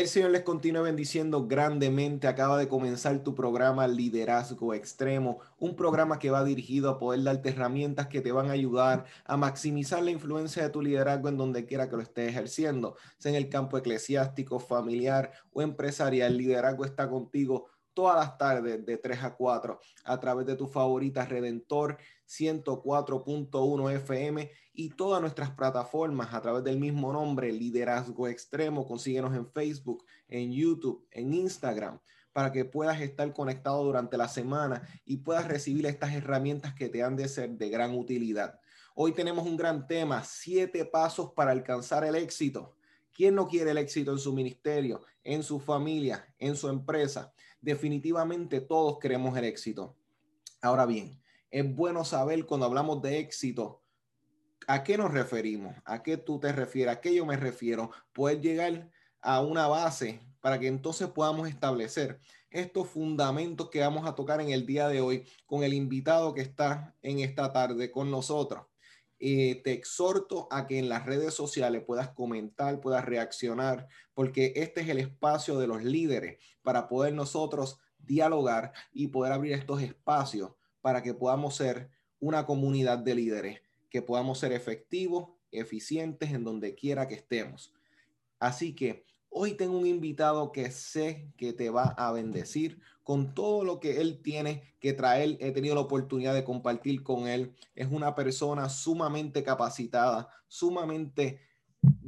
El 0.00 0.08
Señor 0.08 0.30
les 0.30 0.42
continúe 0.42 0.82
bendiciendo 0.82 1.46
grandemente. 1.46 2.26
Acaba 2.26 2.56
de 2.56 2.68
comenzar 2.68 3.22
tu 3.22 3.34
programa 3.34 3.86
Liderazgo 3.86 4.72
Extremo, 4.72 5.40
un 5.58 5.76
programa 5.76 6.18
que 6.18 6.30
va 6.30 6.42
dirigido 6.42 6.88
a 6.88 6.98
poder 6.98 7.22
darte 7.22 7.50
herramientas 7.50 8.06
que 8.06 8.22
te 8.22 8.32
van 8.32 8.48
a 8.48 8.52
ayudar 8.52 9.04
a 9.26 9.36
maximizar 9.36 10.02
la 10.02 10.10
influencia 10.10 10.62
de 10.62 10.70
tu 10.70 10.80
liderazgo 10.80 11.28
en 11.28 11.36
donde 11.36 11.66
quiera 11.66 11.90
que 11.90 11.96
lo 11.96 12.02
estés 12.02 12.30
ejerciendo, 12.30 12.96
sea 13.18 13.30
en 13.32 13.36
el 13.36 13.50
campo 13.50 13.76
eclesiástico, 13.76 14.58
familiar 14.58 15.32
o 15.52 15.60
empresarial. 15.60 16.32
El 16.32 16.38
liderazgo 16.38 16.86
está 16.86 17.10
contigo 17.10 17.66
todas 17.92 18.16
las 18.16 18.38
tardes 18.38 18.86
de 18.86 18.96
3 18.96 19.22
a 19.24 19.34
4 19.36 19.80
a 20.04 20.20
través 20.20 20.46
de 20.46 20.56
tu 20.56 20.66
favorita 20.66 21.26
Redentor 21.26 21.98
104.1 22.26 23.92
FM 23.96 24.50
y 24.80 24.88
todas 24.88 25.20
nuestras 25.20 25.50
plataformas 25.50 26.32
a 26.32 26.40
través 26.40 26.64
del 26.64 26.80
mismo 26.80 27.12
nombre, 27.12 27.52
Liderazgo 27.52 28.28
Extremo. 28.28 28.86
Consíguenos 28.86 29.36
en 29.36 29.46
Facebook, 29.46 30.06
en 30.26 30.52
YouTube, 30.52 31.06
en 31.10 31.34
Instagram, 31.34 32.00
para 32.32 32.50
que 32.50 32.64
puedas 32.64 32.98
estar 33.02 33.30
conectado 33.34 33.84
durante 33.84 34.16
la 34.16 34.26
semana 34.26 34.88
y 35.04 35.18
puedas 35.18 35.46
recibir 35.46 35.84
estas 35.84 36.14
herramientas 36.14 36.72
que 36.72 36.88
te 36.88 37.02
han 37.02 37.14
de 37.14 37.28
ser 37.28 37.58
de 37.58 37.68
gran 37.68 37.94
utilidad. 37.94 38.58
Hoy 38.94 39.12
tenemos 39.12 39.46
un 39.46 39.58
gran 39.58 39.86
tema, 39.86 40.24
siete 40.24 40.86
pasos 40.86 41.34
para 41.34 41.50
alcanzar 41.50 42.02
el 42.04 42.14
éxito. 42.14 42.74
¿Quién 43.12 43.34
no 43.34 43.48
quiere 43.48 43.72
el 43.72 43.78
éxito 43.78 44.12
en 44.12 44.18
su 44.18 44.32
ministerio, 44.32 45.02
en 45.22 45.42
su 45.42 45.60
familia, 45.60 46.34
en 46.38 46.56
su 46.56 46.70
empresa? 46.70 47.34
Definitivamente 47.60 48.62
todos 48.62 48.98
queremos 48.98 49.36
el 49.36 49.44
éxito. 49.44 49.94
Ahora 50.62 50.86
bien, 50.86 51.20
es 51.50 51.76
bueno 51.76 52.02
saber 52.02 52.46
cuando 52.46 52.64
hablamos 52.64 53.02
de 53.02 53.18
éxito, 53.18 53.82
¿a 54.70 54.84
qué 54.84 54.96
nos 54.96 55.10
referimos? 55.10 55.74
¿A 55.84 56.00
qué 56.00 56.16
tú 56.16 56.38
te 56.38 56.52
refieres? 56.52 56.94
¿A 56.94 57.00
qué 57.00 57.12
yo 57.12 57.26
me 57.26 57.36
refiero? 57.36 57.90
Poder 58.12 58.40
llegar 58.40 58.88
a 59.20 59.40
una 59.40 59.66
base 59.66 60.20
para 60.40 60.60
que 60.60 60.68
entonces 60.68 61.08
podamos 61.08 61.48
establecer 61.48 62.20
estos 62.50 62.88
fundamentos 62.88 63.68
que 63.68 63.80
vamos 63.80 64.06
a 64.06 64.14
tocar 64.14 64.40
en 64.40 64.50
el 64.50 64.66
día 64.66 64.86
de 64.86 65.00
hoy 65.00 65.26
con 65.44 65.64
el 65.64 65.74
invitado 65.74 66.34
que 66.34 66.42
está 66.42 66.94
en 67.02 67.18
esta 67.18 67.52
tarde 67.52 67.90
con 67.90 68.12
nosotros. 68.12 68.62
Eh, 69.18 69.60
te 69.64 69.72
exhorto 69.72 70.46
a 70.52 70.68
que 70.68 70.78
en 70.78 70.88
las 70.88 71.04
redes 71.04 71.34
sociales 71.34 71.82
puedas 71.84 72.10
comentar, 72.10 72.80
puedas 72.80 73.04
reaccionar, 73.04 73.88
porque 74.14 74.52
este 74.54 74.82
es 74.82 74.88
el 74.88 74.98
espacio 74.98 75.58
de 75.58 75.66
los 75.66 75.82
líderes 75.82 76.38
para 76.62 76.86
poder 76.86 77.12
nosotros 77.12 77.80
dialogar 77.98 78.72
y 78.92 79.08
poder 79.08 79.32
abrir 79.32 79.52
estos 79.52 79.82
espacios 79.82 80.52
para 80.80 81.02
que 81.02 81.12
podamos 81.12 81.56
ser 81.56 81.90
una 82.20 82.46
comunidad 82.46 82.98
de 82.98 83.14
líderes, 83.16 83.60
que 83.90 84.02
podamos 84.02 84.38
ser 84.38 84.52
efectivos, 84.52 85.28
eficientes 85.50 86.30
en 86.30 86.44
donde 86.44 86.74
quiera 86.74 87.08
que 87.08 87.14
estemos. 87.14 87.74
Así 88.38 88.74
que 88.74 89.04
hoy 89.28 89.52
tengo 89.52 89.78
un 89.78 89.86
invitado 89.86 90.52
que 90.52 90.70
sé 90.70 91.28
que 91.36 91.52
te 91.52 91.70
va 91.70 91.94
a 91.98 92.12
bendecir 92.12 92.80
con 93.02 93.34
todo 93.34 93.64
lo 93.64 93.80
que 93.80 94.00
él 94.00 94.20
tiene 94.22 94.74
que 94.80 94.92
traer. 94.92 95.36
He 95.40 95.50
tenido 95.50 95.74
la 95.74 95.80
oportunidad 95.82 96.34
de 96.34 96.44
compartir 96.44 97.02
con 97.02 97.26
él. 97.26 97.54
Es 97.74 97.88
una 97.90 98.14
persona 98.14 98.68
sumamente 98.68 99.42
capacitada, 99.42 100.28
sumamente 100.46 101.40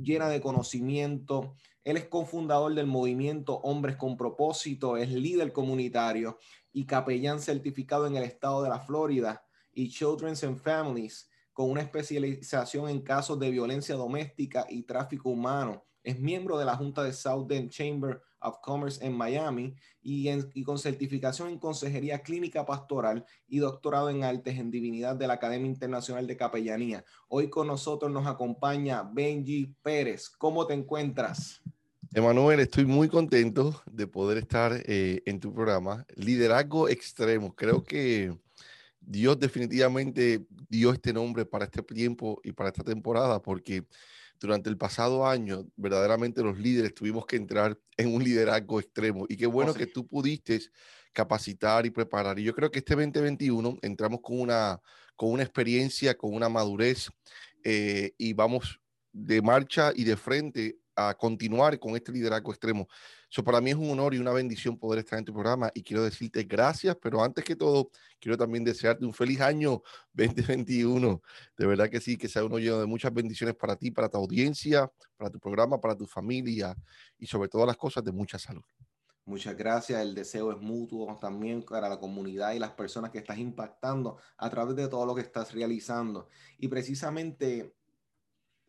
llena 0.00 0.28
de 0.28 0.40
conocimiento. 0.40 1.56
Él 1.84 1.96
es 1.96 2.04
cofundador 2.04 2.74
del 2.74 2.86
movimiento 2.86 3.56
Hombres 3.58 3.96
con 3.96 4.16
Propósito, 4.16 4.96
es 4.96 5.10
líder 5.10 5.52
comunitario 5.52 6.38
y 6.72 6.86
capellán 6.86 7.40
certificado 7.40 8.06
en 8.06 8.16
el 8.16 8.22
estado 8.22 8.62
de 8.62 8.68
la 8.68 8.78
Florida 8.78 9.44
y 9.74 9.88
Children's 9.88 10.44
and 10.44 10.58
Families 10.58 11.28
con 11.52 11.70
una 11.70 11.82
especialización 11.82 12.88
en 12.88 13.00
casos 13.02 13.38
de 13.38 13.50
violencia 13.50 13.94
doméstica 13.94 14.66
y 14.68 14.82
tráfico 14.82 15.30
humano. 15.30 15.84
Es 16.02 16.18
miembro 16.18 16.58
de 16.58 16.64
la 16.64 16.76
Junta 16.76 17.04
de 17.04 17.12
Southern 17.12 17.68
Chamber 17.68 18.20
of 18.40 18.56
Commerce 18.60 19.04
en 19.04 19.16
Miami 19.16 19.76
y, 20.02 20.28
con 20.64 20.78
certificación 20.78 21.48
en 21.48 21.58
Consejería 21.58 22.22
Clínica 22.22 22.66
Pastoral 22.66 23.24
y 23.46 23.58
doctorado 23.58 24.10
en 24.10 24.24
Artes 24.24 24.58
en 24.58 24.70
Divinidad 24.70 25.14
de 25.14 25.28
la 25.28 25.34
Academia 25.34 25.68
Internacional 25.68 26.26
de 26.26 26.36
Capellanía. 26.36 27.04
Hoy 27.28 27.48
con 27.48 27.68
nosotros 27.68 28.10
nos 28.10 28.26
acompaña 28.26 29.02
Benji 29.02 29.74
Pérez. 29.82 30.28
¿Cómo 30.28 30.66
te 30.66 30.74
encuentras? 30.74 31.62
Emanuel, 32.14 32.60
estoy 32.60 32.84
muy 32.84 33.08
contento 33.08 33.80
de 33.90 34.06
poder 34.06 34.38
estar 34.38 34.82
eh, 34.84 35.22
en 35.24 35.40
tu 35.40 35.54
programa. 35.54 36.04
Liderazgo 36.14 36.88
Extremo. 36.88 37.54
Creo 37.54 37.84
que 37.84 38.36
Dios 39.04 39.38
definitivamente 39.38 40.46
dio 40.68 40.92
este 40.92 41.12
nombre 41.12 41.44
para 41.44 41.64
este 41.64 41.82
tiempo 41.82 42.40
y 42.44 42.52
para 42.52 42.70
esta 42.70 42.84
temporada 42.84 43.42
porque 43.42 43.84
durante 44.42 44.68
el 44.68 44.76
pasado 44.76 45.26
año, 45.26 45.66
verdaderamente 45.76 46.42
los 46.42 46.58
líderes 46.58 46.94
tuvimos 46.94 47.26
que 47.26 47.36
entrar 47.36 47.78
en 47.96 48.14
un 48.14 48.22
liderazgo 48.22 48.80
extremo. 48.80 49.26
Y 49.28 49.36
qué 49.36 49.46
bueno 49.46 49.70
oh, 49.70 49.74
que 49.74 49.86
tú 49.86 50.06
pudiste 50.06 50.60
capacitar 51.12 51.86
y 51.86 51.90
preparar. 51.90 52.38
Y 52.38 52.44
yo 52.44 52.54
creo 52.54 52.70
que 52.70 52.80
este 52.80 52.94
2021 52.94 53.78
entramos 53.82 54.20
con 54.20 54.40
una, 54.40 54.80
con 55.16 55.30
una 55.30 55.42
experiencia, 55.42 56.16
con 56.16 56.34
una 56.34 56.48
madurez 56.48 57.08
eh, 57.64 58.12
y 58.18 58.32
vamos 58.32 58.80
de 59.12 59.42
marcha 59.42 59.92
y 59.94 60.04
de 60.04 60.16
frente 60.16 60.78
a 60.94 61.14
continuar 61.14 61.78
con 61.78 61.96
este 61.96 62.12
liderazgo 62.12 62.52
extremo. 62.52 62.88
Eso 63.30 63.42
para 63.42 63.60
mí 63.60 63.70
es 63.70 63.76
un 63.76 63.90
honor 63.90 64.14
y 64.14 64.18
una 64.18 64.32
bendición 64.32 64.78
poder 64.78 65.00
estar 65.00 65.18
en 65.18 65.24
tu 65.24 65.32
programa 65.32 65.70
y 65.74 65.82
quiero 65.82 66.04
decirte 66.04 66.44
gracias, 66.44 66.96
pero 67.00 67.22
antes 67.22 67.44
que 67.44 67.56
todo, 67.56 67.90
quiero 68.20 68.36
también 68.36 68.64
desearte 68.64 69.04
un 69.04 69.14
feliz 69.14 69.40
año 69.40 69.82
2021. 70.12 71.22
De 71.56 71.66
verdad 71.66 71.88
que 71.88 72.00
sí, 72.00 72.16
que 72.16 72.28
sea 72.28 72.44
uno 72.44 72.58
lleno 72.58 72.80
de 72.80 72.86
muchas 72.86 73.12
bendiciones 73.12 73.54
para 73.54 73.76
ti, 73.76 73.90
para 73.90 74.08
tu 74.08 74.18
audiencia, 74.18 74.90
para 75.16 75.30
tu 75.30 75.38
programa, 75.38 75.80
para 75.80 75.96
tu 75.96 76.06
familia 76.06 76.76
y 77.18 77.26
sobre 77.26 77.48
todas 77.48 77.66
las 77.66 77.76
cosas 77.76 78.04
de 78.04 78.12
mucha 78.12 78.38
salud. 78.38 78.64
Muchas 79.24 79.56
gracias. 79.56 80.02
El 80.02 80.14
deseo 80.14 80.50
es 80.50 80.58
mutuo 80.58 81.16
también 81.20 81.62
para 81.62 81.88
la 81.88 82.00
comunidad 82.00 82.52
y 82.54 82.58
las 82.58 82.72
personas 82.72 83.10
que 83.10 83.18
estás 83.18 83.38
impactando 83.38 84.18
a 84.36 84.50
través 84.50 84.74
de 84.74 84.88
todo 84.88 85.06
lo 85.06 85.14
que 85.14 85.20
estás 85.20 85.54
realizando. 85.54 86.28
Y 86.58 86.66
precisamente 86.66 87.76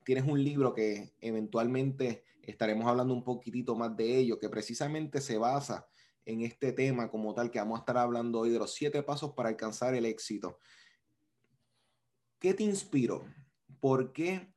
tienes 0.03 0.25
un 0.25 0.43
libro 0.43 0.73
que 0.73 1.13
eventualmente 1.21 2.23
estaremos 2.41 2.85
hablando 2.87 3.13
un 3.13 3.23
poquitito 3.23 3.75
más 3.75 3.95
de 3.95 4.17
ello, 4.17 4.39
que 4.39 4.49
precisamente 4.49 5.21
se 5.21 5.37
basa 5.37 5.87
en 6.25 6.41
este 6.41 6.71
tema 6.71 7.09
como 7.09 7.33
tal 7.33 7.51
que 7.51 7.59
vamos 7.59 7.77
a 7.77 7.81
estar 7.81 7.97
hablando 7.97 8.39
hoy 8.39 8.49
de 8.49 8.59
los 8.59 8.73
siete 8.73 9.03
pasos 9.03 9.33
para 9.33 9.49
alcanzar 9.49 9.95
el 9.95 10.05
éxito. 10.05 10.59
¿Qué 12.39 12.53
te 12.53 12.63
inspiró? 12.63 13.25
¿Por 13.79 14.13
qué 14.13 14.53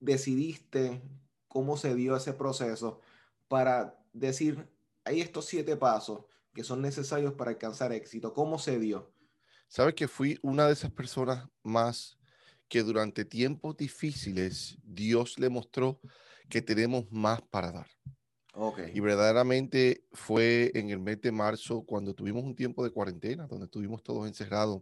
decidiste 0.00 1.02
cómo 1.48 1.76
se 1.76 1.94
dio 1.94 2.16
ese 2.16 2.32
proceso 2.32 3.00
para 3.48 3.98
decir, 4.12 4.68
hay 5.04 5.20
estos 5.20 5.46
siete 5.46 5.76
pasos 5.76 6.24
que 6.54 6.64
son 6.64 6.82
necesarios 6.82 7.34
para 7.34 7.52
alcanzar 7.52 7.92
éxito? 7.92 8.32
¿Cómo 8.32 8.58
se 8.58 8.78
dio? 8.78 9.12
Sabes 9.68 9.94
que 9.94 10.08
fui 10.08 10.38
una 10.42 10.66
de 10.66 10.74
esas 10.74 10.90
personas 10.90 11.48
más 11.62 12.18
que 12.72 12.82
durante 12.82 13.26
tiempos 13.26 13.76
difíciles 13.76 14.78
Dios 14.82 15.38
le 15.38 15.50
mostró 15.50 16.00
que 16.48 16.62
tenemos 16.62 17.04
más 17.12 17.42
para 17.42 17.70
dar. 17.70 17.86
Okay. 18.54 18.92
Y 18.94 19.00
verdaderamente 19.00 20.06
fue 20.10 20.70
en 20.74 20.88
el 20.88 20.98
mes 20.98 21.20
de 21.20 21.32
marzo 21.32 21.82
cuando 21.82 22.14
tuvimos 22.14 22.42
un 22.42 22.56
tiempo 22.56 22.82
de 22.82 22.88
cuarentena, 22.88 23.46
donde 23.46 23.66
estuvimos 23.66 24.02
todos 24.02 24.26
encerrados. 24.26 24.80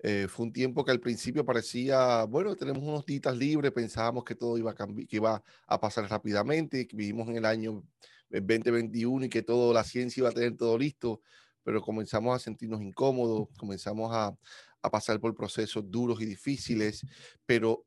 Eh, 0.00 0.26
fue 0.28 0.44
un 0.44 0.52
tiempo 0.52 0.84
que 0.84 0.90
al 0.90 1.00
principio 1.00 1.42
parecía, 1.42 2.24
bueno, 2.24 2.54
tenemos 2.54 2.82
unos 2.82 3.06
días 3.06 3.34
libres, 3.34 3.72
pensábamos 3.72 4.24
que 4.24 4.34
todo 4.34 4.58
iba 4.58 4.72
a 4.72 4.74
cambiar, 4.74 5.08
que 5.08 5.16
iba 5.16 5.42
a 5.66 5.80
pasar 5.80 6.10
rápidamente, 6.10 6.86
que 6.86 6.96
vivimos 6.98 7.30
en 7.30 7.36
el 7.36 7.46
año 7.46 7.82
2021 8.28 9.24
y 9.24 9.28
que 9.30 9.42
todo 9.42 9.72
la 9.72 9.84
ciencia 9.84 10.20
iba 10.20 10.28
a 10.28 10.32
tener 10.32 10.54
todo 10.54 10.76
listo, 10.76 11.22
pero 11.64 11.80
comenzamos 11.80 12.36
a 12.36 12.38
sentirnos 12.38 12.82
incómodos, 12.82 13.48
comenzamos 13.56 14.10
a, 14.12 14.36
a 14.82 14.90
pasar 14.90 15.20
por 15.20 15.34
procesos 15.34 15.90
duros 15.90 16.20
y 16.20 16.26
difíciles, 16.26 17.06
pero 17.46 17.84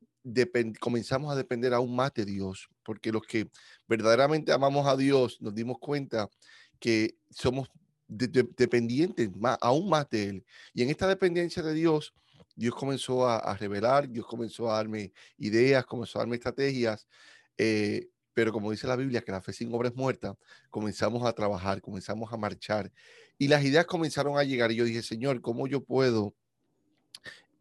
comenzamos 0.80 1.32
a 1.32 1.36
depender 1.36 1.74
aún 1.74 1.96
más 1.96 2.14
de 2.14 2.26
Dios, 2.26 2.70
porque 2.84 3.12
los 3.12 3.24
que 3.24 3.50
verdaderamente 3.88 4.52
amamos 4.52 4.88
a 4.88 4.98
Dios 4.98 5.40
nos 5.42 5.54
dimos 5.54 5.78
cuenta 5.80 6.30
que 6.80 7.16
somos 7.30 7.70
dependientes 8.08 9.36
más, 9.36 9.58
aún 9.62 9.90
más 9.90 10.10
de 10.10 10.30
Él. 10.30 10.46
Y 10.74 10.84
en 10.84 10.90
esta 10.90 11.08
dependencia 11.08 11.62
de 11.62 11.74
Dios 11.74 12.14
Dios 12.56 12.74
comenzó 12.74 13.28
a, 13.28 13.56
revelar, 13.58 14.10
Dios 14.10 14.26
comenzó 14.26 14.72
a 14.72 14.78
darme 14.78 15.12
ideas, 15.38 15.86
comenzó 15.86 16.20
a 16.20 16.22
darme 16.22 16.38
estrategias, 16.38 17.06
eh, 17.58 18.08
pero 18.34 18.52
como 18.52 18.72
dice 18.72 18.88
la 18.88 18.96
Biblia, 18.96 19.22
que 19.22 19.32
la 19.32 19.42
fe 19.42 19.52
sin 19.52 19.74
obra 19.74 19.90
es 19.90 19.96
muerta, 19.96 20.38
comenzamos 20.70 21.26
a 21.26 21.34
trabajar, 21.34 21.82
comenzamos 21.82 22.32
a 22.32 22.38
marchar 22.38 22.92
y 23.38 23.48
las 23.50 23.64
ideas 23.64 23.86
comenzaron 23.86 24.38
a 24.38 24.44
llegar 24.44 24.72
y 24.72 24.76
yo 24.76 24.86
dije, 24.86 25.02
Señor, 25.02 25.42
¿cómo 25.42 25.68
yo 25.68 25.84
puedo 25.84 26.34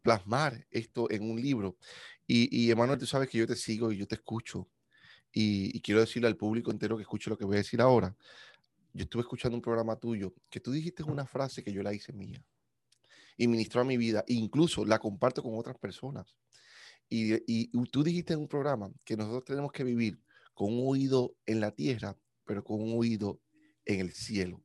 plasmar 0.05 0.67
esto 0.69 1.09
en 1.09 1.29
un 1.29 1.41
libro? 1.41 1.77
Y, 2.27 2.47
y 2.55 2.71
Emanuel, 2.71 2.99
tú 2.99 3.07
sabes 3.07 3.27
que 3.27 3.39
yo 3.39 3.47
te 3.47 3.55
sigo 3.55 3.91
y 3.91 3.97
yo 3.97 4.07
te 4.07 4.15
escucho 4.15 4.69
y, 5.33 5.75
y 5.75 5.81
quiero 5.81 5.99
decirle 5.99 6.27
al 6.27 6.37
público 6.37 6.71
entero 6.71 6.95
que 6.95 7.01
escuche 7.01 7.29
lo 7.29 7.37
que 7.37 7.45
voy 7.45 7.55
a 7.55 7.63
decir 7.63 7.81
ahora. 7.81 8.15
Yo 8.93 9.03
estuve 9.03 9.23
escuchando 9.23 9.57
un 9.57 9.61
programa 9.61 9.97
tuyo 9.97 10.33
que 10.49 10.59
tú 10.59 10.71
dijiste 10.71 11.03
una 11.03 11.25
frase 11.25 11.63
que 11.63 11.73
yo 11.73 11.83
la 11.83 11.93
hice 11.93 12.13
mía 12.13 12.41
y 13.37 13.47
ministró 13.47 13.81
a 13.81 13.83
mi 13.83 13.97
vida. 13.97 14.23
E 14.27 14.33
incluso 14.33 14.85
la 14.85 14.99
comparto 14.99 15.43
con 15.43 15.57
otras 15.57 15.77
personas. 15.77 16.35
Y, 17.09 17.33
y, 17.45 17.69
tú 17.91 18.03
dijiste 18.03 18.33
en 18.33 18.39
un 18.39 18.47
programa 18.47 18.91
que 19.03 19.15
nosotros 19.15 19.45
tenemos 19.45 19.71
que 19.71 19.83
vivir 19.83 20.19
con 20.53 20.73
un 20.73 20.87
oído 20.87 21.35
en 21.45 21.59
la 21.59 21.71
tierra, 21.71 22.17
pero 22.45 22.63
con 22.63 22.81
un 22.81 22.97
oído 22.97 23.39
en 23.85 23.99
el 23.99 24.13
cielo. 24.13 24.63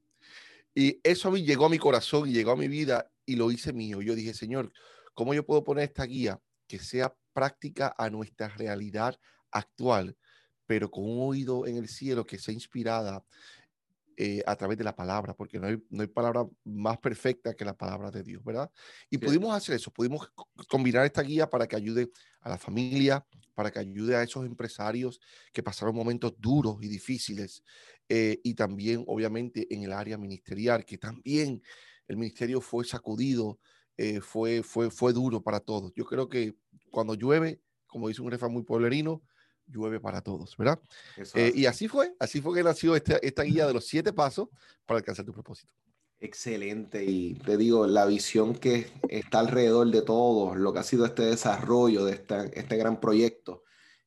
Y 0.74 1.00
eso 1.02 1.28
a 1.28 1.32
mí 1.32 1.42
llegó 1.42 1.66
a 1.66 1.68
mi 1.68 1.78
corazón 1.78 2.28
y 2.28 2.32
llegó 2.32 2.52
a 2.52 2.56
mi 2.56 2.68
vida 2.68 3.10
y 3.26 3.36
lo 3.36 3.50
hice 3.50 3.72
mío. 3.72 4.00
Yo 4.00 4.14
dije, 4.14 4.32
Señor, 4.32 4.72
¿cómo 5.20 5.34
yo 5.34 5.44
puedo 5.44 5.62
poner 5.62 5.84
esta 5.84 6.06
guía 6.06 6.40
que 6.66 6.78
sea 6.78 7.14
práctica 7.34 7.94
a 7.98 8.08
nuestra 8.08 8.48
realidad 8.48 9.14
actual, 9.50 10.16
pero 10.64 10.90
con 10.90 11.04
un 11.04 11.28
oído 11.28 11.66
en 11.66 11.76
el 11.76 11.88
cielo 11.88 12.24
que 12.24 12.38
sea 12.38 12.54
inspirada 12.54 13.22
eh, 14.16 14.42
a 14.46 14.56
través 14.56 14.78
de 14.78 14.84
la 14.84 14.96
palabra, 14.96 15.34
porque 15.34 15.58
no 15.58 15.66
hay, 15.66 15.76
no 15.90 16.00
hay 16.00 16.08
palabra 16.08 16.46
más 16.64 16.96
perfecta 17.00 17.52
que 17.52 17.66
la 17.66 17.76
palabra 17.76 18.10
de 18.10 18.22
Dios, 18.22 18.42
¿verdad? 18.42 18.70
Y 19.10 19.18
pudimos 19.18 19.54
hacer 19.54 19.76
eso, 19.76 19.90
pudimos 19.90 20.32
combinar 20.70 21.04
esta 21.04 21.20
guía 21.20 21.50
para 21.50 21.68
que 21.68 21.76
ayude 21.76 22.08
a 22.40 22.48
la 22.48 22.56
familia, 22.56 23.22
para 23.54 23.70
que 23.70 23.78
ayude 23.78 24.16
a 24.16 24.22
esos 24.22 24.46
empresarios 24.46 25.20
que 25.52 25.62
pasaron 25.62 25.94
momentos 25.94 26.32
duros 26.38 26.78
y 26.80 26.88
difíciles, 26.88 27.62
eh, 28.08 28.40
y 28.42 28.54
también, 28.54 29.04
obviamente, 29.06 29.66
en 29.68 29.82
el 29.82 29.92
área 29.92 30.16
ministerial, 30.16 30.86
que 30.86 30.96
también 30.96 31.62
el 32.08 32.16
ministerio 32.16 32.62
fue 32.62 32.86
sacudido, 32.86 33.60
eh, 34.02 34.22
fue, 34.22 34.62
fue, 34.62 34.90
fue 34.90 35.12
duro 35.12 35.42
para 35.42 35.60
todos. 35.60 35.92
Yo 35.94 36.06
creo 36.06 36.26
que 36.26 36.54
cuando 36.90 37.12
llueve, 37.12 37.60
como 37.86 38.08
dice 38.08 38.22
un 38.22 38.30
refrán 38.30 38.50
muy 38.50 38.62
pueblerino, 38.62 39.20
llueve 39.66 40.00
para 40.00 40.22
todos, 40.22 40.56
¿verdad? 40.56 40.80
Eh, 41.34 41.52
y 41.54 41.66
así 41.66 41.86
fue, 41.86 42.14
así 42.18 42.40
fue 42.40 42.56
que 42.56 42.62
nació 42.62 42.96
esta, 42.96 43.18
esta 43.18 43.42
guía 43.42 43.66
de 43.66 43.74
los 43.74 43.86
siete 43.86 44.10
pasos 44.14 44.48
para 44.86 45.00
alcanzar 45.00 45.26
tu 45.26 45.34
propósito. 45.34 45.74
Excelente, 46.18 47.04
y 47.04 47.34
te 47.34 47.58
digo, 47.58 47.86
la 47.86 48.06
visión 48.06 48.54
que 48.54 48.90
está 49.10 49.40
alrededor 49.40 49.90
de 49.90 50.00
todo, 50.00 50.54
lo 50.54 50.72
que 50.72 50.78
ha 50.78 50.82
sido 50.82 51.04
este 51.04 51.24
desarrollo 51.24 52.06
de 52.06 52.24
este 52.54 52.76
gran 52.78 53.00
proyecto, 53.00 53.64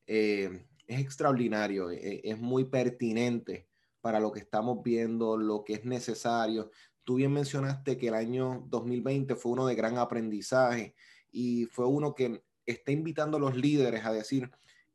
eh, 0.08 0.66
es 0.88 1.00
extraordinario, 1.00 1.92
eh, 1.92 2.20
es 2.24 2.40
muy 2.40 2.64
pertinente 2.64 3.68
para 4.00 4.18
lo 4.18 4.32
que 4.32 4.40
estamos 4.40 4.82
viendo, 4.82 5.36
lo 5.36 5.62
que 5.62 5.74
es 5.74 5.84
necesario. 5.84 6.70
Tú 7.04 7.16
bien 7.16 7.32
mencionaste 7.32 7.96
que 7.98 8.08
el 8.08 8.14
año 8.14 8.64
2020 8.68 9.36
fue 9.36 9.52
uno 9.52 9.66
de 9.66 9.74
gran 9.74 9.98
aprendizaje 9.98 10.94
y 11.30 11.66
fue 11.66 11.86
uno 11.86 12.14
que 12.14 12.42
está 12.66 12.92
invitando 12.92 13.36
a 13.36 13.40
los 13.40 13.56
líderes 13.56 14.04
a 14.04 14.12
decir, 14.12 14.50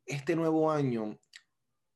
este 0.06 0.34
nuevo 0.34 0.70
año, 0.70 1.18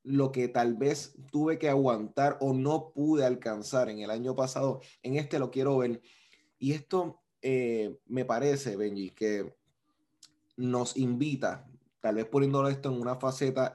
lo 0.05 0.31
que 0.31 0.49
tal 0.49 0.75
vez 0.75 1.16
tuve 1.32 1.58
que 1.58 1.69
aguantar 1.69 2.37
o 2.40 2.52
no 2.52 2.93
pude 2.94 3.25
alcanzar 3.25 3.88
en 3.88 4.00
el 4.00 4.11
año 4.11 4.37
pasado, 4.37 4.81
en 5.02 5.16
este 5.16 5.38
lo 5.38 5.50
quiero 5.50 5.78
ver. 5.78 6.00
Y 6.58 6.72
esto 6.72 7.22
eh, 7.43 7.99
me 8.06 8.25
parece, 8.25 8.76
Benji, 8.76 9.11
que 9.11 9.56
nos 10.56 10.96
invita, 10.96 11.66
tal 12.00 12.16
vez 12.16 12.26
poniéndolo 12.26 12.69
esto 12.69 12.90
en 12.93 13.00
una 13.00 13.16
faceta 13.16 13.75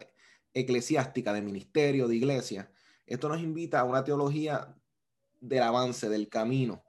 eclesiástica, 0.53 1.33
de 1.33 1.41
ministerio, 1.41 2.07
de 2.07 2.15
iglesia, 2.15 2.71
esto 3.05 3.27
nos 3.27 3.41
invita 3.41 3.79
a 3.79 3.83
una 3.83 4.03
teología 4.03 4.75
del 5.39 5.63
avance, 5.63 6.09
del 6.09 6.29
camino. 6.29 6.83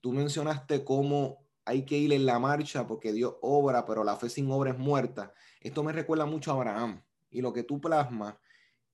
Tú 0.00 0.12
mencionaste 0.12 0.84
cómo 0.84 1.46
hay 1.64 1.84
que 1.84 1.98
ir 1.98 2.12
en 2.12 2.26
la 2.26 2.38
marcha 2.38 2.86
porque 2.86 3.12
Dios 3.12 3.34
obra, 3.42 3.84
pero 3.84 4.04
la 4.04 4.16
fe 4.16 4.28
sin 4.28 4.50
obra 4.50 4.70
es 4.70 4.78
muerta. 4.78 5.32
Esto 5.60 5.82
me 5.82 5.92
recuerda 5.92 6.24
mucho 6.24 6.52
a 6.52 6.54
Abraham. 6.54 7.02
Y 7.30 7.40
lo 7.40 7.52
que 7.52 7.64
tú 7.64 7.80
plasmas 7.80 8.36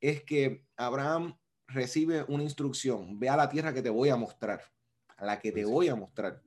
es 0.01 0.25
que 0.25 0.67
Abraham 0.77 1.39
recibe 1.69 2.25
una 2.29 2.43
instrucción, 2.43 3.19
ve 3.19 3.29
a 3.29 3.37
la 3.37 3.49
tierra 3.49 3.73
que 3.73 3.83
te 3.83 3.91
voy 3.91 4.09
a 4.09 4.17
mostrar, 4.17 4.63
a 5.17 5.25
la 5.25 5.39
que 5.39 5.53
te 5.53 5.65
voy 5.65 5.89
a 5.89 5.95
mostrar. 5.95 6.43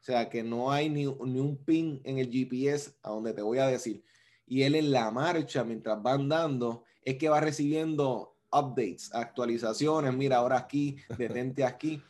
O 0.00 0.02
sea, 0.02 0.28
que 0.28 0.42
no 0.42 0.70
hay 0.70 0.88
ni, 0.88 1.04
ni 1.04 1.40
un 1.40 1.62
pin 1.64 2.00
en 2.04 2.18
el 2.18 2.30
GPS 2.30 2.94
a 3.02 3.10
donde 3.10 3.32
te 3.32 3.42
voy 3.42 3.58
a 3.58 3.66
decir. 3.66 4.02
Y 4.46 4.62
él 4.62 4.74
en 4.74 4.90
la 4.90 5.10
marcha, 5.10 5.64
mientras 5.64 5.98
va 6.04 6.12
andando, 6.12 6.84
es 7.02 7.16
que 7.16 7.28
va 7.28 7.40
recibiendo 7.40 8.36
updates, 8.52 9.14
actualizaciones, 9.14 10.14
mira, 10.14 10.38
ahora 10.38 10.58
aquí, 10.58 10.96
detente 11.18 11.64
aquí. 11.64 12.02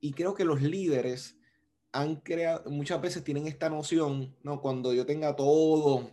Y 0.00 0.12
creo 0.12 0.34
que 0.34 0.44
los 0.44 0.62
líderes 0.62 1.38
han 1.92 2.16
creado, 2.16 2.70
muchas 2.70 3.00
veces 3.00 3.24
tienen 3.24 3.46
esta 3.46 3.68
noción, 3.68 4.36
¿no? 4.42 4.60
Cuando 4.60 4.92
yo 4.92 5.06
tenga 5.06 5.36
todo 5.36 6.10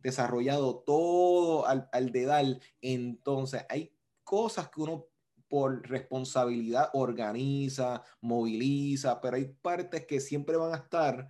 desarrollado, 0.00 0.82
todo 0.84 1.66
al, 1.66 1.88
al 1.92 2.12
dedal, 2.12 2.60
entonces 2.82 3.64
hay 3.68 3.96
cosas 4.22 4.68
que 4.68 4.82
uno 4.82 5.06
por 5.48 5.88
responsabilidad 5.88 6.90
organiza, 6.94 8.02
moviliza, 8.20 9.20
pero 9.20 9.36
hay 9.36 9.44
partes 9.44 10.04
que 10.04 10.20
siempre 10.20 10.56
van 10.56 10.72
a 10.72 10.78
estar 10.78 11.28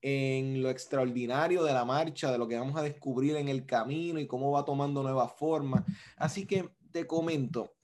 en 0.00 0.62
lo 0.62 0.68
extraordinario 0.70 1.64
de 1.64 1.72
la 1.72 1.84
marcha, 1.84 2.30
de 2.30 2.38
lo 2.38 2.46
que 2.46 2.58
vamos 2.58 2.76
a 2.76 2.82
descubrir 2.82 3.36
en 3.36 3.48
el 3.48 3.64
camino 3.64 4.20
y 4.20 4.26
cómo 4.26 4.50
va 4.52 4.64
tomando 4.64 5.02
nuevas 5.02 5.32
formas. 5.32 5.82
Así 6.16 6.46
que 6.46 6.70
te 6.94 7.08
comento, 7.08 7.74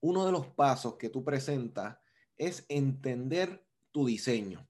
uno 0.00 0.24
de 0.24 0.32
los 0.32 0.46
pasos 0.46 0.94
que 0.94 1.10
tú 1.10 1.22
presentas 1.22 1.98
es 2.38 2.64
entender 2.70 3.62
tu 3.92 4.06
diseño. 4.06 4.66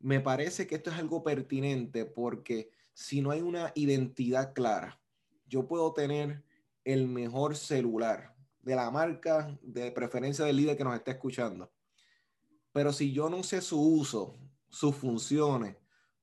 Me 0.00 0.18
parece 0.18 0.66
que 0.66 0.74
esto 0.74 0.90
es 0.90 0.96
algo 0.96 1.22
pertinente 1.22 2.06
porque 2.06 2.72
si 2.94 3.20
no 3.20 3.30
hay 3.30 3.40
una 3.40 3.70
identidad 3.76 4.52
clara, 4.52 5.00
yo 5.46 5.68
puedo 5.68 5.92
tener 5.92 6.42
el 6.82 7.06
mejor 7.06 7.54
celular 7.54 8.34
de 8.62 8.74
la 8.74 8.90
marca 8.90 9.56
de 9.62 9.92
preferencia 9.92 10.44
del 10.44 10.56
líder 10.56 10.76
que 10.76 10.82
nos 10.82 10.96
está 10.96 11.12
escuchando. 11.12 11.70
Pero 12.72 12.92
si 12.92 13.12
yo 13.12 13.30
no 13.30 13.44
sé 13.44 13.60
su 13.60 13.80
uso, 13.80 14.36
sus 14.68 14.96
funciones, 14.96 15.76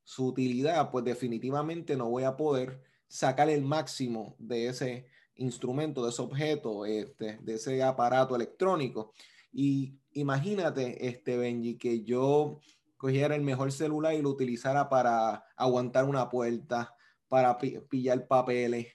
su 0.04 0.28
utilidad, 0.28 0.92
pues 0.92 1.06
definitivamente 1.06 1.96
no 1.96 2.10
voy 2.10 2.24
a 2.24 2.36
poder 2.36 2.84
sacar 3.08 3.50
el 3.50 3.62
máximo 3.62 4.36
de 4.40 4.68
ese 4.68 5.15
instrumento, 5.36 6.04
de 6.04 6.10
ese 6.10 6.22
objeto, 6.22 6.86
este, 6.86 7.38
de 7.42 7.54
ese 7.56 7.84
aparato 7.84 8.36
electrónico. 8.36 9.14
Y 9.52 10.00
imagínate, 10.12 11.08
este 11.08 11.38
Benji, 11.38 11.78
que 11.78 12.04
yo 12.04 12.60
cogiera 12.98 13.36
el 13.36 13.42
mejor 13.42 13.72
celular 13.72 14.14
y 14.14 14.22
lo 14.22 14.30
utilizara 14.30 14.90
para 14.90 15.46
aguantar 15.56 16.06
una 16.06 16.30
puerta, 16.30 16.96
para 17.28 17.58
pillar 17.58 18.28
papeles, 18.28 18.88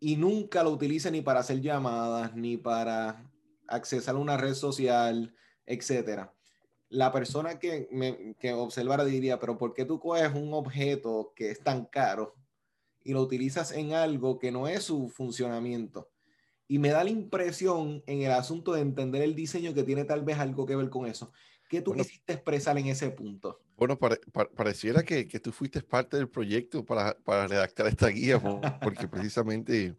y 0.00 0.16
nunca 0.16 0.62
lo 0.62 0.70
utilice 0.70 1.10
ni 1.10 1.20
para 1.20 1.40
hacer 1.40 1.60
llamadas, 1.60 2.34
ni 2.34 2.56
para 2.56 3.24
accesar 3.66 4.14
a 4.14 4.18
una 4.18 4.36
red 4.36 4.54
social, 4.54 5.34
etcétera. 5.66 6.32
La 6.88 7.12
persona 7.12 7.58
que, 7.58 7.88
me, 7.90 8.34
que 8.40 8.52
observara 8.52 9.04
diría, 9.04 9.38
pero 9.38 9.58
¿por 9.58 9.74
qué 9.74 9.84
tú 9.84 9.98
coges 9.98 10.32
un 10.32 10.54
objeto 10.54 11.32
que 11.34 11.50
es 11.50 11.60
tan 11.60 11.84
caro 11.84 12.34
y 13.08 13.14
lo 13.14 13.22
utilizas 13.22 13.72
en 13.72 13.94
algo 13.94 14.38
que 14.38 14.52
no 14.52 14.68
es 14.68 14.82
su 14.82 15.08
funcionamiento? 15.08 16.10
Y 16.66 16.78
me 16.78 16.90
da 16.90 17.02
la 17.04 17.08
impresión 17.08 18.02
en 18.06 18.20
el 18.20 18.32
asunto 18.32 18.74
de 18.74 18.82
entender 18.82 19.22
el 19.22 19.34
diseño 19.34 19.72
que 19.72 19.82
tiene 19.82 20.04
tal 20.04 20.22
vez 20.26 20.38
algo 20.38 20.66
que 20.66 20.76
ver 20.76 20.90
con 20.90 21.06
eso. 21.06 21.32
¿Qué 21.70 21.80
tú 21.80 21.94
quisiste 21.94 22.34
expresar 22.34 22.76
en 22.76 22.88
ese 22.88 23.08
punto? 23.08 23.62
Bueno, 23.78 23.98
pareciera 23.98 25.02
que, 25.02 25.26
que, 25.26 25.40
tú 25.40 25.52
fuiste 25.52 25.80
parte 25.80 26.18
del 26.18 26.28
proyecto 26.28 26.84
para, 26.84 27.16
para 27.24 27.46
redactar 27.46 27.86
esta 27.86 28.08
guía, 28.08 28.38
porque 28.82 29.08
precisamente, 29.32 29.96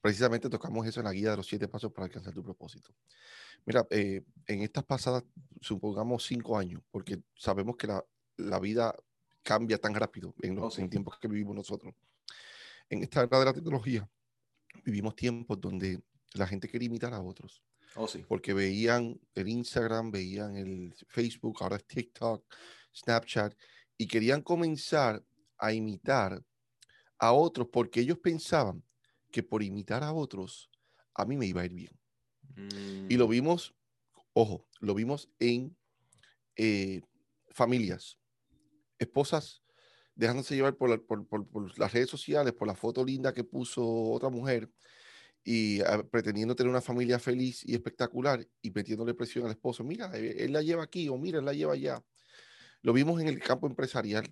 precisamente 0.00 0.48
tocamos 0.48 0.86
eso 0.86 1.00
en 1.00 1.06
la 1.06 1.12
guía 1.12 1.32
de 1.32 1.36
los 1.36 1.46
siete 1.46 1.68
pasos 1.68 1.92
para 1.92 2.06
alcanzar 2.06 2.32
tu 2.32 2.42
propósito. 2.42 2.90
Mira, 3.66 3.86
eh, 3.90 4.22
en 4.46 4.62
estas 4.62 4.84
pasadas, 4.84 5.24
supongamos 5.60 6.24
cinco 6.24 6.56
años, 6.56 6.80
porque 6.90 7.18
sabemos 7.34 7.76
que 7.76 7.86
la, 7.86 8.02
la 8.38 8.58
vida 8.58 8.94
cambia 9.42 9.76
tan 9.76 9.94
rápido 9.94 10.34
en 10.40 10.54
los 10.56 10.78
oh, 10.78 10.88
tiempos 10.88 11.18
que 11.18 11.28
vivimos 11.28 11.54
nosotros. 11.54 11.94
En 12.90 13.02
esta 13.02 13.22
era 13.22 13.38
de 13.38 13.44
la 13.44 13.52
tecnología, 13.52 14.08
vivimos 14.84 15.16
tiempos 15.16 15.60
donde 15.60 16.02
la 16.34 16.46
gente 16.46 16.68
quiere 16.68 16.86
imitar 16.86 17.14
a 17.14 17.22
otros. 17.22 17.62
Oh, 17.94 18.06
sí. 18.06 18.24
Porque 18.28 18.52
veían 18.52 19.20
el 19.34 19.48
Instagram, 19.48 20.10
veían 20.10 20.56
el 20.56 20.94
Facebook, 21.08 21.58
ahora 21.60 21.76
es 21.76 21.86
TikTok, 21.86 22.44
Snapchat, 22.94 23.54
y 23.96 24.06
querían 24.06 24.42
comenzar 24.42 25.24
a 25.58 25.72
imitar 25.72 26.44
a 27.18 27.32
otros 27.32 27.68
porque 27.72 28.00
ellos 28.00 28.18
pensaban 28.18 28.82
que 29.30 29.42
por 29.42 29.62
imitar 29.62 30.02
a 30.02 30.12
otros, 30.12 30.70
a 31.14 31.24
mí 31.24 31.36
me 31.36 31.46
iba 31.46 31.62
a 31.62 31.66
ir 31.66 31.74
bien. 31.74 32.00
Y 33.08 33.16
lo 33.16 33.26
mm. 33.26 33.30
vimos, 33.30 33.74
ojo, 34.32 34.66
lo 34.80 34.94
vimos 34.94 35.28
en 35.38 35.76
eh, 36.56 37.02
familias, 37.50 38.18
esposas 38.98 39.62
dejándose 40.20 40.54
llevar 40.54 40.76
por, 40.76 41.06
por, 41.06 41.78
las 41.78 41.92
redes 41.94 42.10
sociales, 42.10 42.52
por 42.52 42.68
la 42.68 42.74
foto 42.74 43.02
linda 43.02 43.32
que 43.32 43.42
puso 43.42 43.82
otra 44.10 44.28
mujer 44.28 44.70
y 45.42 45.80
ah, 45.80 46.04
pretendiendo 46.10 46.54
tener 46.54 46.68
una 46.68 46.82
familia 46.82 47.18
feliz 47.18 47.62
y 47.66 47.72
espectacular 47.72 48.46
y 48.60 48.70
metiéndole 48.70 49.14
presión 49.14 49.46
al 49.46 49.52
esposo. 49.52 49.82
Mira, 49.82 50.10
eh, 50.14 50.44
él 50.44 50.52
la 50.52 50.60
lleva 50.60 50.82
aquí 50.82 51.08
o 51.08 51.16
mira, 51.16 51.38
él 51.38 51.46
la 51.46 51.54
lleva 51.54 51.72
allá. 51.72 52.04
Lo 52.82 52.92
vimos 52.92 53.18
en 53.22 53.28
el 53.28 53.40
campo 53.40 53.66
empresarial, 53.66 54.30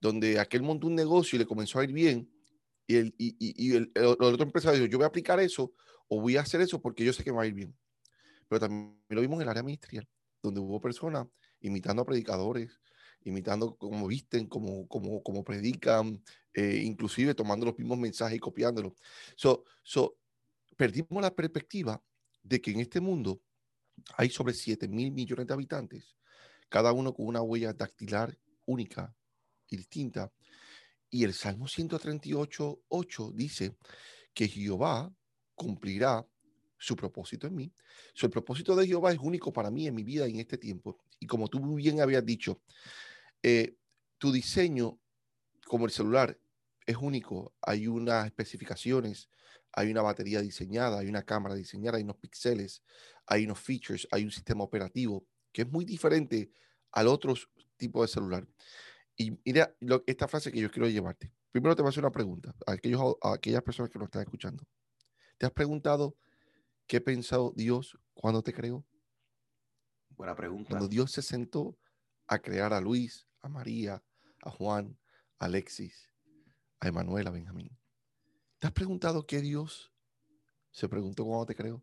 donde 0.00 0.38
aquel 0.38 0.62
montó 0.62 0.86
un 0.86 0.94
negocio 0.94 1.34
y 1.34 1.40
le 1.40 1.46
comenzó 1.46 1.80
a 1.80 1.84
ir 1.84 1.92
bien 1.92 2.30
y 2.86 2.94
el, 2.94 3.14
y, 3.18 3.34
y, 3.40 3.74
el, 3.74 3.90
otro 3.96 4.44
empresario 4.44 4.78
dijo, 4.78 4.92
yo 4.92 4.98
voy 4.98 5.06
a 5.06 5.08
aplicar 5.08 5.40
eso 5.40 5.72
o 6.06 6.20
voy 6.20 6.36
a 6.36 6.42
hacer 6.42 6.60
eso 6.60 6.80
porque 6.80 7.04
yo 7.04 7.12
sé 7.12 7.24
que 7.24 7.32
va 7.32 7.42
a 7.42 7.46
ir 7.46 7.54
bien. 7.54 7.76
Pero 8.46 8.60
también 8.60 8.96
lo 9.08 9.20
vimos 9.20 9.38
en 9.38 9.42
el 9.42 9.48
área 9.48 9.64
ministerial, 9.64 10.08
donde 10.40 10.60
hubo 10.60 10.80
personas 10.80 11.26
imitando 11.60 12.02
a 12.02 12.06
predicadores, 12.06 12.80
imitando 13.26 13.76
cómo 13.76 14.06
visten, 14.06 14.46
cómo, 14.46 14.86
cómo, 14.88 15.22
cómo 15.22 15.44
predican, 15.44 16.22
eh, 16.54 16.80
inclusive 16.84 17.34
tomando 17.34 17.66
los 17.66 17.78
mismos 17.78 17.98
mensajes 17.98 18.36
y 18.36 18.40
copiándolos. 18.40 18.94
So, 19.36 19.64
so, 19.82 20.16
perdimos 20.76 21.22
la 21.22 21.34
perspectiva 21.34 22.02
de 22.42 22.60
que 22.60 22.70
en 22.70 22.80
este 22.80 23.00
mundo 23.00 23.42
hay 24.16 24.30
sobre 24.30 24.54
7 24.54 24.88
mil 24.88 25.12
millones 25.12 25.46
de 25.46 25.54
habitantes, 25.54 26.16
cada 26.68 26.92
uno 26.92 27.12
con 27.12 27.26
una 27.26 27.42
huella 27.42 27.72
dactilar 27.72 28.38
única 28.64 29.14
y 29.68 29.76
distinta. 29.76 30.32
Y 31.10 31.24
el 31.24 31.34
Salmo 31.34 31.66
138, 31.66 32.82
8 32.88 33.32
dice 33.34 33.76
que 34.34 34.48
Jehová 34.48 35.12
cumplirá 35.54 36.26
su 36.78 36.94
propósito 36.94 37.46
en 37.46 37.54
mí. 37.54 37.72
So, 38.14 38.26
el 38.26 38.32
propósito 38.32 38.76
de 38.76 38.86
Jehová 38.86 39.12
es 39.12 39.18
único 39.18 39.52
para 39.52 39.70
mí 39.70 39.86
en 39.86 39.94
mi 39.94 40.04
vida 40.04 40.26
en 40.26 40.38
este 40.38 40.58
tiempo. 40.58 40.98
Y 41.18 41.26
como 41.26 41.48
tú 41.48 41.58
muy 41.58 41.82
bien 41.82 42.00
habías 42.00 42.24
dicho, 42.24 42.60
eh, 43.48 43.76
tu 44.18 44.32
diseño 44.32 44.98
como 45.68 45.84
el 45.84 45.92
celular 45.92 46.36
es 46.84 46.96
único. 46.96 47.54
Hay 47.62 47.86
unas 47.86 48.26
especificaciones, 48.26 49.30
hay 49.72 49.92
una 49.92 50.02
batería 50.02 50.40
diseñada, 50.40 50.98
hay 50.98 51.06
una 51.06 51.22
cámara 51.22 51.54
diseñada, 51.54 51.98
hay 51.98 52.02
unos 52.02 52.16
píxeles, 52.16 52.82
hay 53.24 53.44
unos 53.44 53.60
features, 53.60 54.08
hay 54.10 54.24
un 54.24 54.32
sistema 54.32 54.64
operativo 54.64 55.24
que 55.52 55.62
es 55.62 55.70
muy 55.70 55.84
diferente 55.84 56.50
al 56.90 57.06
otro 57.06 57.34
tipo 57.76 58.02
de 58.02 58.08
celular. 58.08 58.48
Y 59.16 59.38
mira 59.44 59.72
esta 60.06 60.26
frase 60.26 60.50
que 60.50 60.58
yo 60.58 60.68
quiero 60.68 60.88
llevarte. 60.88 61.32
Primero 61.52 61.76
te 61.76 61.82
voy 61.82 61.88
a 61.88 61.90
hacer 61.90 62.02
una 62.02 62.10
pregunta 62.10 62.52
a, 62.66 62.72
aquellos, 62.72 63.00
a 63.22 63.34
aquellas 63.34 63.62
personas 63.62 63.92
que 63.92 63.98
nos 64.00 64.06
están 64.06 64.22
escuchando. 64.22 64.66
¿Te 65.38 65.46
has 65.46 65.52
preguntado 65.52 66.16
qué 66.88 67.00
pensado 67.00 67.52
Dios 67.54 67.96
cuando 68.12 68.42
te 68.42 68.52
creó? 68.52 68.84
Buena 70.16 70.34
pregunta. 70.34 70.70
Cuando 70.70 70.88
Dios 70.88 71.12
se 71.12 71.22
sentó 71.22 71.78
a 72.26 72.40
crear 72.40 72.72
a 72.72 72.80
Luis, 72.80 73.26
a 73.46 73.48
María, 73.48 74.02
a 74.42 74.50
Juan, 74.50 74.98
a 75.38 75.46
Alexis, 75.46 76.10
a 76.80 76.88
Emanuel, 76.88 77.26
a 77.26 77.30
Benjamín. 77.30 77.70
¿Te 78.58 78.66
has 78.66 78.72
preguntado 78.72 79.26
qué 79.26 79.40
Dios 79.40 79.92
se 80.70 80.88
preguntó 80.88 81.24
cuando 81.24 81.46
te 81.46 81.54
creó? 81.54 81.82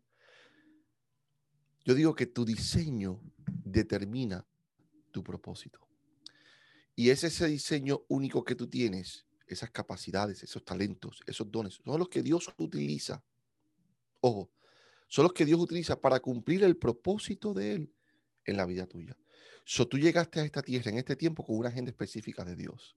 Yo 1.84 1.94
digo 1.94 2.14
que 2.14 2.26
tu 2.26 2.44
diseño 2.44 3.20
determina 3.64 4.46
tu 5.10 5.22
propósito. 5.22 5.80
Y 6.96 7.10
es 7.10 7.24
ese 7.24 7.46
diseño 7.46 8.04
único 8.08 8.44
que 8.44 8.54
tú 8.54 8.68
tienes, 8.68 9.26
esas 9.46 9.70
capacidades, 9.70 10.42
esos 10.42 10.64
talentos, 10.64 11.20
esos 11.26 11.50
dones, 11.50 11.80
son 11.84 11.98
los 11.98 12.08
que 12.08 12.22
Dios 12.22 12.48
utiliza. 12.56 13.22
Ojo, 14.20 14.50
son 15.08 15.24
los 15.24 15.32
que 15.32 15.44
Dios 15.44 15.60
utiliza 15.60 16.00
para 16.00 16.20
cumplir 16.20 16.62
el 16.64 16.76
propósito 16.76 17.52
de 17.52 17.74
Él 17.74 17.94
en 18.44 18.56
la 18.56 18.64
vida 18.64 18.86
tuya. 18.86 19.16
So, 19.64 19.88
tú 19.88 19.98
llegaste 19.98 20.40
a 20.40 20.44
esta 20.44 20.62
tierra 20.62 20.90
en 20.90 20.98
este 20.98 21.16
tiempo 21.16 21.44
con 21.44 21.56
una 21.56 21.68
agenda 21.68 21.90
específica 21.90 22.44
de 22.44 22.54
Dios. 22.54 22.96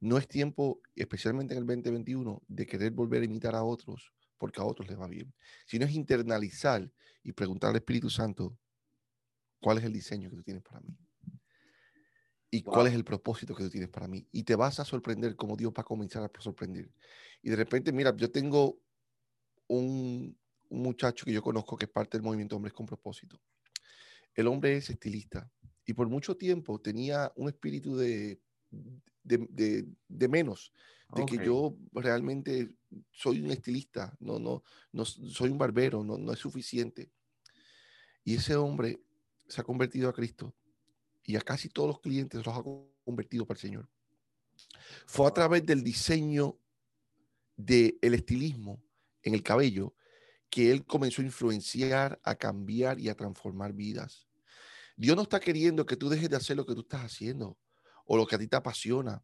No 0.00 0.18
es 0.18 0.28
tiempo, 0.28 0.80
especialmente 0.94 1.54
en 1.54 1.60
el 1.60 1.66
2021, 1.66 2.42
de 2.46 2.66
querer 2.66 2.92
volver 2.92 3.22
a 3.22 3.24
imitar 3.24 3.54
a 3.54 3.64
otros 3.64 4.12
porque 4.36 4.60
a 4.60 4.64
otros 4.64 4.86
les 4.88 5.00
va 5.00 5.08
bien, 5.08 5.34
sino 5.66 5.84
es 5.84 5.92
internalizar 5.92 6.88
y 7.24 7.32
preguntar 7.32 7.70
al 7.70 7.76
Espíritu 7.76 8.08
Santo, 8.08 8.56
¿cuál 9.60 9.78
es 9.78 9.84
el 9.84 9.92
diseño 9.92 10.30
que 10.30 10.36
tú 10.36 10.42
tienes 10.44 10.62
para 10.62 10.80
mí? 10.80 10.96
y 12.50 12.62
cuál 12.62 12.86
es 12.86 12.94
el 12.94 13.04
propósito 13.04 13.54
que 13.54 13.64
tú 13.64 13.70
tienes 13.70 13.90
para 13.90 14.08
mí. 14.08 14.26
Y 14.32 14.42
te 14.44 14.56
vas 14.56 14.80
a 14.80 14.84
sorprender 14.84 15.36
como 15.36 15.56
Dios 15.56 15.72
va 15.72 15.82
a 15.82 15.84
comenzar 15.84 16.22
a 16.22 16.40
sorprender. 16.40 16.90
Y 17.42 17.50
de 17.50 17.56
repente, 17.56 17.92
mira, 17.92 18.14
yo 18.16 18.30
tengo 18.30 18.78
un, 19.66 20.36
muchacho 20.70 21.24
que 21.24 21.32
yo 21.32 21.42
conozco 21.42 21.76
que 21.76 21.86
es 21.86 21.90
parte 21.90 22.18
del 22.18 22.24
movimiento 22.24 22.56
Hombres 22.56 22.74
con 22.74 22.86
Propósito. 22.86 23.40
El 24.34 24.46
hombre 24.46 24.76
es 24.76 24.90
estilista 24.90 25.50
y 25.88 25.94
por 25.94 26.06
mucho 26.06 26.36
tiempo 26.36 26.78
tenía 26.78 27.32
un 27.34 27.48
espíritu 27.48 27.96
de, 27.96 28.38
de, 29.22 30.28
menos, 30.28 30.70
de 31.14 31.24
que 31.24 31.42
yo 31.42 31.78
realmente 31.92 32.74
soy 33.10 33.40
un 33.40 33.50
estilista, 33.50 34.14
no, 34.20 34.38
no, 34.38 34.62
no 34.92 35.06
soy 35.06 35.48
un 35.48 35.56
barbero, 35.56 36.04
no, 36.04 36.18
no 36.18 36.30
es 36.34 36.38
suficiente. 36.38 37.10
Y 38.22 38.34
ese 38.34 38.54
hombre 38.54 39.00
se 39.48 39.62
ha 39.62 39.64
convertido 39.64 40.10
a 40.10 40.12
Cristo 40.12 40.54
y 41.24 41.36
a 41.36 41.40
casi 41.40 41.70
todos 41.70 41.88
los 41.88 42.00
clientes 42.00 42.44
los 42.44 42.54
ha 42.54 42.62
convertido 43.02 43.46
para 43.46 43.56
el 43.56 43.62
Señor. 43.62 43.88
Fue 45.06 45.26
a 45.26 45.32
través 45.32 45.64
del 45.64 45.82
diseño 45.82 46.58
del 47.56 47.98
estilismo 48.02 48.84
en 49.22 49.32
el 49.32 49.42
cabello 49.42 49.94
que 50.50 50.70
él 50.70 50.84
comenzó 50.84 51.22
a 51.22 51.24
influenciar, 51.24 52.20
a 52.24 52.34
cambiar 52.34 53.00
y 53.00 53.08
a 53.08 53.14
transformar 53.14 53.72
vidas. 53.72 54.27
Dios 54.98 55.14
no 55.14 55.22
está 55.22 55.38
queriendo 55.38 55.86
que 55.86 55.96
tú 55.96 56.08
dejes 56.08 56.28
de 56.28 56.36
hacer 56.36 56.56
lo 56.56 56.66
que 56.66 56.74
tú 56.74 56.80
estás 56.80 57.04
haciendo 57.04 57.56
o 58.04 58.16
lo 58.16 58.26
que 58.26 58.34
a 58.34 58.38
ti 58.38 58.48
te 58.48 58.56
apasiona 58.56 59.22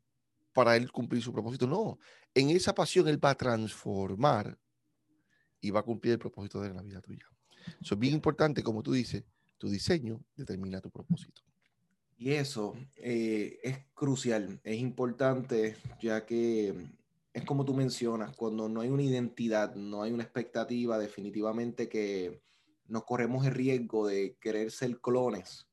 para 0.53 0.77
él 0.77 0.93
cumplir 0.93 1.21
su 1.21 1.33
propósito. 1.33 1.67
No, 1.67 1.99
en 2.33 2.51
esa 2.51 2.73
pasión 2.73 3.09
él 3.09 3.23
va 3.23 3.31
a 3.31 3.35
transformar 3.35 4.57
y 5.61 5.73
va 5.73 5.81
a 5.81 5.83
cumplir 5.83 6.13
el 6.13 6.21
propósito 6.21 6.61
de 6.61 6.73
la 6.73 6.81
vida 6.81 7.01
tuya. 7.01 7.27
Eso 7.81 7.95
es 7.95 7.99
bien 7.99 8.15
importante, 8.15 8.63
como 8.63 8.85
tú 8.85 8.93
dices, 8.93 9.25
tu 9.59 9.69
diseño 9.69 10.25
determina 10.37 10.81
tu 10.81 10.91
propósito. 10.91 11.43
Y 12.17 12.31
eso 12.31 12.77
eh, 12.95 13.59
es 13.65 13.79
crucial, 13.95 14.61
es 14.63 14.79
importante, 14.79 15.77
ya 16.01 16.25
que 16.25 16.73
es 17.33 17.45
como 17.45 17.65
tú 17.65 17.75
mencionas, 17.75 18.37
cuando 18.37 18.69
no 18.69 18.81
hay 18.81 18.91
una 18.91 19.03
identidad, 19.03 19.75
no 19.75 20.05
hay 20.05 20.13
una 20.13 20.23
expectativa, 20.23 20.99
definitivamente 20.99 21.89
que 21.89 22.45
nos 22.87 23.05
corremos 23.05 23.47
el 23.47 23.55
riesgo 23.55 24.07
de 24.07 24.37
querer 24.41 24.71
ser 24.71 25.01
clones 25.01 25.67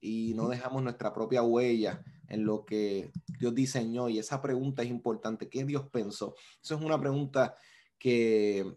y 0.00 0.34
no 0.34 0.48
dejamos 0.48 0.82
nuestra 0.82 1.12
propia 1.12 1.42
huella 1.42 2.02
en 2.28 2.44
lo 2.44 2.64
que 2.64 3.10
Dios 3.38 3.54
diseñó. 3.54 4.08
Y 4.08 4.18
esa 4.18 4.40
pregunta 4.40 4.82
es 4.82 4.90
importante. 4.90 5.48
¿Qué 5.48 5.64
Dios 5.64 5.88
pensó? 5.90 6.34
Eso 6.62 6.76
es 6.76 6.82
una 6.82 7.00
pregunta 7.00 7.56
que 7.98 8.76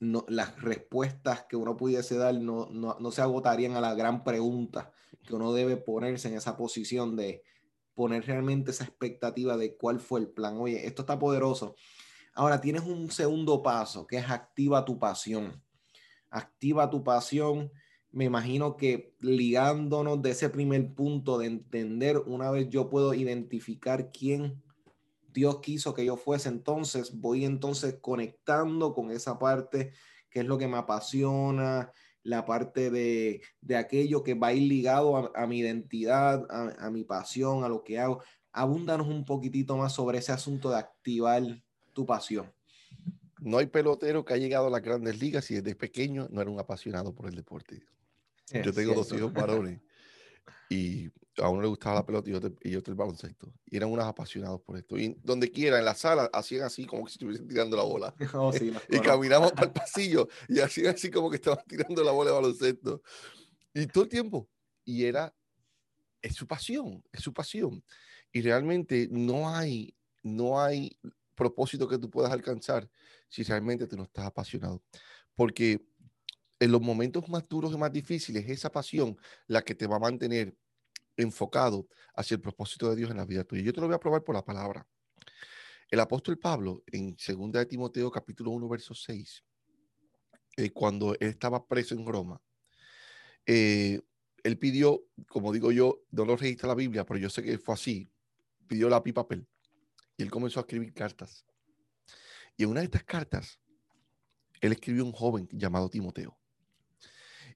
no, 0.00 0.24
las 0.28 0.60
respuestas 0.62 1.44
que 1.44 1.56
uno 1.56 1.76
pudiese 1.76 2.16
dar 2.16 2.34
no, 2.34 2.68
no, 2.70 2.96
no, 2.98 3.10
se 3.10 3.20
agotarían 3.20 3.76
a 3.76 3.80
la 3.80 3.94
gran 3.94 4.24
pregunta 4.24 4.92
que 5.26 5.34
uno 5.34 5.52
debe 5.52 5.76
ponerse 5.76 6.28
en 6.28 6.34
esa 6.34 6.56
posición 6.56 7.16
de 7.16 7.42
poner 7.94 8.24
realmente 8.24 8.70
esa 8.70 8.84
expectativa 8.84 9.58
de 9.58 9.76
cuál 9.76 10.00
fue 10.00 10.20
el 10.20 10.28
plan. 10.28 10.56
Oye, 10.56 10.86
esto 10.86 11.02
está 11.02 11.18
poderoso. 11.18 11.76
Ahora 12.34 12.60
tienes 12.60 12.82
un 12.84 13.10
segundo 13.10 13.62
paso 13.62 14.06
que 14.06 14.16
es 14.16 14.30
activa 14.30 14.86
tu 14.86 14.98
pasión. 14.98 15.62
Activa 16.30 16.90
tu 16.90 17.04
pasión. 17.04 17.70
Me 18.10 18.24
imagino 18.24 18.76
que 18.76 19.14
ligándonos 19.20 20.22
de 20.22 20.30
ese 20.30 20.48
primer 20.48 20.94
punto 20.94 21.38
de 21.38 21.46
entender, 21.46 22.18
una 22.18 22.50
vez 22.50 22.68
yo 22.68 22.88
puedo 22.88 23.14
identificar 23.14 24.10
quién 24.10 24.62
Dios 25.32 25.60
quiso 25.60 25.94
que 25.94 26.04
yo 26.04 26.16
fuese, 26.16 26.48
entonces 26.48 27.20
voy 27.20 27.44
entonces 27.44 27.98
conectando 28.00 28.94
con 28.94 29.10
esa 29.12 29.38
parte 29.38 29.92
que 30.28 30.40
es 30.40 30.46
lo 30.46 30.58
que 30.58 30.68
me 30.68 30.76
apasiona, 30.76 31.92
la 32.22 32.44
parte 32.44 32.90
de, 32.90 33.42
aquello 33.76 34.22
que 34.22 34.34
va 34.34 34.48
a 34.48 34.52
ir 34.52 34.68
ligado 34.68 35.34
a, 35.34 35.46
mi 35.46 35.58
identidad, 35.58 36.46
a, 36.50 36.90
mi 36.90 37.04
pasión, 37.04 37.64
a 37.64 37.68
lo 37.68 37.82
que 37.82 37.98
hago. 37.98 38.22
Abúndanos 38.52 39.08
un 39.08 39.24
poquitito 39.24 39.76
más 39.76 39.92
sobre 39.92 40.18
ese 40.18 40.32
asunto 40.32 40.70
de 40.70 40.78
activar 40.78 41.42
tu 41.92 42.06
pasión. 42.06 42.52
No 43.40 43.58
hay 43.58 43.66
pelotero 43.66 44.24
que 44.24 44.34
ha 44.34 44.36
llegado 44.36 44.66
a 44.66 44.70
las 44.70 44.82
grandes 44.82 45.18
ligas 45.18 45.50
y 45.50 45.54
desde 45.56 45.74
pequeño 45.74 46.28
no 46.30 46.40
era 46.40 46.50
un 46.50 46.60
apasionado 46.60 47.14
por 47.14 47.28
el 47.28 47.34
deporte. 47.34 47.82
Yo 48.52 48.72
tengo 48.72 48.94
dos 48.94 49.12
hijos 49.12 49.32
varones 49.32 49.80
y 50.68 51.10
a 51.38 51.48
uno 51.48 51.62
le 51.62 51.68
gustaba 51.68 51.96
la 51.96 52.06
pelota 52.06 52.30
y 52.30 52.34
otro, 52.34 52.52
y 52.62 52.76
otro 52.76 52.92
el 52.92 52.96
baloncesto. 52.96 53.52
Y 53.66 53.76
eran 53.76 53.90
unos 53.90 54.06
apasionados 54.06 54.60
por 54.62 54.78
esto. 54.78 54.96
Y 54.98 55.16
donde 55.22 55.50
quiera, 55.50 55.78
en 55.78 55.84
la 55.84 55.94
sala, 55.94 56.30
hacían 56.32 56.62
así 56.62 56.86
como 56.86 57.04
que 57.04 57.10
si 57.10 57.14
estuviesen 57.14 57.48
tirando 57.48 57.76
la 57.76 57.82
bola. 57.82 58.14
Oh, 58.34 58.52
y 58.88 59.00
caminamos 59.00 59.52
para 59.52 59.66
el 59.66 59.72
pasillo 59.72 60.28
y 60.48 60.60
hacían 60.60 60.94
así 60.94 61.10
como 61.10 61.28
que 61.28 61.36
estaban 61.36 61.64
tirando 61.66 62.02
la 62.04 62.12
bola 62.12 62.30
de 62.30 62.36
baloncesto. 62.36 63.02
Y 63.74 63.86
todo 63.86 64.04
el 64.04 64.10
tiempo. 64.10 64.48
Y 64.84 65.04
era, 65.04 65.34
es 66.22 66.34
su 66.34 66.46
pasión, 66.46 67.02
es 67.12 67.22
su 67.22 67.32
pasión. 67.32 67.82
Y 68.32 68.42
realmente 68.42 69.08
no 69.10 69.48
hay, 69.48 69.94
no 70.22 70.60
hay 70.60 70.96
propósito 71.34 71.88
que 71.88 71.98
tú 71.98 72.08
puedas 72.08 72.32
alcanzar 72.32 72.88
si 73.30 73.42
realmente 73.42 73.86
tú 73.86 73.96
no 73.96 74.02
estás 74.02 74.26
apasionado. 74.26 74.82
Porque 75.34 75.80
en 76.58 76.72
los 76.72 76.82
momentos 76.82 77.26
más 77.28 77.48
duros 77.48 77.72
y 77.72 77.78
más 77.78 77.92
difíciles, 77.92 78.46
esa 78.48 78.70
pasión 78.70 79.16
la 79.46 79.62
que 79.62 79.74
te 79.74 79.86
va 79.86 79.96
a 79.96 80.00
mantener 80.00 80.54
enfocado 81.16 81.88
hacia 82.14 82.34
el 82.34 82.40
propósito 82.40 82.90
de 82.90 82.96
Dios 82.96 83.10
en 83.10 83.16
la 83.16 83.24
vida 83.24 83.44
tuya. 83.44 83.62
Yo 83.62 83.72
te 83.72 83.80
lo 83.80 83.86
voy 83.86 83.96
a 83.96 84.00
probar 84.00 84.22
por 84.22 84.34
la 84.34 84.44
palabra. 84.44 84.86
El 85.90 86.00
apóstol 86.00 86.38
Pablo, 86.38 86.82
en 86.86 87.16
2 87.16 87.52
de 87.52 87.66
Timoteo 87.66 88.10
capítulo 88.10 88.50
1, 88.50 88.68
verso 88.68 88.94
6, 88.94 89.44
eh, 90.56 90.70
cuando 90.70 91.14
él 91.14 91.28
estaba 91.28 91.66
preso 91.66 91.94
en 91.94 92.06
Roma, 92.06 92.40
eh, 93.46 94.00
él 94.42 94.58
pidió, 94.58 95.02
como 95.28 95.52
digo 95.52 95.72
yo, 95.72 96.02
no 96.10 96.24
lo 96.24 96.36
registra 96.36 96.68
la 96.68 96.74
Biblia, 96.74 97.04
pero 97.04 97.18
yo 97.18 97.30
sé 97.30 97.42
que 97.42 97.58
fue 97.58 97.74
así, 97.74 98.10
pidió 98.66 98.88
lápiz 98.88 99.12
papel. 99.12 99.46
Y 100.16 100.22
él 100.22 100.30
comenzó 100.30 100.60
a 100.60 100.62
escribir 100.62 100.92
cartas. 100.92 101.44
Y 102.56 102.64
en 102.64 102.70
una 102.70 102.80
de 102.80 102.86
estas 102.86 103.04
cartas, 103.04 103.60
él 104.60 104.72
escribió 104.72 105.04
un 105.04 105.12
joven 105.12 105.48
llamado 105.52 105.88
Timoteo. 105.88 106.38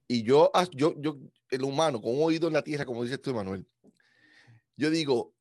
Y 0.07 0.23
yo, 0.23 0.51
yo, 0.71 0.95
yo, 0.99 1.17
el 1.49 1.63
humano, 1.63 2.01
con 2.01 2.15
un 2.15 2.23
oído 2.23 2.47
en 2.47 2.53
la 2.53 2.63
tierra, 2.63 2.85
como 2.85 3.03
dice 3.03 3.17
tú, 3.17 3.33
Manuel, 3.33 3.65
yo 4.77 4.89
digo, 4.89 5.33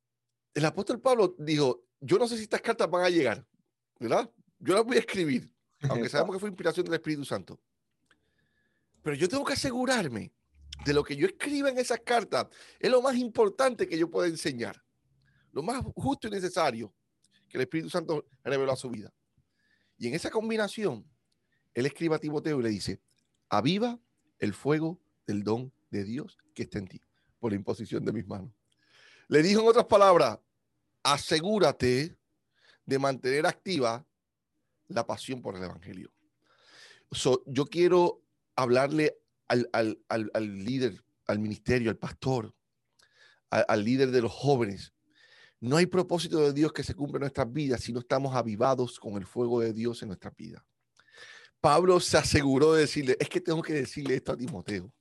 el 0.54 0.64
apóstol 0.64 1.00
Pablo 1.00 1.34
dijo, 1.38 1.84
yo 2.00 2.18
no 2.18 2.28
sé 2.28 2.36
si 2.36 2.44
estas 2.44 2.60
cartas 2.60 2.88
van 2.88 3.04
a 3.04 3.10
llegar, 3.10 3.46
¿verdad? 3.98 4.30
Yo 4.58 4.74
las 4.74 4.84
voy 4.84 4.96
a 4.96 5.00
escribir, 5.00 5.52
aunque 5.88 6.08
sabemos 6.08 6.36
que 6.36 6.40
fue 6.40 6.48
inspiración 6.48 6.84
del 6.84 6.94
Espíritu 6.94 7.24
Santo. 7.24 7.60
Pero 9.02 9.16
yo 9.16 9.28
tengo 9.28 9.44
que 9.44 9.52
asegurarme 9.52 10.32
de 10.84 10.94
lo 10.94 11.04
que 11.04 11.16
yo 11.16 11.26
escriba 11.26 11.68
en 11.68 11.78
esas 11.78 12.00
cartas 12.00 12.46
es 12.78 12.90
lo 12.90 13.02
más 13.02 13.16
importante 13.16 13.86
que 13.86 13.98
yo 13.98 14.10
pueda 14.10 14.28
enseñar, 14.28 14.82
lo 15.52 15.62
más 15.62 15.84
justo 15.94 16.28
y 16.28 16.30
necesario 16.30 16.94
que 17.48 17.58
el 17.58 17.62
Espíritu 17.62 17.90
Santo 17.90 18.26
reveló 18.42 18.72
a 18.72 18.76
su 18.76 18.90
vida. 18.90 19.12
Y 19.96 20.08
en 20.08 20.14
esa 20.14 20.30
combinación, 20.30 21.08
él 21.74 21.86
escribe 21.86 22.16
a 22.16 22.18
Timoteo 22.18 22.60
y 22.60 22.62
le 22.62 22.68
dice, 22.68 23.00
aviva 23.48 23.98
el 24.38 24.54
fuego 24.54 25.00
del 25.26 25.42
don 25.42 25.72
de 25.90 26.04
Dios 26.04 26.38
que 26.54 26.64
está 26.64 26.78
en 26.78 26.88
ti, 26.88 27.00
por 27.38 27.52
la 27.52 27.56
imposición 27.56 28.04
de 28.04 28.12
mis 28.12 28.26
manos. 28.26 28.50
Le 29.28 29.42
dijo 29.42 29.60
en 29.60 29.68
otras 29.68 29.86
palabras, 29.86 30.38
asegúrate 31.02 32.16
de 32.86 32.98
mantener 32.98 33.46
activa 33.46 34.06
la 34.88 35.06
pasión 35.06 35.40
por 35.40 35.56
el 35.56 35.62
Evangelio. 35.62 36.12
yo 37.46 37.66
quiero 37.66 38.22
hablarle 38.56 39.16
al, 39.48 39.64
líder, 40.64 41.02
al 41.26 41.38
ministerio, 41.38 41.90
al 41.90 41.96
pastor, 41.96 42.54
al 43.50 43.84
líder 43.84 44.10
de 44.10 44.22
los 44.22 44.32
jóvenes. 44.32 44.93
No 45.60 45.76
hay 45.76 45.86
propósito 45.86 46.40
de 46.40 46.52
Dios 46.52 46.72
que 46.72 46.82
se 46.82 46.94
cumpla 46.94 47.16
en 47.16 47.22
nuestras 47.22 47.50
vidas 47.52 47.80
si 47.80 47.92
no 47.92 48.00
estamos 48.00 48.34
avivados 48.34 48.98
con 48.98 49.14
el 49.16 49.26
fuego 49.26 49.60
de 49.60 49.72
Dios 49.72 50.02
en 50.02 50.08
nuestras 50.08 50.34
vidas. 50.36 50.62
Pablo 51.60 51.98
se 51.98 52.18
aseguró 52.18 52.74
de 52.74 52.82
decirle, 52.82 53.16
es 53.18 53.28
que 53.28 53.40
tengo 53.40 53.62
que 53.62 53.72
decirle 53.72 54.16
esto 54.16 54.32
a 54.32 54.36
Timoteo. 54.36 54.92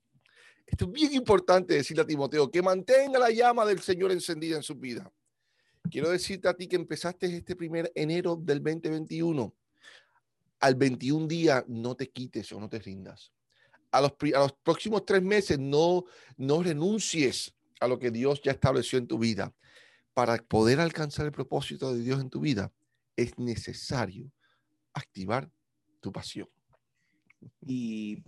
Esto 0.66 0.86
es 0.86 0.92
bien 0.92 1.14
importante 1.14 1.74
decirle 1.74 2.04
a 2.04 2.08
Timoteo, 2.08 2.50
que 2.50 2.62
mantenga 2.62 3.20
la 3.20 3.30
llama 3.30 3.66
del 3.66 3.82
Señor 3.82 4.12
encendida 4.12 4.56
en 4.56 4.64
su 4.64 4.76
vida. 4.76 5.12
Quiero 5.92 6.10
decirte 6.10 6.48
a 6.48 6.54
ti 6.54 6.68
que 6.68 6.78
empezaste 6.78 7.26
este 7.26 7.56
primer 7.56 7.92
enero 7.96 8.36
del 8.36 8.64
2021. 8.64 9.54
Al 10.62 10.76
21 10.76 11.28
día 11.28 11.66
no 11.68 11.96
te 11.96 12.10
quites 12.10 12.52
o 12.54 12.60
no 12.60 12.70
te 12.70 12.80
rindas. 12.80 13.34
A 13.92 14.02
los, 14.02 14.14
a 14.34 14.40
los 14.40 14.54
próximos 14.54 15.06
tres 15.06 15.22
meses 15.22 15.60
no, 15.60 16.06
no 16.38 16.64
renuncies 16.64 17.54
a 17.80 17.88
lo 17.88 18.00
que 18.00 18.10
Dios 18.10 18.42
ya 18.42 18.54
estableció 18.54 18.98
en 18.98 19.08
tu 19.08 19.20
vida. 19.20 19.54
Para 20.14 20.38
poder 20.38 20.80
alcanzar 20.80 21.26
el 21.26 21.32
propósito 21.32 21.94
de 21.94 22.02
Dios 22.02 22.22
en 22.22 22.30
tu 22.30 22.40
vida, 22.40 22.72
es 23.16 23.38
necesario 23.38 24.32
activar 24.94 25.50
tu 26.02 26.12
pasión. 26.12 26.48
Y 27.62 28.24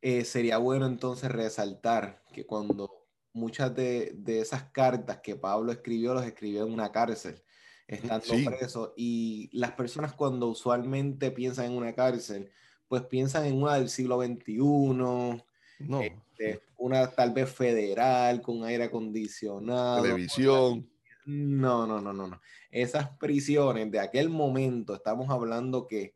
eh, 0.00 0.24
sería 0.24 0.58
bueno 0.58 0.86
entonces 0.86 1.30
resaltar 1.30 2.22
que 2.32 2.46
cuando 2.46 3.06
muchas 3.32 3.74
de, 3.74 4.16
esas 4.26 4.64
cartas 4.70 5.18
que 5.18 5.36
Pablo 5.36 5.72
escribió, 5.72 6.14
los 6.14 6.24
escribió 6.24 6.64
en 6.66 6.72
una 6.72 6.92
cárcel, 6.92 7.42
estando 7.86 8.34
preso, 8.44 8.94
y 8.96 9.48
las 9.52 9.72
personas 9.72 10.12
cuando 10.12 10.48
usualmente 10.48 11.30
piensan 11.30 11.66
en 11.66 11.72
una 11.72 11.94
cárcel, 11.94 12.50
pues 12.86 13.02
piensan 13.02 13.46
en 13.46 13.62
una 13.62 13.74
del 13.74 13.88
siglo 13.88 14.22
XXI, 14.22 14.58
no. 15.80 16.00
Este, 16.00 16.60
una 16.76 17.10
tal 17.10 17.32
vez 17.32 17.50
federal, 17.50 18.42
con 18.42 18.64
aire 18.64 18.84
acondicionado. 18.84 20.02
Televisión. 20.02 20.88
No, 21.30 21.86
no, 21.86 22.00
no, 22.00 22.14
no, 22.14 22.26
no. 22.26 22.40
Esas 22.70 23.10
prisiones 23.18 23.90
de 23.90 24.00
aquel 24.00 24.30
momento, 24.30 24.94
estamos 24.94 25.28
hablando 25.28 25.86
que 25.86 26.14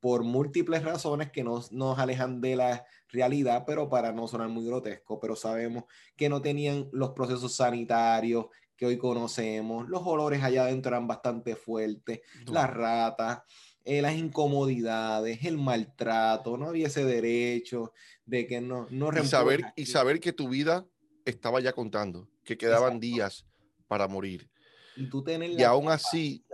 por 0.00 0.24
múltiples 0.24 0.82
razones 0.82 1.30
que 1.30 1.44
nos, 1.44 1.70
nos 1.70 1.96
alejan 1.96 2.40
de 2.40 2.56
la 2.56 2.84
realidad, 3.08 3.62
pero 3.64 3.88
para 3.88 4.10
no 4.10 4.26
sonar 4.26 4.48
muy 4.48 4.66
grotesco, 4.66 5.20
pero 5.20 5.36
sabemos 5.36 5.84
que 6.16 6.28
no 6.28 6.42
tenían 6.42 6.88
los 6.90 7.10
procesos 7.10 7.54
sanitarios 7.54 8.46
que 8.76 8.86
hoy 8.86 8.98
conocemos, 8.98 9.88
los 9.88 10.02
olores 10.04 10.42
allá 10.42 10.64
adentro 10.64 10.90
eran 10.90 11.06
bastante 11.06 11.54
fuertes, 11.54 12.20
las 12.46 12.68
ratas, 12.68 13.42
eh, 13.84 14.02
las 14.02 14.14
incomodidades, 14.14 15.44
el 15.44 15.56
maltrato, 15.56 16.56
no 16.56 16.66
había 16.66 16.88
ese 16.88 17.04
derecho 17.04 17.92
de 18.24 18.44
que 18.48 18.60
no... 18.60 18.88
no 18.90 19.10
y, 19.16 19.24
saber, 19.24 19.72
y 19.76 19.86
saber 19.86 20.18
que 20.18 20.32
tu 20.32 20.48
vida 20.48 20.84
estaba 21.24 21.60
ya 21.60 21.72
contando, 21.72 22.28
que 22.42 22.58
quedaban 22.58 22.98
días 22.98 23.47
para 23.88 24.06
morir. 24.06 24.48
Y 24.96 25.08
tú 25.08 25.22
tener 25.22 25.50
y 25.50 25.62
aún 25.64 25.88
así... 25.90 26.44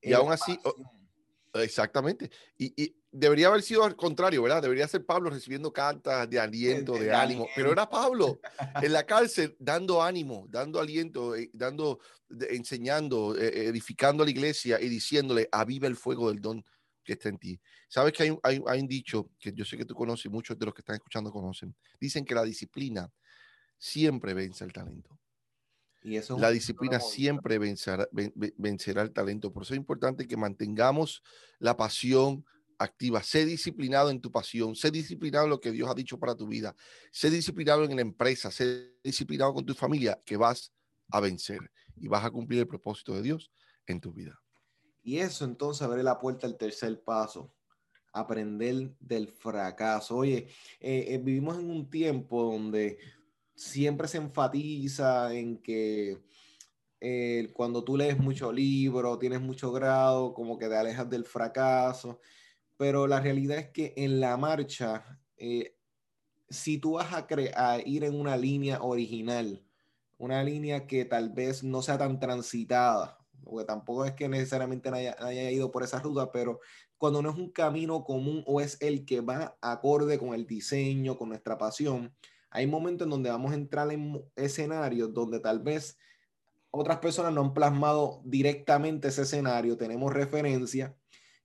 Y 0.00 0.12
aún 0.12 0.30
así, 0.30 0.56
Exactamente. 1.62 2.30
Y, 2.58 2.94
debería 3.10 3.48
haber 3.48 3.62
sido 3.62 3.84
al 3.84 3.96
contrario, 3.96 4.42
¿verdad? 4.42 4.60
Debería 4.60 4.86
ser 4.86 5.04
Pablo 5.04 5.30
recibiendo 5.30 5.72
cartas 5.72 6.28
de 6.28 6.38
aliento, 6.38 6.94
de, 6.94 7.14
ánimo. 7.14 7.48
Pero 7.54 7.72
era 7.72 7.88
Pablo 7.88 8.40
en 8.82 8.92
la 8.92 9.04
cárcel 9.04 9.56
dando 9.58 10.02
ánimo, 10.02 10.46
dando 10.50 10.80
aliento, 10.80 11.34
eh, 11.34 11.50
dando, 11.52 12.00
enseñando, 12.50 13.36
eh, 13.36 13.68
edificando 13.68 14.22
a 14.22 14.26
la 14.26 14.30
iglesia 14.30 14.80
y 14.80 14.88
diciéndole, 14.88 15.48
aviva 15.50 15.86
el 15.86 15.96
fuego 15.96 16.28
del 16.28 16.40
don 16.40 16.64
que 17.02 17.14
está 17.14 17.28
en 17.28 17.38
ti. 17.38 17.60
Sabes 17.88 18.12
que 18.12 18.24
hay, 18.24 18.38
hay, 18.42 18.62
hay 18.66 18.80
un 18.80 18.88
dicho 18.88 19.30
que 19.38 19.52
yo 19.52 19.64
sé 19.64 19.76
que 19.76 19.84
tú 19.84 19.94
conoces, 19.94 20.30
muchos 20.30 20.58
de 20.58 20.66
los 20.66 20.74
que 20.74 20.80
están 20.80 20.96
escuchando 20.96 21.30
conocen. 21.30 21.74
Dicen 22.00 22.24
que 22.24 22.34
la 22.34 22.42
disciplina 22.42 23.10
siempre 23.78 24.34
vence 24.34 24.64
el 24.64 24.72
talento 24.72 25.18
la 26.38 26.50
disciplina 26.50 27.00
siempre 27.00 27.58
vencerá, 27.58 28.08
vencerá 28.56 29.02
el 29.02 29.12
talento. 29.12 29.52
Por 29.52 29.64
eso 29.64 29.74
es 29.74 29.78
importante 29.78 30.26
que 30.28 30.36
mantengamos 30.36 31.22
la 31.58 31.76
pasión 31.76 32.44
activa. 32.78 33.22
Sé 33.22 33.44
disciplinado 33.44 34.10
en 34.10 34.20
tu 34.20 34.30
pasión. 34.30 34.76
Sé 34.76 34.90
disciplinado 34.90 35.44
en 35.44 35.50
lo 35.50 35.60
que 35.60 35.72
Dios 35.72 35.90
ha 35.90 35.94
dicho 35.94 36.18
para 36.18 36.36
tu 36.36 36.46
vida. 36.46 36.74
Sé 37.10 37.30
disciplinado 37.30 37.84
en 37.84 37.96
la 37.96 38.02
empresa. 38.02 38.50
Sé 38.50 38.94
disciplinado 39.02 39.54
con 39.54 39.66
tu 39.66 39.74
familia 39.74 40.20
que 40.24 40.36
vas 40.36 40.72
a 41.10 41.20
vencer 41.20 41.58
y 41.96 42.08
vas 42.08 42.24
a 42.24 42.30
cumplir 42.30 42.60
el 42.60 42.68
propósito 42.68 43.14
de 43.14 43.22
Dios 43.22 43.50
en 43.86 44.00
tu 44.00 44.12
vida. 44.12 44.40
Y 45.02 45.18
eso 45.18 45.44
entonces 45.44 45.82
abre 45.82 46.02
la 46.02 46.18
puerta 46.18 46.46
al 46.46 46.56
tercer 46.56 47.02
paso. 47.02 47.52
Aprender 48.12 48.94
del 48.98 49.28
fracaso. 49.28 50.16
Oye, 50.16 50.48
eh, 50.80 51.04
eh, 51.08 51.18
vivimos 51.18 51.58
en 51.58 51.70
un 51.70 51.90
tiempo 51.90 52.44
donde 52.44 52.98
siempre 53.56 54.06
se 54.06 54.18
enfatiza 54.18 55.34
en 55.34 55.58
que 55.58 56.22
eh, 57.00 57.50
cuando 57.54 57.82
tú 57.82 57.96
lees 57.96 58.18
mucho 58.18 58.52
libro, 58.52 59.18
tienes 59.18 59.40
mucho 59.40 59.72
grado, 59.72 60.34
como 60.34 60.58
que 60.58 60.68
te 60.68 60.76
alejas 60.76 61.08
del 61.08 61.24
fracaso, 61.24 62.20
pero 62.76 63.06
la 63.06 63.20
realidad 63.20 63.58
es 63.58 63.70
que 63.70 63.94
en 63.96 64.20
la 64.20 64.36
marcha, 64.36 65.18
eh, 65.36 65.76
si 66.48 66.78
tú 66.78 66.92
vas 66.92 67.12
a, 67.12 67.78
ir 67.84 68.04
en 68.04 68.18
una 68.18 68.36
línea 68.36 68.82
original, 68.82 69.62
una 70.18 70.42
línea 70.44 70.86
que 70.86 71.04
tal 71.04 71.30
vez 71.30 71.64
no 71.64 71.82
sea 71.82 71.98
tan 71.98 72.20
transitada, 72.20 73.18
porque 73.44 73.66
tampoco 73.66 74.04
es 74.04 74.12
que 74.12 74.28
necesariamente 74.28 74.88
haya, 74.90 75.16
haya 75.18 75.50
ido 75.50 75.70
por 75.70 75.82
esa 75.82 75.98
ruta, 76.00 76.30
pero 76.32 76.60
cuando 76.98 77.22
no 77.22 77.30
es 77.30 77.36
un 77.36 77.50
camino 77.50 78.04
común 78.04 78.42
o 78.46 78.60
es 78.60 78.78
el 78.80 79.04
que 79.04 79.20
va 79.20 79.56
acorde 79.60 80.18
con 80.18 80.34
el 80.34 80.46
diseño, 80.46 81.16
con 81.16 81.28
nuestra 81.28 81.58
pasión, 81.58 82.14
hay 82.56 82.66
momentos 82.66 83.04
en 83.04 83.10
donde 83.10 83.28
vamos 83.28 83.52
a 83.52 83.54
entrar 83.54 83.92
en 83.92 84.24
escenarios 84.34 85.12
donde 85.12 85.40
tal 85.40 85.60
vez 85.60 85.98
otras 86.70 87.00
personas 87.00 87.30
no 87.34 87.42
han 87.42 87.52
plasmado 87.52 88.22
directamente 88.24 89.08
ese 89.08 89.22
escenario, 89.22 89.76
tenemos 89.76 90.10
referencia 90.10 90.96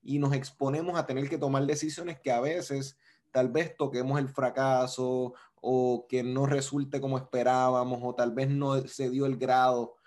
y 0.02 0.19
nos 0.19 0.32
exponemos 0.32 0.97
a 0.97 1.06
tener 1.06 1.28
que 1.28 1.38
tomar 1.38 1.65
decisiones 1.65 2.17
que 2.21 2.32
a 2.32 2.39
veces 2.39 2.97
tal 3.30 3.50
vez 3.50 3.76
toquemos 3.76 4.19
el 4.19 4.30
fracaso 4.30 5.34
o 5.56 6.06
que 6.08 6.24
no 6.24 6.45
resulte 6.45 7.02
como 7.02 7.17
esperábamos 7.17 8.00
o 8.02 8.15
tal 8.15 8.32
vez 8.32 8.50
no 8.50 8.82
se 8.88 9.10
dio 9.10 9.26
el 9.26 9.36
grado 9.36 9.97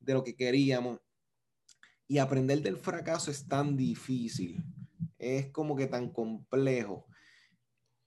de 0.00 0.14
lo 0.14 0.24
que 0.24 0.34
queríamos. 0.34 0.98
Y 2.08 2.18
aprender 2.18 2.62
del 2.62 2.78
fracaso 2.78 3.30
es 3.30 3.46
tan 3.46 3.76
difícil, 3.76 4.64
es 5.20 5.52
como 5.52 5.76
que 5.76 5.86
tan 5.86 6.10
complejo. 6.10 7.06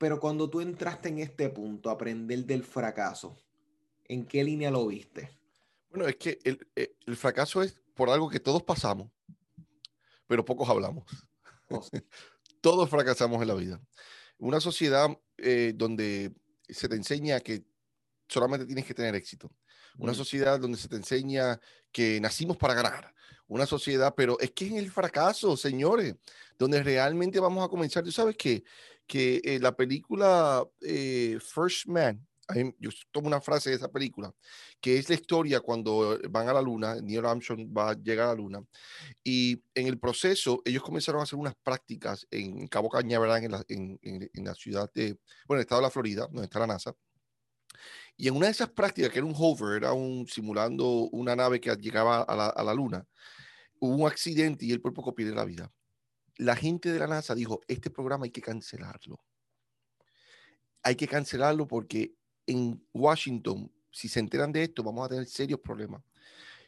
Pero 0.01 0.19
cuando 0.19 0.49
tú 0.49 0.61
entraste 0.61 1.09
en 1.09 1.19
este 1.19 1.47
punto, 1.49 1.91
aprender 1.91 2.43
del 2.43 2.63
fracaso, 2.63 3.37
¿en 4.05 4.25
qué 4.25 4.43
línea 4.43 4.71
lo 4.71 4.87
viste? 4.87 5.29
Bueno, 5.91 6.07
es 6.07 6.15
que 6.15 6.39
el, 6.43 6.67
eh, 6.75 6.95
fracaso 7.15 7.61
es 7.61 7.79
por 7.93 8.09
algo 8.09 8.27
que 8.27 8.39
todos 8.39 8.63
pasamos, 8.63 9.11
pero 10.25 10.43
pocos 10.43 10.67
hablamos. 10.67 11.05
Oh, 11.69 11.85
todos 12.61 12.89
fracasamos 12.89 13.43
en 13.43 13.47
la 13.47 13.53
vida. 13.53 13.79
Una 14.39 14.59
sociedad 14.59 15.07
eh, 15.37 15.73
donde 15.75 16.33
se 16.67 16.89
te 16.89 16.95
enseña 16.95 17.39
que 17.39 17.63
solamente 18.27 18.65
tienes 18.65 18.85
que 18.85 18.95
tener 18.95 19.13
éxito. 19.13 19.51
una 19.99 20.13
Mm. 20.13 20.15
sociedad 20.15 20.59
donde 20.59 20.79
se 20.79 20.87
te 20.87 20.95
enseña 20.95 21.59
que 21.91 22.19
nacimos 22.19 22.57
para 22.57 22.73
ganar, 22.73 23.13
una 23.47 23.67
sociedad, 23.67 24.15
pero 24.17 24.39
es 24.39 24.49
que 24.49 24.65
en 24.65 24.77
el 24.77 24.89
fracaso, 24.89 25.55
señores, 25.55 26.15
donde 26.57 26.81
realmente 26.81 27.39
vamos 27.39 27.63
a 27.63 27.67
comenzar. 27.67 28.03
Tú 28.03 28.11
sabes 28.11 28.35
que, 28.35 28.63
que 29.11 29.41
eh, 29.43 29.59
la 29.59 29.75
película 29.75 30.63
eh, 30.81 31.37
First 31.41 31.87
Man, 31.87 32.25
yo 32.79 32.89
tomo 33.11 33.27
una 33.27 33.41
frase 33.41 33.69
de 33.69 33.75
esa 33.77 33.89
película, 33.91 34.33
que 34.81 34.97
es 34.97 35.09
la 35.09 35.15
historia 35.15 35.59
cuando 35.61 36.17
van 36.29 36.47
a 36.49 36.53
la 36.53 36.61
luna, 36.61 36.95
Neil 37.01 37.25
Armstrong 37.25 37.67
va 37.77 37.91
a 37.91 37.95
llegar 37.95 38.27
a 38.27 38.29
la 38.29 38.35
luna, 38.35 38.63
y 39.23 39.63
en 39.75 39.87
el 39.87 39.99
proceso 39.99 40.61
ellos 40.65 40.83
comenzaron 40.83 41.21
a 41.21 41.23
hacer 41.25 41.39
unas 41.39 41.55
prácticas 41.63 42.27
en 42.31 42.67
Cabo 42.67 42.89
Cañaveral, 42.89 43.43
en 43.43 43.51
la, 43.51 43.63
en, 43.69 43.99
en- 44.01 44.29
en 44.33 44.45
la 44.45 44.55
ciudad 44.55 44.89
de, 44.93 45.17
bueno, 45.47 45.57
en 45.57 45.57
el 45.57 45.61
estado 45.61 45.81
de 45.81 45.87
la 45.87 45.91
Florida, 45.91 46.27
donde 46.27 46.43
está 46.45 46.59
la 46.59 46.67
NASA. 46.67 46.93
Y 48.17 48.27
en 48.27 48.35
una 48.35 48.45
de 48.47 48.51
esas 48.53 48.69
prácticas, 48.69 49.11
que 49.11 49.19
era 49.19 49.25
un 49.27 49.35
hover, 49.37 49.77
era 49.77 49.93
un 49.93 50.27
simulando 50.27 51.09
una 51.11 51.35
nave 51.35 51.59
que 51.59 51.75
llegaba 51.75 52.21
a 52.21 52.35
la, 52.35 52.47
a 52.47 52.63
la 52.63 52.73
luna, 52.73 53.05
hubo 53.79 53.95
un 53.95 54.07
accidente 54.07 54.65
y 54.65 54.77
por 54.77 54.93
poco 54.93 55.15
pierde 55.15 55.35
la 55.35 55.45
vida. 55.45 55.71
La 56.41 56.55
gente 56.55 56.91
de 56.91 56.97
la 56.97 57.05
NASA 57.05 57.35
dijo, 57.35 57.61
este 57.67 57.91
programa 57.91 58.25
hay 58.25 58.31
que 58.31 58.41
cancelarlo. 58.41 59.23
Hay 60.81 60.95
que 60.95 61.07
cancelarlo 61.07 61.67
porque 61.67 62.15
en 62.47 62.83
Washington, 62.93 63.71
si 63.91 64.09
se 64.09 64.19
enteran 64.19 64.51
de 64.51 64.63
esto, 64.63 64.81
vamos 64.81 65.05
a 65.05 65.09
tener 65.09 65.27
serios 65.27 65.59
problemas. 65.59 66.01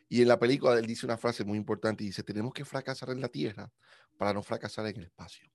Y 0.08 0.22
en 0.22 0.28
la 0.28 0.38
película 0.38 0.78
él 0.78 0.86
dice 0.86 1.08
una 1.08 1.18
frase 1.18 1.44
muy 1.44 1.58
importante 1.58 2.04
y 2.04 2.08
dice, 2.08 2.22
tenemos 2.22 2.54
que 2.54 2.64
fracasar 2.64 3.10
en 3.10 3.20
la 3.20 3.30
Tierra 3.30 3.74
para 4.16 4.32
no 4.32 4.44
fracasar 4.44 4.86
en 4.86 4.98
el 4.98 5.06
espacio. 5.06 5.50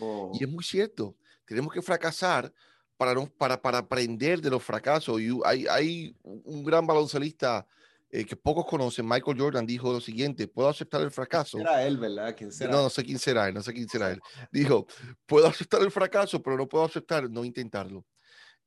Oh, 0.00 0.32
Y 0.34 0.42
es 0.42 0.50
muy 0.50 0.64
cierto, 0.64 1.16
tenemos 1.44 1.72
que 1.72 1.80
fracasar 1.80 2.52
para, 2.96 3.14
no, 3.14 3.30
para, 3.30 3.62
para 3.62 3.78
aprender 3.78 4.40
de 4.40 4.50
los 4.50 4.64
fracasos. 4.64 5.20
Y 5.20 5.30
hay, 5.44 5.68
hay 5.68 6.16
un 6.24 6.64
gran 6.64 6.84
baloncelista 6.84 7.68
eh, 8.16 8.24
que 8.24 8.36
pocos 8.36 8.64
conocen, 8.64 9.08
Michael 9.08 9.36
Jordan, 9.36 9.66
dijo 9.66 9.92
lo 9.92 10.00
siguiente, 10.00 10.46
puedo 10.46 10.68
aceptar 10.68 11.00
el 11.00 11.10
fracaso. 11.10 11.58
Era 11.58 11.84
él, 11.84 11.98
¿verdad? 11.98 12.32
¿Quién 12.38 12.52
será? 12.52 12.70
No, 12.70 12.82
no 12.82 12.88
sé 12.88 13.02
quién 13.02 13.18
será 13.18 13.48
él, 13.48 13.54
no 13.54 13.60
sé 13.60 13.72
quién 13.72 13.88
será 13.88 14.12
él. 14.12 14.20
Dijo, 14.52 14.86
puedo 15.26 15.48
aceptar 15.48 15.82
el 15.82 15.90
fracaso, 15.90 16.40
pero 16.40 16.56
no 16.56 16.68
puedo 16.68 16.84
aceptar 16.84 17.28
no 17.28 17.44
intentarlo. 17.44 18.06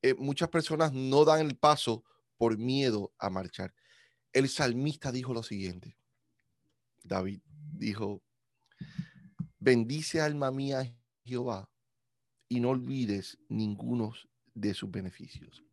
Eh, 0.02 0.14
muchas 0.18 0.50
personas 0.50 0.92
no 0.92 1.24
dan 1.24 1.46
el 1.46 1.56
paso 1.56 2.04
por 2.36 2.58
miedo 2.58 3.14
a 3.18 3.30
marchar. 3.30 3.72
El 4.34 4.50
salmista 4.50 5.10
dijo 5.10 5.32
lo 5.32 5.42
siguiente. 5.42 5.96
David 7.02 7.40
dijo, 7.72 8.20
bendice 9.58 10.20
alma 10.20 10.50
mía 10.50 10.94
Jehová 11.24 11.70
y 12.50 12.60
no 12.60 12.68
olvides 12.68 13.38
ninguno 13.48 14.12
de 14.52 14.74
sus 14.74 14.90
beneficios. 14.90 15.64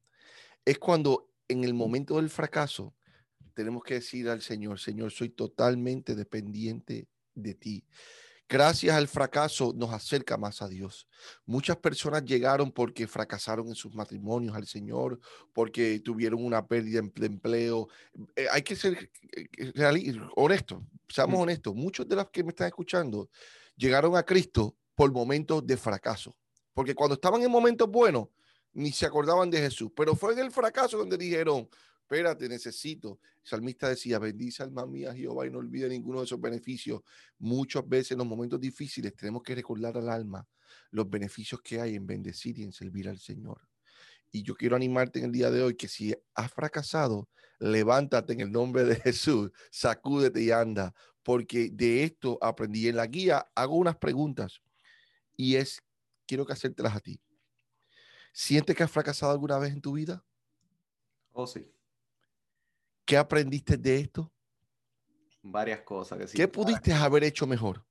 Es 0.64 0.80
cuando 0.80 1.30
en 1.50 1.66
el 1.66 1.74
momento 1.74 2.16
del 2.16 2.30
fracaso 2.30 2.96
tenemos 3.56 3.84
que 3.84 3.96
decir 3.96 4.30
al 4.30 4.42
Señor, 4.42 4.80
Señor, 4.80 5.12
soy 5.12 5.30
totalmente 5.30 6.14
dependiente 6.14 7.08
de 7.34 7.56
ti. 7.56 7.84
Gracias 8.48 8.96
al 8.96 9.08
fracaso 9.08 9.74
nos 9.76 9.92
acerca 9.92 10.38
más 10.38 10.62
a 10.62 10.68
Dios. 10.68 11.08
Muchas 11.48 11.78
personas 11.78 12.24
llegaron 12.24 12.72
porque 12.72 13.08
fracasaron 13.08 13.70
en 13.70 13.74
sus 13.76 13.96
matrimonios 13.96 14.56
al 14.56 14.68
Señor, 14.68 15.20
porque 15.52 16.00
tuvieron 16.02 16.46
una 16.46 16.68
pérdida 16.68 17.02
de 17.16 17.26
empleo. 17.26 17.88
Eh, 18.36 18.46
hay 18.52 18.62
que 18.62 18.76
ser 18.76 19.10
eh, 19.36 19.72
reali- 19.74 20.30
honestos, 20.36 20.84
seamos 21.10 21.40
Mm. 21.40 21.42
honestos. 21.42 21.74
Muchos 21.74 22.08
de 22.08 22.16
los 22.18 22.30
que 22.30 22.44
me 22.44 22.50
están 22.50 22.68
escuchando 22.68 23.30
llegaron 23.76 24.16
a 24.16 24.22
Cristo 24.24 24.76
por 24.94 25.12
momentos 25.12 25.66
de 25.66 25.76
fracaso, 25.76 26.36
porque 26.74 26.94
cuando 26.94 27.16
estaban 27.16 27.42
en 27.42 27.50
momentos 27.50 27.90
buenos, 27.90 28.28
ni 28.74 28.92
se 28.92 29.08
acordaban 29.08 29.50
de 29.50 29.58
Jesús, 29.60 29.90
pero 29.96 30.16
fue 30.16 30.34
en 30.34 30.40
el 30.40 30.52
fracaso 30.52 30.98
donde 31.00 31.18
dijeron, 31.18 31.68
espérate, 32.06 32.48
necesito. 32.48 33.20
El 33.44 33.50
salmista 33.50 33.90
decía, 33.90 34.20
bendice 34.20 34.62
alma 34.62 34.86
mía 34.86 35.14
Jehová 35.14 35.48
y 35.48 35.50
no 35.50 35.58
olvide 35.58 35.90
ninguno 35.90 36.20
de 36.20 36.26
esos 36.26 36.40
beneficios. 36.40 37.02
Muchas 37.40 37.88
veces 37.88 38.12
en 38.12 38.20
los 38.20 38.28
momentos 38.28 38.60
difíciles 38.60 39.16
tenemos 39.16 39.42
que 39.42 39.56
recordar 39.56 39.98
al 39.98 40.10
alma 40.10 40.48
los 40.92 41.10
beneficios 41.10 41.62
que 41.62 41.82
hay 41.82 41.96
en 41.96 42.06
bendecir 42.06 42.60
y 42.60 42.64
en 42.64 42.72
servir 42.72 43.10
al 43.10 43.20
Señor. 43.20 43.60
Y 44.32 44.44
yo 44.44 44.56
quiero 44.56 44.76
animarte 44.76 45.20
en 45.20 45.26
el 45.26 45.32
día 45.32 45.50
de 45.50 45.64
hoy 45.64 45.76
que 45.76 45.88
si 45.88 46.14
has 46.36 46.52
fracasado, 46.52 47.28
levántate 47.60 48.34
en 48.34 48.42
el 48.42 48.52
nombre 48.52 48.84
de 48.84 48.96
Jesús, 48.98 49.52
sacúdete 49.72 50.42
y 50.42 50.52
anda, 50.52 50.94
porque 51.24 51.70
de 51.72 52.04
esto 52.04 52.38
aprendí 52.42 52.88
en 52.88 52.98
la 52.98 53.08
guía. 53.08 53.48
Hago 53.56 53.76
unas 53.76 53.98
preguntas 53.98 54.62
y 55.36 55.56
es, 55.56 55.82
quiero 56.28 56.46
que 56.46 56.54
hacértelas 56.54 56.96
a 56.96 57.00
ti. 57.00 57.20
¿Sientes 58.32 58.76
que 58.76 58.84
has 58.84 58.92
fracasado 58.92 59.32
alguna 59.32 59.58
vez 59.58 59.74
en 59.74 59.82
tu 59.82 59.94
vida? 59.94 60.24
Oh, 61.32 61.48
sí. 61.48 61.75
¿Qué 63.06 63.18
aprendiste 63.18 63.78
de 63.78 64.00
esto? 64.00 64.34
Varias 65.44 65.82
cosas 65.82 66.18
que 66.18 66.28
sí. 66.28 66.38
¿Qué 66.38 66.48
pudiste 66.48 66.92
haber 66.92 67.24
hecho 67.24 67.46
mejor? 67.46 67.86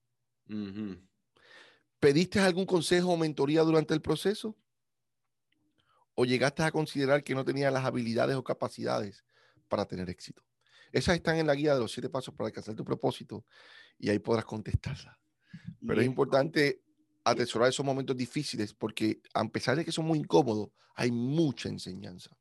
Ujú. 0.49 0.99
¿Pediste 2.01 2.41
algún 2.41 2.67
consejo 2.67 3.13
o 3.13 3.17
mentoría 3.17 3.63
durante 3.63 3.95
el 3.95 4.03
proceso? 4.03 4.57
¿O 6.15 6.25
llegaste 6.25 6.63
a 6.65 6.73
considerar 6.73 7.23
que 7.23 7.35
no 7.35 7.45
tenías 7.45 7.73
las 7.73 7.85
habilidades 7.85 8.37
o 8.37 8.43
capacidades 8.43 9.25
para 9.69 9.87
tener 9.87 10.11
éxito? 10.11 10.43
Esas 10.93 11.17
están 11.17 11.37
en 11.37 11.47
la 11.47 11.55
guía 11.55 11.75
de 11.75 11.81
los 11.81 11.93
siete 11.93 12.09
pasos 12.09 12.35
para 12.35 12.49
alcanzar 12.49 12.75
tu 12.75 12.85
propósito 12.85 13.47
y 13.99 14.11
ahí 14.11 14.19
podrás 14.19 14.45
contestarlas. 14.45 15.17
Pero 15.87 16.01
es 16.01 16.07
importante 16.07 16.83
atesorar 17.25 17.69
esos 17.69 17.87
momentos 17.87 18.17
difíciles 18.17 18.75
porque 18.75 19.21
a 19.33 19.45
pesar 19.49 19.77
de 19.77 19.85
que 19.85 19.93
son 19.93 20.07
muy 20.07 20.19
incómodos, 20.19 20.71
hay 20.95 21.11
mucha 21.11 21.69
enseñanza. 21.69 22.37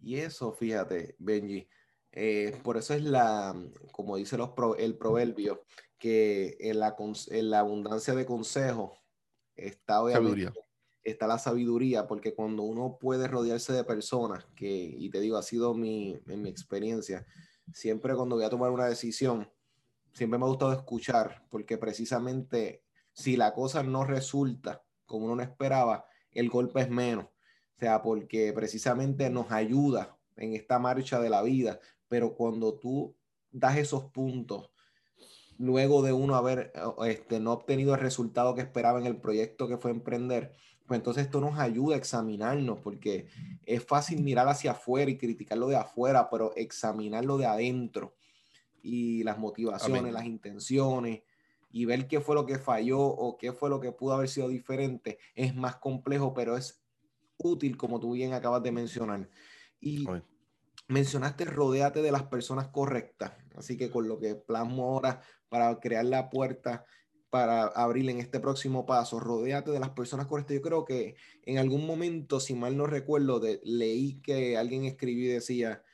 Y 0.00 0.16
eso, 0.16 0.52
fíjate, 0.52 1.14
Benji, 1.18 1.68
eh, 2.12 2.56
por 2.62 2.76
eso 2.76 2.94
es 2.94 3.02
la, 3.02 3.54
como 3.92 4.16
dice 4.16 4.36
los 4.36 4.50
pro- 4.50 4.76
el 4.76 4.96
proverbio, 4.96 5.64
que 5.98 6.56
en 6.60 6.80
la, 6.80 6.96
en 7.28 7.50
la 7.50 7.58
abundancia 7.60 8.14
de 8.14 8.26
consejos 8.26 8.92
está 9.54 10.02
obviamente 10.02 10.44
Sabiduría. 10.44 10.52
está 11.04 11.26
la 11.26 11.38
sabiduría, 11.38 12.06
porque 12.06 12.34
cuando 12.34 12.62
uno 12.62 12.98
puede 12.98 13.28
rodearse 13.28 13.72
de 13.72 13.84
personas, 13.84 14.46
que, 14.56 14.68
y 14.70 15.10
te 15.10 15.20
digo, 15.20 15.36
ha 15.36 15.42
sido 15.42 15.74
mi, 15.74 16.20
en 16.26 16.42
mi 16.42 16.48
experiencia, 16.48 17.26
siempre 17.72 18.14
cuando 18.14 18.36
voy 18.36 18.44
a 18.44 18.50
tomar 18.50 18.70
una 18.70 18.86
decisión, 18.86 19.50
siempre 20.12 20.38
me 20.38 20.44
ha 20.44 20.48
gustado 20.48 20.72
escuchar, 20.72 21.44
porque 21.50 21.78
precisamente 21.78 22.82
si 23.12 23.36
la 23.36 23.52
cosa 23.52 23.82
no 23.82 24.04
resulta 24.04 24.82
como 25.06 25.26
uno 25.26 25.36
no 25.36 25.42
esperaba, 25.42 26.06
el 26.32 26.48
golpe 26.48 26.80
es 26.80 26.90
menos. 26.90 27.26
O 27.26 27.78
sea, 27.80 28.02
porque 28.02 28.52
precisamente 28.52 29.28
nos 29.30 29.50
ayuda 29.50 30.16
en 30.36 30.54
esta 30.54 30.78
marcha 30.78 31.20
de 31.20 31.30
la 31.30 31.42
vida, 31.42 31.80
pero 32.10 32.34
cuando 32.34 32.74
tú 32.74 33.14
das 33.52 33.78
esos 33.78 34.06
puntos, 34.06 34.68
luego 35.58 36.02
de 36.02 36.12
uno 36.12 36.34
haber 36.34 36.72
este, 37.06 37.38
no 37.38 37.52
obtenido 37.52 37.94
el 37.94 38.00
resultado 38.00 38.54
que 38.56 38.62
esperaba 38.62 38.98
en 38.98 39.06
el 39.06 39.16
proyecto 39.16 39.68
que 39.68 39.78
fue 39.78 39.92
emprender, 39.92 40.52
pues 40.86 40.98
entonces 40.98 41.26
esto 41.26 41.40
nos 41.40 41.56
ayuda 41.60 41.94
a 41.94 41.98
examinarnos, 41.98 42.80
porque 42.80 43.28
es 43.64 43.84
fácil 43.84 44.24
mirar 44.24 44.48
hacia 44.48 44.72
afuera 44.72 45.08
y 45.08 45.18
criticarlo 45.18 45.68
de 45.68 45.76
afuera, 45.76 46.28
pero 46.28 46.52
examinarlo 46.56 47.38
de 47.38 47.46
adentro 47.46 48.16
y 48.82 49.22
las 49.22 49.38
motivaciones, 49.38 50.00
Amén. 50.00 50.14
las 50.14 50.24
intenciones 50.24 51.22
y 51.70 51.84
ver 51.84 52.08
qué 52.08 52.20
fue 52.20 52.34
lo 52.34 52.44
que 52.44 52.58
falló 52.58 53.00
o 53.00 53.38
qué 53.38 53.52
fue 53.52 53.70
lo 53.70 53.78
que 53.78 53.92
pudo 53.92 54.14
haber 54.14 54.28
sido 54.28 54.48
diferente 54.48 55.20
es 55.36 55.54
más 55.54 55.76
complejo, 55.76 56.34
pero 56.34 56.56
es 56.56 56.82
útil, 57.36 57.76
como 57.76 58.00
tú 58.00 58.14
bien 58.14 58.32
acabas 58.32 58.64
de 58.64 58.72
mencionar. 58.72 59.30
Y 59.80 60.08
Amén. 60.08 60.24
Mencionaste 60.90 61.44
rodéate 61.44 62.02
de 62.02 62.12
las 62.12 62.24
personas 62.24 62.68
correctas, 62.68 63.32
así 63.56 63.76
que 63.76 63.90
con 63.90 64.08
lo 64.08 64.18
que 64.18 64.34
plasmo 64.34 64.84
ahora 64.84 65.22
para 65.48 65.78
crear 65.80 66.04
la 66.04 66.30
puerta 66.30 66.84
para 67.30 67.64
abrir 67.66 68.10
en 68.10 68.18
este 68.18 68.40
próximo 68.40 68.86
paso, 68.86 69.20
rodéate 69.20 69.70
de 69.70 69.78
las 69.80 69.90
personas 69.90 70.26
correctas. 70.26 70.56
Yo 70.56 70.62
creo 70.62 70.84
que 70.84 71.14
en 71.44 71.58
algún 71.58 71.86
momento, 71.86 72.40
si 72.40 72.54
mal 72.54 72.76
no 72.76 72.86
recuerdo, 72.86 73.38
de- 73.38 73.60
leí 73.64 74.20
que 74.20 74.56
alguien 74.56 74.84
escribió 74.84 75.26
y 75.30 75.34
decía, 75.34 75.84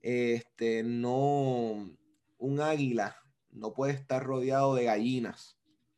este, 0.00 0.84
no, 0.84 1.90
un 2.38 2.60
águila 2.60 3.16
no 3.50 3.72
puede 3.74 3.94
estar 3.94 4.24
rodeado 4.24 4.74
de 4.76 4.84
gallinas 4.84 5.55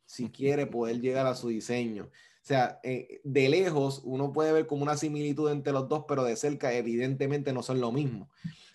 si 0.09 0.31
quiere 0.31 0.65
poder 0.65 0.99
llegar 1.01 1.27
a 1.27 1.35
su 1.35 1.49
diseño. 1.49 2.05
O 2.05 2.41
sea, 2.41 2.79
eh, 2.81 3.21
de 3.23 3.47
lejos 3.47 4.01
uno 4.03 4.33
puede 4.33 4.51
ver 4.51 4.65
como 4.65 4.81
una 4.81 4.97
similitud 4.97 5.51
entre 5.51 5.71
los 5.71 5.87
dos, 5.87 6.05
pero 6.07 6.23
de 6.23 6.35
cerca 6.35 6.73
evidentemente 6.73 7.53
no 7.53 7.61
son 7.61 7.79
lo 7.79 7.91
mismo. 7.91 8.27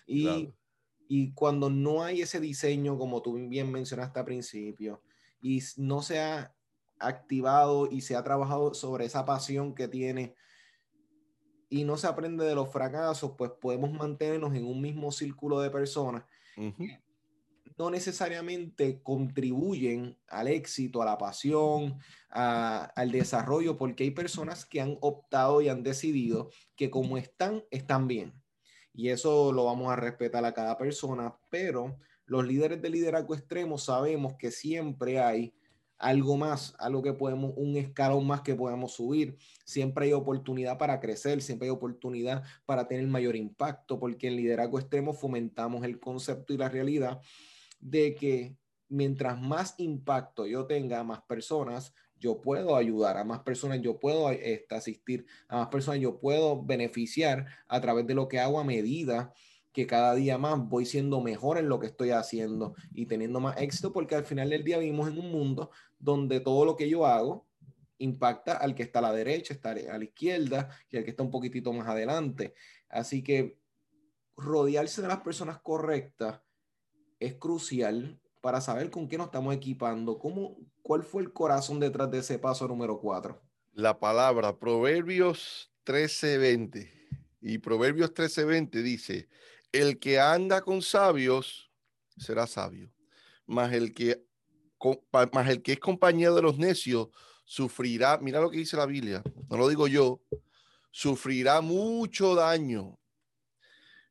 Y, 0.07 0.23
Claro. 0.23 0.53
y 1.09 1.33
cuando 1.33 1.69
no 1.69 2.03
hay 2.03 2.21
ese 2.21 2.39
diseño, 2.39 2.97
como 2.97 3.21
tú 3.21 3.33
bien 3.49 3.69
mencionaste 3.69 4.17
al 4.17 4.23
principio, 4.23 5.01
y 5.41 5.61
no 5.75 6.01
se 6.01 6.21
ha 6.21 6.55
activado 6.99 7.89
y 7.91 7.99
se 7.99 8.15
ha 8.15 8.23
trabajado 8.23 8.73
sobre 8.73 9.03
esa 9.03 9.25
pasión 9.25 9.75
que 9.75 9.89
tiene 9.89 10.35
y 11.67 11.83
no 11.83 11.97
se 11.97 12.07
aprende 12.07 12.45
de 12.45 12.55
los 12.55 12.71
fracasos, 12.71 13.33
pues 13.37 13.51
podemos 13.59 13.91
mantenernos 13.91 14.55
en 14.55 14.65
un 14.65 14.79
mismo 14.79 15.11
círculo 15.11 15.59
de 15.59 15.69
personas. 15.69 16.23
No 17.77 17.89
necesariamente 17.89 19.01
contribuyen 19.01 20.17
al 20.27 20.47
éxito, 20.47 21.01
a 21.01 21.05
la 21.05 21.17
pasión, 21.17 21.97
al 22.29 23.11
desarrollo, 23.11 23.77
porque 23.77 24.03
hay 24.03 24.11
personas 24.11 24.65
que 24.65 24.81
han 24.81 24.97
optado 25.01 25.61
y 25.61 25.69
han 25.69 25.83
decidido 25.83 26.49
que 26.75 26.89
como 26.89 27.17
están, 27.17 27.63
están 27.71 28.07
bien. 28.07 28.33
y 28.93 29.09
eso 29.09 29.51
lo 29.51 29.65
vamos 29.65 29.91
a 29.91 29.97
respetar 29.97 30.45
a 30.45 30.53
cada 30.53 30.77
persona, 30.77 31.35
pero 31.49 31.97
los 32.25 32.45
líderes 32.45 32.81
de 32.81 32.89
liderazgo 32.89 33.35
extremo 33.35 33.77
sabemos 33.77 34.35
que 34.35 34.51
siempre 34.51 35.19
hay 35.19 35.53
algo 35.97 36.37
más, 36.37 36.75
algo 36.79 37.01
que 37.01 37.13
podemos, 37.13 37.53
un 37.55 37.75
escalón 37.77 38.27
más 38.27 38.41
que 38.41 38.55
podemos 38.55 38.93
subir. 38.93 39.37
Siempre 39.65 40.05
hay 40.05 40.13
oportunidad 40.13 40.77
para 40.77 40.99
crecer, 40.99 41.41
siempre 41.41 41.67
hay 41.67 41.71
oportunidad 41.71 42.43
para 42.65 42.87
tener 42.87 43.07
mayor 43.07 43.35
impacto, 43.35 43.99
porque 43.99 44.27
en 44.27 44.35
liderazgo 44.35 44.79
extremo 44.79 45.13
fomentamos 45.13 45.83
el 45.83 45.99
concepto 45.99 46.53
y 46.53 46.57
la 46.57 46.69
realidad 46.69 47.21
de 47.79 48.15
que 48.15 48.57
mientras 48.89 49.39
más 49.39 49.75
impacto 49.77 50.45
yo 50.45 50.65
tenga 50.65 51.03
más 51.03 51.21
personas, 51.23 51.93
yo 52.17 52.41
puedo 52.41 52.75
ayudar 52.75 53.17
a 53.17 53.23
más 53.23 53.41
personas, 53.41 53.81
yo 53.81 53.99
puedo 53.99 54.29
este, 54.31 54.75
asistir 54.75 55.25
a 55.47 55.57
más 55.57 55.67
personas, 55.67 55.99
yo 55.99 56.19
puedo 56.19 56.63
beneficiar 56.63 57.45
a 57.67 57.81
través 57.81 58.07
de 58.07 58.15
lo 58.15 58.27
que 58.27 58.39
hago 58.39 58.59
a 58.59 58.63
medida 58.63 59.33
que 59.71 59.85
cada 59.85 60.15
día 60.15 60.37
más 60.37 60.57
voy 60.57 60.85
siendo 60.85 61.19
mejor 61.19 61.57
en 61.57 61.67
lo 61.67 61.79
que 61.79 61.87
estoy 61.87 62.11
haciendo 62.11 62.75
y 62.93 63.07
teniendo 63.07 63.41
más 63.41 63.57
éxito, 63.57 63.91
porque 63.91 64.15
al 64.15 64.23
final 64.23 64.49
del 64.49 64.63
día 64.63 64.77
vivimos 64.77 65.09
en 65.09 65.19
un 65.19 65.29
mundo 65.31 65.69
donde 65.99 66.39
todo 66.39 66.63
lo 66.63 66.77
que 66.77 66.89
yo 66.89 67.05
hago 67.05 67.45
impacta 67.97 68.53
al 68.53 68.73
que 68.73 68.83
está 68.83 68.99
a 68.99 69.03
la 69.03 69.13
derecha, 69.13 69.53
está 69.53 69.71
a 69.71 69.97
la 69.97 70.03
izquierda 70.03 70.69
y 70.89 70.97
al 70.97 71.03
que 71.03 71.09
está 71.09 71.23
un 71.23 71.31
poquitito 71.31 71.73
más 71.73 71.87
adelante. 71.87 72.53
Así 72.87 73.21
que 73.21 73.59
rodearse 74.37 75.01
de 75.01 75.09
las 75.09 75.21
personas 75.21 75.59
correctas 75.61 76.41
es 77.25 77.35
crucial 77.35 78.19
para 78.41 78.61
saber 78.61 78.89
con 78.89 79.07
qué 79.07 79.17
nos 79.17 79.27
estamos 79.27 79.55
equipando. 79.55 80.19
¿Cómo, 80.19 80.57
¿Cuál 80.81 81.03
fue 81.03 81.23
el 81.23 81.33
corazón 81.33 81.79
detrás 81.79 82.11
de 82.11 82.19
ese 82.19 82.37
paso 82.37 82.67
número 82.67 82.99
cuatro? 82.99 83.41
La 83.73 83.99
palabra 83.99 84.55
Proverbios 84.57 85.71
13:20. 85.83 86.91
Y 87.41 87.57
Proverbios 87.57 88.13
13:20 88.13 88.83
dice, 88.83 89.27
el 89.71 89.99
que 89.99 90.19
anda 90.19 90.61
con 90.61 90.81
sabios 90.81 91.71
será 92.17 92.47
sabio, 92.47 92.91
mas 93.45 93.73
el 93.73 93.93
que, 93.93 94.23
más 95.33 95.49
el 95.49 95.61
que 95.61 95.73
es 95.73 95.79
compañero 95.79 96.35
de 96.35 96.41
los 96.43 96.57
necios 96.57 97.09
sufrirá, 97.43 98.17
mira 98.19 98.39
lo 98.39 98.49
que 98.49 98.57
dice 98.57 98.77
la 98.77 98.85
Biblia, 98.85 99.23
no 99.49 99.57
lo 99.57 99.67
digo 99.67 99.87
yo, 99.87 100.21
sufrirá 100.91 101.61
mucho 101.61 102.35
daño. 102.35 102.97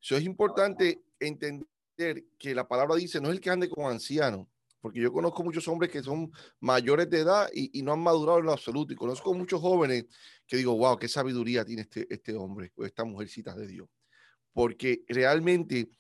Eso 0.03 0.17
es 0.17 0.25
importante 0.25 1.03
entender 1.19 1.67
que 1.97 2.55
la 2.55 2.67
palabra 2.67 2.97
dice, 2.97 3.21
no 3.21 3.29
es 3.29 3.35
el 3.35 3.41
que 3.41 3.51
ande 3.51 3.69
con 3.69 3.91
anciano, 3.91 4.49
porque 4.81 5.01
yo 5.01 5.13
conozco 5.13 5.43
muchos 5.43 5.67
hombres 5.69 5.91
que 5.91 6.03
son 6.03 6.31
mayores 6.61 7.09
de 7.09 7.21
edad 7.21 7.49
y, 7.53 7.83
no 7.83 7.93
han 7.93 8.01
madurado 8.01 8.39
en 8.39 8.47
lo 8.47 8.53
absoluto, 8.53 8.93
y 8.93 8.97
conozco 8.97 9.33
muchos 9.35 9.61
jóvenes 9.61 10.07
que 10.47 10.57
digo, 10.57 10.77
wow, 10.77 10.97
qué 10.97 11.09
sabiduría 11.09 11.65
tiene 11.65 11.83
este, 11.83 12.07
este 12.13 12.35
hombre 12.35 12.73
o 12.77 12.85
esta 12.85 13.05
mujercita 13.05 13.55
de 13.55 13.67
Dios 13.67 13.89
porque 14.55 15.05
realmente 15.09 15.91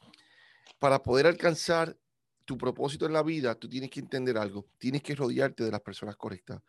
para 0.78 1.02
poder 1.02 1.26
alcanzar 1.26 1.98
tu 2.46 2.56
propósito 2.56 3.04
en 3.04 3.12
la 3.12 3.22
vida, 3.22 3.54
tú 3.54 3.68
tienes 3.68 3.90
que 3.90 4.00
entender 4.00 4.38
algo, 4.38 4.66
tienes 4.78 5.02
que 5.02 5.14
rodearte 5.14 5.64
de 5.64 5.70
las 5.70 5.80
personas 5.80 6.16
correctas, 6.16 6.60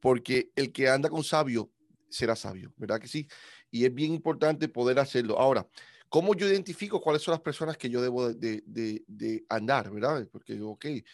porque 0.00 0.50
el 0.56 0.72
que 0.72 0.88
anda 0.88 1.08
con 1.08 1.22
sabio 1.22 1.70
será 2.08 2.34
sabio, 2.34 2.72
¿verdad 2.76 3.00
que 3.00 3.08
sí? 3.08 3.28
Y 3.70 3.84
es 3.84 3.92
bien 3.92 4.14
importante 4.14 4.68
poder 4.68 4.98
hacerlo. 4.98 5.38
Ahora, 5.38 5.66
¿cómo 6.08 6.34
yo 6.34 6.46
identifico 6.46 7.00
cuáles 7.00 7.22
son 7.22 7.32
las 7.32 7.40
personas 7.40 7.76
que 7.76 7.90
yo 7.90 8.00
debo 8.00 8.32
de, 8.32 9.44
andar, 9.48 9.90
¿verdad? 9.90 10.26
Porque, 10.30 10.60
ok, 10.60 10.84
eh, 10.84 11.04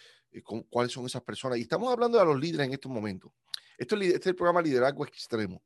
¿cuáles 0.71 0.93
son 0.93 1.07
esas 1.07 1.23
personas? 1.23 1.59
Y 1.59 1.63
estamos 1.63 1.93
hablando 1.93 2.19
de 2.19 2.25
los 2.25 2.39
líderes 2.39 2.67
en 2.67 2.73
estos 2.75 2.91
momentos. 2.91 3.33
Esto 3.79 3.97
este 3.97 4.17
es 4.17 4.27
el 4.27 4.37
programa 4.37 4.63
Liderazgo 4.63 5.07
Extremo. 5.07 5.63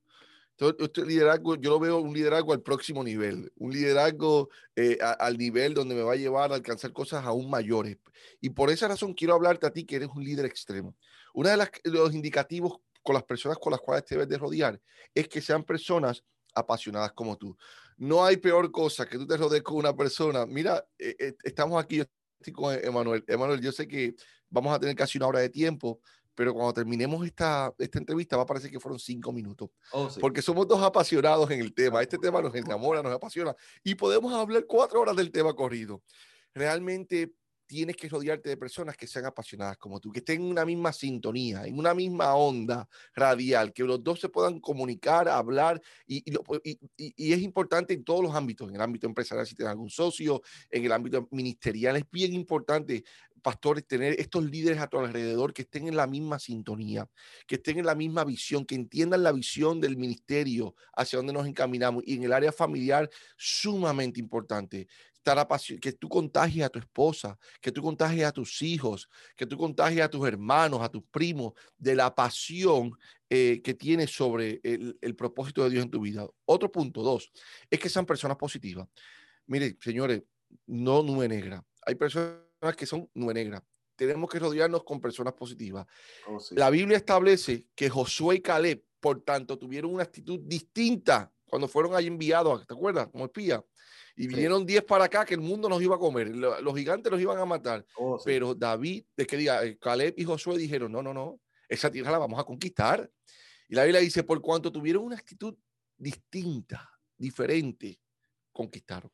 Este 0.59 1.05
liderazgo, 1.05 1.57
yo 1.57 1.71
lo 1.71 1.79
veo 1.79 1.99
un 1.99 2.15
liderazgo 2.15 2.55
al 2.55 2.63
próximo 2.63 3.05
nivel, 3.05 3.53
un 3.57 3.73
liderazgo 3.73 4.49
eh, 4.75 4.97
al 5.01 5.37
nivel 5.37 5.75
donde 5.75 5.95
me 5.95 6.01
va 6.01 6.15
a 6.15 6.17
llevar 6.17 6.51
a 6.51 6.55
alcanzar 6.55 6.95
cosas 6.95 7.27
aún 7.27 7.51
mayores. 7.51 7.99
Y 8.41 8.51
por 8.51 8.71
esa 8.71 8.89
razón 8.89 9.13
quiero 9.13 9.35
hablarte 9.35 9.67
a 9.67 9.71
ti 9.71 9.85
que 9.85 9.97
eres 9.97 10.09
un 10.09 10.25
líder 10.25 10.47
extremo. 10.47 10.97
Uno 11.35 11.51
de, 11.51 11.69
los 11.85 12.15
indicativos 12.15 12.79
con 13.03 13.15
las 13.15 13.25
personas 13.25 13.59
con 13.59 13.71
las 13.71 13.81
cuales 13.81 14.07
te 14.07 14.15
debes 14.15 14.29
de 14.31 14.39
rodear 14.39 14.81
es 15.15 15.29
que 15.29 15.43
sean 15.43 15.63
personas 15.63 16.25
apasionadas 16.55 17.13
como 17.13 17.37
tú. 17.37 17.55
No 17.97 18.25
hay 18.25 18.37
peor 18.37 18.71
cosa 18.71 19.09
que 19.09 19.17
tú 19.17 19.27
te 19.27 19.37
rodees 19.37 19.63
con 19.63 19.77
una 19.77 19.95
persona. 19.97 20.45
Mira, 20.47 20.85
eh, 20.99 21.17
eh, 21.19 21.37
estamos 21.45 21.83
aquí, 21.83 21.97
yo 21.97 22.05
estoy 22.39 22.53
con 22.53 22.75
Emanuel. 22.75 23.25
Emanuel, 23.27 23.61
yo 23.61 23.73
sé 23.73 23.89
que 23.89 24.15
vamos 24.51 24.75
a 24.75 24.79
tener 24.79 24.95
casi 24.95 25.19
una 25.19 25.29
hora 25.29 25.41
de 25.41 25.49
tiempo, 25.49 26.01
pero 26.35 26.53
cuando 26.53 26.75
terminemos 26.75 27.25
esta, 27.25 27.73
esta 27.79 27.99
entrevista 27.99 28.37
va 28.37 28.43
a 28.43 28.47
parecer 28.47 28.71
que 28.71 28.79
fueron 28.79 28.99
cinco 28.99 29.33
minutos. 29.33 29.71
Oh, 29.93 30.09
Porque 30.21 30.43
somos 30.43 30.69
dos 30.69 30.83
apasionados 30.83 31.51
en 31.51 31.61
el 31.61 31.73
tema. 31.75 32.03
Este 32.03 32.19
tema 32.19 32.43
nos 32.43 32.55
enamora, 32.55 33.03
nos 33.03 33.15
apasiona 33.15 33.55
y 33.83 33.95
podemos 33.95 34.33
hablar 34.35 34.67
cuatro 34.67 35.01
horas 35.01 35.17
del 35.17 35.33
tema 35.33 35.55
corrido. 35.55 36.03
Realmente 36.55 37.33
tienes 37.67 37.97
que 37.97 38.09
rodearte 38.09 38.49
de 38.49 38.57
personas 38.57 38.97
que 38.97 39.07
sean 39.07 39.27
apasionadas 39.27 39.77
como 39.77 40.01
tú, 40.01 40.13
que 40.13 40.21
estén 40.21 40.41
en 40.41 40.51
una 40.51 40.65
misma 40.65 40.93
sintonía, 40.93 41.67
en 41.67 41.79
una 41.79 41.95
misma 41.95 42.35
onda 42.35 42.89
radial, 43.15 43.73
que 43.73 43.83
los 43.85 44.03
dos 44.03 44.21
se 44.21 44.29
puedan 44.29 44.61
comunicar, 44.61 45.29
hablar, 45.29 45.81
y, 46.07 46.23
es 46.97 47.43
importante 47.43 47.95
en 47.95 48.05
todos 48.05 48.23
los 48.23 48.35
ámbitos, 48.35 48.69
en 48.69 48.77
el 48.77 48.81
ámbito 48.81 49.07
empresarial, 49.07 49.47
si 49.47 49.55
tienes 49.55 49.73
algún 49.73 49.91
socio, 49.91 50.43
en 50.71 50.85
el 50.85 50.93
ámbito 50.93 51.29
ministerial, 51.31 51.97
es 51.97 52.05
bien 52.11 52.33
importante 52.33 53.05
pastores, 53.47 53.87
tener 53.87 54.19
estos 54.19 54.43
líderes 54.43 54.81
a 54.81 54.89
tu 54.89 54.99
alrededor 54.99 55.55
que 55.55 55.63
estén 55.63 55.87
en 55.87 55.95
la 55.95 56.09
misma 56.09 56.41
sintonía, 56.41 57.09
que 57.47 57.55
estén 57.55 57.79
en 57.79 57.87
la 57.87 57.95
misma 57.95 58.25
visión, 58.25 58.67
que 58.67 58.75
entiendan 58.75 59.23
la 59.23 59.31
visión 59.31 59.81
del 59.81 59.97
ministerio 59.97 60.75
hacia 60.97 61.19
donde 61.19 61.33
nos 61.33 61.47
encaminamos. 61.47 62.03
Y 62.05 62.15
en 62.15 62.25
el 62.25 62.33
área 62.33 62.51
familiar, 62.51 63.09
sumamente 63.37 64.19
importante, 64.19 64.89
estar 65.15 65.47
que 65.81 65.93
tú 65.93 66.09
contagies 66.09 66.65
a 66.65 66.69
tu 66.69 66.81
esposa, 66.81 67.39
que 67.61 67.71
tú 67.71 67.83
contagies 67.83 68.25
a 68.25 68.33
tus 68.33 68.63
hijos, 68.63 69.09
que 69.37 69.47
tú 69.47 69.57
contagies 69.57 70.03
a 70.03 70.09
tus 70.09 70.27
hermanos, 70.27 70.81
a 70.83 70.89
tus 70.89 71.05
primos, 71.05 71.53
de 71.79 71.95
la 71.95 72.13
pasión 72.13 72.99
eh, 73.31 73.61
que 73.63 73.75
tienes 73.75 74.11
sobre 74.11 74.61
el, 74.65 74.99
el 75.01 75.15
propósito 75.15 75.63
de 75.63 75.71
Dios 75.71 75.85
en 75.85 75.91
tu 75.93 76.01
vida. 76.01 76.27
Otro 76.47 76.73
punto, 76.73 77.05
dos, 77.05 77.31
es 77.71 77.79
que 77.79 77.89
sean 77.89 78.07
personas 78.07 78.39
positivas. 78.39 78.89
Mire, 79.47 79.77
señores, 79.81 80.25
no 80.67 81.05
nube 81.05 81.29
negra. 81.29 81.65
Hay 81.87 81.95
personas 81.95 82.46
que 82.75 82.87
son 82.87 83.09
nube 83.15 83.35
negra. 83.35 83.63
Tenemos 83.95 84.29
que 84.29 84.39
rodearnos 84.39 84.83
con 84.83 85.01
personas 85.01 85.35
positivas. 85.35 85.87
Oh, 86.27 86.39
la 86.51 86.71
Biblia 86.71 86.97
establece 86.97 87.67
que 87.75 87.89
Josué 87.89 88.37
y 88.37 88.41
Caleb, 88.41 88.83
por 88.99 89.23
tanto, 89.23 89.59
tuvieron 89.59 89.95
una 89.95 90.03
actitud 90.03 90.41
distinta 90.43 91.33
cuando 91.49 91.69
fueron 91.69 91.95
ahí 91.95 92.07
enviados, 92.07 92.67
¿te 92.67 92.75
acuerdas? 92.75 93.09
Como 93.09 93.27
espía. 93.27 93.65
Y 94.17 94.27
vinieron 94.27 94.65
10 94.65 94.85
para 94.85 95.05
acá 95.05 95.25
que 95.25 95.35
el 95.35 95.41
mundo 95.41 95.69
nos 95.69 95.81
iba 95.83 95.97
a 95.97 95.99
comer. 95.99 96.29
Los 96.35 96.75
gigantes 96.75 97.13
los 97.13 97.21
iban 97.21 97.39
a 97.39 97.45
matar. 97.45 97.85
Oh, 97.97 98.19
Pero 98.25 98.55
David, 98.55 99.05
de 99.17 99.27
que 99.27 99.37
diga, 99.37 99.65
eh, 99.65 99.79
Caleb 99.79 100.15
y 100.17 100.25
Josué 100.25 100.59
dijeron, 100.59 100.91
no, 100.91 101.03
no, 101.03 101.13
no, 101.13 101.41
esa 101.69 101.91
tierra 101.91 102.11
la 102.11 102.19
vamos 102.19 102.41
a 102.41 102.45
conquistar. 102.45 103.11
Y 103.69 103.75
la 103.75 103.85
Biblia 103.85 104.01
dice, 104.01 104.25
por 104.25 104.41
cuanto 104.41 104.73
tuvieron 104.73 105.05
una 105.05 105.17
actitud 105.17 105.55
distinta, 105.97 106.91
diferente, 107.17 108.01
conquistaron. 108.53 109.11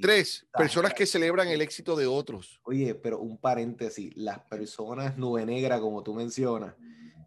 Tres, 0.00 0.46
personas 0.56 0.94
que 0.94 1.06
celebran 1.06 1.48
el 1.48 1.60
éxito 1.60 1.96
de 1.96 2.06
otros. 2.06 2.60
Oye, 2.64 2.94
pero 2.94 3.18
un 3.18 3.38
paréntesis, 3.38 4.12
las 4.16 4.38
personas 4.40 5.16
nube 5.16 5.44
negra, 5.44 5.80
como 5.80 6.02
tú 6.02 6.14
mencionas, 6.14 6.74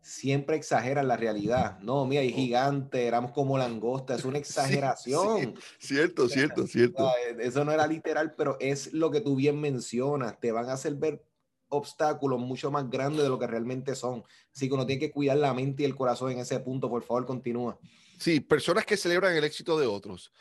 siempre 0.01 0.55
exageran 0.55 1.07
la 1.07 1.17
realidad. 1.17 1.79
No, 1.79 2.05
mira, 2.05 2.21
hay 2.21 2.31
gigante, 2.31 3.05
éramos 3.05 3.31
como 3.31 3.57
langosta, 3.57 4.15
es 4.15 4.25
una 4.25 4.37
exageración. 4.87 5.55
cierto, 5.79 6.29
cierto, 6.29 6.65
cierto. 6.65 7.11
Eso 7.39 7.65
no 7.65 7.71
era 7.71 7.85
literal, 7.87 8.33
pero 8.37 8.57
es 8.59 8.93
lo 8.93 9.11
que 9.11 9.21
tú 9.21 9.35
bien 9.35 9.59
mencionas, 9.59 10.39
te 10.39 10.51
van 10.51 10.69
a 10.69 10.73
hacer 10.73 10.95
ver 10.95 11.23
obstáculos 11.69 12.39
mucho 12.39 12.71
más 12.71 12.89
grandes 12.89 13.23
de 13.23 13.29
lo 13.29 13.37
que 13.37 13.47
realmente 13.47 13.95
son. 13.95 14.23
Así 14.55 14.69
que 14.69 14.73
uno 14.73 14.85
tiene 14.85 15.01
que 15.01 15.11
cuidar 15.11 15.37
la 15.37 15.53
mente 15.53 15.83
y 15.83 15.85
el 15.85 15.95
corazón 15.95 16.31
en 16.31 16.39
ese 16.39 16.59
punto. 16.61 16.89
Por 16.89 17.03
favor, 17.03 17.25
continúa. 17.25 17.77
Sí, 18.17 18.39
personas 18.39 18.85
que 18.85 18.95
celebran 18.95 19.35
el 19.35 19.43
éxito 19.43 19.77
de 19.77 19.85
otros 19.85 20.31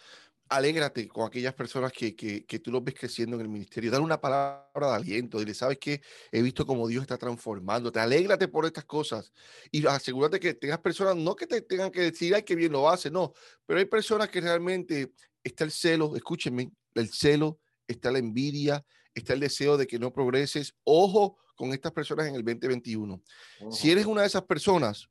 alégrate 0.49 1.09
con 1.09 1.27
aquellas 1.27 1.55
personas 1.55 1.93
que, 1.93 2.15
que, 2.15 2.45
que, 2.45 2.59
tú 2.59 2.71
los 2.71 2.83
ves 2.83 2.95
creciendo 2.95 3.37
en 3.37 3.43
el 3.43 3.49
ministerio. 3.49 3.91
Dale 3.91 4.05
una 4.05 4.21
palabra 4.21 4.67
de 4.73 4.95
aliento. 4.95 5.39
Dile, 5.39 5.55
¿sabes 5.55 5.79
qué? 5.79 6.01
He 6.31 6.43
visto 6.43 6.67
cómo 6.67 6.87
Dios 6.87 7.03
está 7.03 7.19
transformando. 7.19 7.91
Te 7.91 8.01
alégrate 8.01 8.49
por 8.49 8.65
estas 8.67 8.85
cosas. 8.85 9.33
Y 9.71 9.87
asegúrate 9.87 10.39
que 10.39 10.55
tengas 10.55 10.79
personas, 10.79 11.17
no 11.17 11.35
que 11.35 11.47
te 11.47 11.63
tengan 11.63 11.91
que 11.91 12.03
decir, 12.03 12.35
ay, 12.35 12.43
qué 12.43 12.55
bien 12.55 12.73
lo 12.73 12.89
hace, 12.89 13.11
no. 13.11 13.33
Pero 13.67 13.81
hay 13.81 13.87
personas 13.87 14.29
que 14.29 14.41
realmente 14.41 15.13
está 15.43 15.65
el 15.65 15.71
celo, 15.71 16.17
escúchenme, 16.17 16.71
el 16.95 17.09
celo, 17.09 17.59
está 17.87 18.11
la 18.11 18.19
envidia, 18.19 18.85
está 19.15 19.33
el 19.33 19.41
deseo 19.41 19.77
de 19.77 19.87
que 19.87 19.99
no 19.99 20.13
progreses. 20.13 20.75
Ojo 20.85 21.39
con 21.57 21.73
estas 21.73 21.93
personas 21.93 22.27
en 22.27 22.37
el 22.37 22.45
2021. 22.45 23.23
Si 23.71 23.91
eres 23.91 24.07
una 24.07 24.21
de 24.21 24.27
esas 24.29 24.43
personas, 24.43 25.09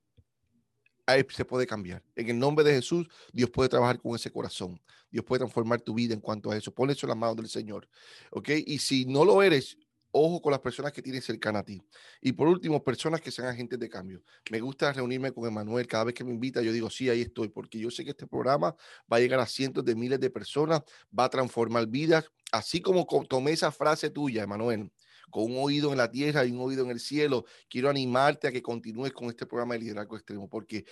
se 1.30 1.46
puede 1.46 1.68
cambiar. 1.68 2.04
En 2.16 2.30
el 2.30 2.40
nombre 2.40 2.64
de 2.64 2.74
Jesús, 2.74 3.08
Dios 3.32 3.50
puede 3.50 3.70
trabajar 3.70 4.00
con 4.00 4.16
ese 4.16 4.32
corazón. 4.32 4.82
Dios 5.12 5.24
puede 5.24 5.40
transformar 5.40 5.82
tu 5.82 5.94
vida 5.94 6.14
en 6.14 6.20
cuanto 6.20 6.52
a 6.52 6.58
eso. 6.58 6.74
Ponle 6.74 6.94
eso 6.94 7.06
en 7.06 7.10
las 7.10 7.18
manos 7.18 7.36
del 7.36 7.48
Señor. 7.48 7.88
¿Ok? 8.32 8.50
Y 8.66 8.80
si 8.80 9.06
no 9.06 9.24
lo 9.24 9.42
eres, 9.44 9.78
ojo 10.12 10.42
con 10.42 10.52
las 10.52 10.62
personas 10.62 10.94
que 10.94 11.02
tienes 11.02 11.26
cercana 11.26 11.60
a 11.60 11.64
ti. 11.64 11.82
Y 12.22 12.32
por 12.32 12.48
último, 12.48 12.84
personas 12.84 13.22
que 13.22 13.32
sean 13.32 13.50
agentes 13.50 13.78
de 13.78 13.90
cambio. 13.90 14.24
Me 14.50 14.62
gusta 14.62 14.94
reunirme 14.94 15.32
con 15.32 15.46
Emanuel. 15.46 15.88
Cada 15.88 16.06
vez 16.06 16.16
que 16.16 16.24
me 16.24 16.32
invita, 16.32 16.62
yo 16.62 16.72
digo, 16.72 16.90
sí, 16.90 17.10
ahí 17.10 17.22
estoy, 17.22 17.50
porque 17.50 17.78
yo 17.78 17.92
sé 17.92 18.04
que 18.04 18.12
este 18.12 18.26
programa 18.26 18.76
va 19.12 19.18
a 19.18 19.20
llegar 19.20 19.40
a 19.42 19.46
cientos 19.46 19.84
de 19.84 19.94
miles 19.94 20.20
de 20.20 20.30
personas, 20.30 20.82
va 21.18 21.26
a 21.26 21.30
transformar 21.30 21.88
vidas, 21.88 22.26
así 22.52 22.82
como 22.82 23.06
tomé 23.28 23.52
esa 23.52 23.72
frase 23.72 24.10
tuya, 24.10 24.44
Emanuel, 24.44 24.90
con 25.30 25.52
un 25.52 25.58
oído 25.58 25.92
en 25.92 25.98
la 25.98 26.10
tierra 26.10 26.46
y 26.46 26.52
un 26.52 26.62
oído 26.62 26.84
en 26.84 26.92
el 26.92 27.00
cielo. 27.00 27.46
Quiero 27.70 27.90
animarte 27.90 28.48
a 28.48 28.52
que 28.52 28.62
continúes 28.62 29.14
con 29.14 29.30
este 29.30 29.46
programa 29.46 29.74
de 29.74 29.82
liderazgo 29.82 30.16
extremo, 30.16 30.50
porque 30.50 30.86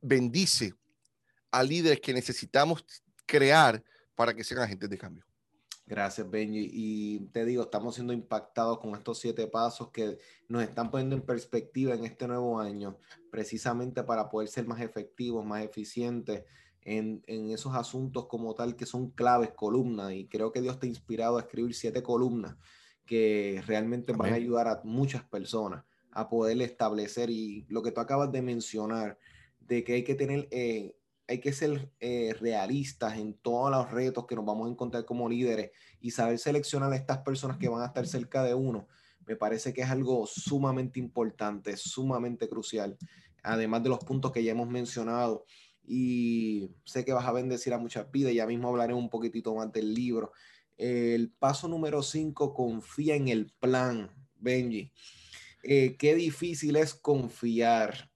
bendice 0.00 0.74
a 1.50 1.62
líderes 1.62 2.00
que 2.00 2.12
necesitamos 2.12 2.84
crear 3.26 3.82
para 4.14 4.34
que 4.34 4.44
sean 4.44 4.60
agentes 4.60 4.90
de 4.90 4.98
cambio. 4.98 5.24
Gracias, 5.86 6.30
Benji. 6.30 6.70
Y 6.72 7.20
te 7.32 7.44
digo, 7.44 7.64
estamos 7.64 7.96
siendo 7.96 8.12
impactados 8.12 8.78
con 8.78 8.94
estos 8.94 9.18
siete 9.18 9.48
pasos 9.48 9.90
que 9.90 10.18
nos 10.46 10.62
están 10.62 10.90
poniendo 10.90 11.16
en 11.16 11.22
perspectiva 11.22 11.94
en 11.94 12.04
este 12.04 12.28
nuevo 12.28 12.60
año, 12.60 12.96
precisamente 13.30 14.04
para 14.04 14.28
poder 14.28 14.48
ser 14.48 14.68
más 14.68 14.80
efectivos, 14.80 15.44
más 15.44 15.64
eficientes 15.64 16.44
en, 16.82 17.24
en 17.26 17.50
esos 17.50 17.74
asuntos 17.74 18.26
como 18.26 18.54
tal 18.54 18.76
que 18.76 18.86
son 18.86 19.10
claves, 19.10 19.50
columnas. 19.50 20.12
Y 20.12 20.28
creo 20.28 20.52
que 20.52 20.60
Dios 20.60 20.78
te 20.78 20.86
ha 20.86 20.90
inspirado 20.90 21.38
a 21.38 21.40
escribir 21.40 21.74
siete 21.74 22.04
columnas 22.04 22.56
que 23.10 23.60
realmente 23.66 24.12
van 24.12 24.32
a 24.32 24.36
ayudar 24.36 24.68
a 24.68 24.80
muchas 24.84 25.24
personas 25.24 25.82
a 26.12 26.28
poder 26.28 26.62
establecer 26.62 27.28
y 27.28 27.66
lo 27.68 27.82
que 27.82 27.90
tú 27.90 28.00
acabas 28.00 28.30
de 28.30 28.40
mencionar, 28.40 29.18
de 29.58 29.82
que 29.82 29.94
hay 29.94 30.04
que 30.04 30.14
tener 30.14 30.46
eh, 30.52 30.94
hay 31.26 31.40
que 31.40 31.52
ser 31.52 31.90
eh, 31.98 32.36
realistas 32.38 33.18
en 33.18 33.34
todos 33.34 33.68
los 33.68 33.90
retos 33.90 34.26
que 34.28 34.36
nos 34.36 34.44
vamos 34.44 34.68
a 34.68 34.70
encontrar 34.70 35.04
como 35.04 35.28
líderes 35.28 35.72
y 36.00 36.12
saber 36.12 36.38
seleccionar 36.38 36.92
a 36.92 36.96
estas 36.96 37.18
personas 37.18 37.56
que 37.56 37.68
van 37.68 37.82
a 37.82 37.86
estar 37.86 38.06
cerca 38.06 38.44
de 38.44 38.54
uno. 38.54 38.86
Me 39.26 39.34
parece 39.34 39.74
que 39.74 39.80
es 39.80 39.90
algo 39.90 40.24
sumamente 40.28 41.00
importante, 41.00 41.76
sumamente 41.76 42.48
crucial, 42.48 42.96
además 43.42 43.82
de 43.82 43.88
los 43.88 43.98
puntos 44.04 44.30
que 44.30 44.44
ya 44.44 44.52
hemos 44.52 44.68
mencionado. 44.68 45.46
Y 45.84 46.70
sé 46.84 47.04
que 47.04 47.12
vas 47.12 47.26
a 47.26 47.32
bendecir 47.32 47.74
a 47.74 47.78
muchas 47.78 48.08
vidas, 48.12 48.32
ya 48.34 48.46
mismo 48.46 48.68
hablaré 48.68 48.94
un 48.94 49.10
poquitito 49.10 49.52
más 49.56 49.72
del 49.72 49.94
libro. 49.94 50.30
El 50.80 51.30
paso 51.30 51.68
número 51.68 52.02
5, 52.02 52.54
confía 52.54 53.14
en 53.14 53.28
el 53.28 53.52
plan, 53.60 54.10
Benji. 54.36 54.90
Eh, 55.62 55.96
qué 55.98 56.14
difícil 56.14 56.76
es 56.76 56.94
confiar 56.94 58.10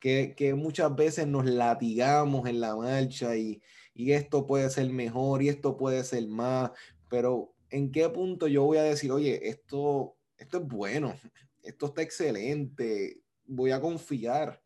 que, 0.00 0.54
muchas 0.56 0.96
veces 0.96 1.26
nos 1.26 1.44
latigamos 1.44 2.48
en 2.48 2.60
la 2.60 2.74
marcha 2.74 3.36
y, 3.36 3.60
esto 3.94 4.46
puede 4.46 4.70
ser 4.70 4.88
mejor 4.90 5.42
y 5.42 5.50
esto 5.50 5.76
puede 5.76 6.02
ser 6.02 6.26
más, 6.28 6.70
pero 7.10 7.52
¿en 7.68 7.90
qué 7.90 8.08
punto 8.08 8.46
yo 8.46 8.64
voy 8.64 8.78
a 8.78 8.84
decir, 8.84 9.10
oye, 9.10 9.46
esto, 9.46 10.16
esto 10.38 10.58
es 10.58 10.64
bueno, 10.66 11.14
esto 11.62 11.86
está 11.86 12.00
excelente, 12.00 13.20
voy 13.44 13.72
a 13.72 13.80
confiar? 13.80 14.62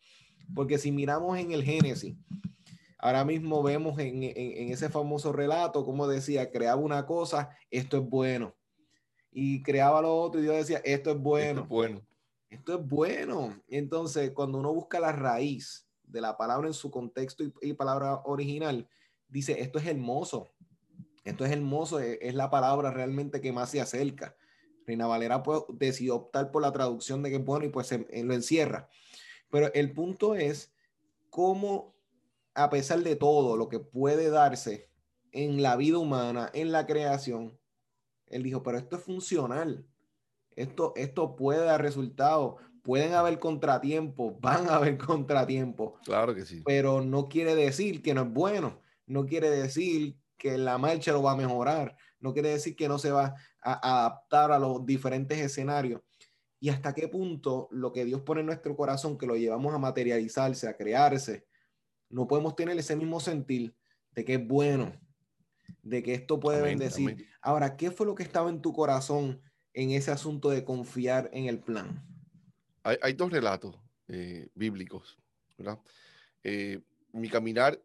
Porque 0.54 0.78
si 0.78 0.92
miramos 0.92 1.36
en 1.38 1.50
el 1.50 1.64
Génesis, 1.64 2.14
ahora 3.02 3.26
mismo 3.26 3.62
vemos 3.62 3.98
en, 3.98 4.22
ese 4.22 4.88
famoso 4.88 5.30
relato, 5.30 5.84
como 5.84 6.08
decía, 6.08 6.50
creaba 6.50 6.80
una 6.80 7.04
cosa, 7.04 7.50
esto 7.70 7.98
es 7.98 8.08
bueno. 8.08 8.54
Y 9.30 9.62
creaba 9.62 10.00
lo 10.00 10.16
otro 10.16 10.40
y 10.40 10.44
Dios 10.44 10.56
decía, 10.56 10.80
esto 10.84 11.10
es 11.10 11.18
bueno. 11.18 11.60
Esto 11.60 11.62
es 11.62 11.68
bueno 11.68 12.06
esto 12.52 12.74
es 12.78 12.86
bueno. 12.86 13.62
Entonces, 13.66 14.30
cuando 14.32 14.58
uno 14.58 14.74
busca 14.74 15.00
la 15.00 15.12
raíz 15.12 15.88
de 16.04 16.20
la 16.20 16.36
palabra 16.36 16.68
en 16.68 16.74
su 16.74 16.90
contexto 16.90 17.44
y, 17.62 17.72
palabra 17.72 18.20
original, 18.24 18.86
dice, 19.28 19.60
esto 19.62 19.78
es 19.78 19.86
hermoso. 19.86 20.52
Esto 21.24 21.46
es 21.46 21.52
hermoso, 21.52 21.98
e, 21.98 22.18
es, 22.20 22.34
la 22.34 22.50
palabra 22.50 22.90
realmente 22.90 23.40
que 23.40 23.52
más 23.52 23.70
se 23.70 23.80
acerca. 23.80 24.36
Reina 24.86 25.06
Valera 25.06 25.42
pues, 25.42 25.62
decidió 25.70 26.16
optar 26.16 26.50
por 26.50 26.60
la 26.60 26.72
traducción 26.72 27.22
de 27.22 27.30
que 27.30 27.36
es 27.36 27.44
bueno 27.44 27.64
y 27.64 27.70
pues 27.70 27.90
lo 27.90 28.34
encierra. 28.34 28.90
Pero 29.48 29.72
el 29.72 29.92
punto 29.92 30.34
es 30.34 30.74
cómo, 31.30 31.94
a 32.54 32.70
pesar 32.70 33.00
de 33.00 33.16
todo 33.16 33.56
lo 33.56 33.68
que 33.68 33.80
puede 33.80 34.30
darse 34.30 34.90
en 35.32 35.62
la 35.62 35.76
vida 35.76 35.98
humana, 35.98 36.50
en 36.52 36.72
la 36.72 36.86
creación, 36.86 37.58
él 38.26 38.42
dijo, 38.42 38.62
pero 38.62 38.78
esto 38.78 38.96
es 38.96 39.02
funcional. 39.02 39.86
Esto, 40.56 40.92
esto 40.96 41.36
puede 41.36 41.64
dar 41.64 41.80
resultados. 41.80 42.56
Pueden 42.82 43.14
haber 43.14 43.38
contratiempos, 43.38 44.34
van 44.40 44.68
a 44.68 44.76
haber 44.76 44.98
contratiempos. 44.98 45.94
Claro 46.04 46.34
que 46.34 46.44
sí. 46.44 46.62
Pero 46.64 47.00
no 47.00 47.28
quiere 47.28 47.54
decir 47.54 48.02
que 48.02 48.14
no 48.14 48.22
es 48.22 48.32
bueno. 48.32 48.80
No 49.06 49.26
quiere 49.26 49.50
decir 49.50 50.16
que 50.36 50.58
la 50.58 50.78
marcha 50.78 51.12
lo 51.12 51.22
va 51.22 51.32
a 51.32 51.36
mejorar. 51.36 51.96
No 52.20 52.32
quiere 52.32 52.50
decir 52.50 52.74
que 52.74 52.88
no 52.88 52.98
se 52.98 53.10
va 53.10 53.34
a 53.62 54.02
adaptar 54.02 54.50
a 54.52 54.58
los 54.58 54.84
diferentes 54.84 55.38
escenarios. 55.38 56.00
Y 56.58 56.68
hasta 56.68 56.94
qué 56.94 57.08
punto 57.08 57.68
lo 57.70 57.92
que 57.92 58.04
Dios 58.04 58.22
pone 58.22 58.40
en 58.40 58.46
nuestro 58.46 58.76
corazón, 58.76 59.18
que 59.18 59.26
lo 59.26 59.36
llevamos 59.36 59.74
a 59.74 59.78
materializarse, 59.78 60.68
a 60.68 60.76
crearse, 60.76 61.46
no 62.12 62.28
podemos 62.28 62.54
tener 62.54 62.78
ese 62.78 62.94
mismo 62.94 63.18
sentir 63.18 63.74
de 64.14 64.24
que 64.24 64.34
es 64.34 64.46
bueno, 64.46 64.92
de 65.82 66.02
que 66.02 66.14
esto 66.14 66.38
puede 66.38 66.60
bendecir. 66.62 67.26
Ahora, 67.40 67.76
¿qué 67.76 67.90
fue 67.90 68.06
lo 68.06 68.14
que 68.14 68.22
estaba 68.22 68.50
en 68.50 68.60
tu 68.60 68.72
corazón 68.72 69.40
en 69.72 69.90
ese 69.90 70.10
asunto 70.10 70.50
de 70.50 70.64
confiar 70.64 71.30
en 71.32 71.46
el 71.46 71.58
plan? 71.58 72.06
Hay, 72.84 73.12
dos 73.14 73.32
relatos 73.32 73.76
eh, 74.08 74.48
bíblicos, 74.54 75.18
eh, 76.42 76.80
mi 77.12 77.28
caminar 77.28 77.80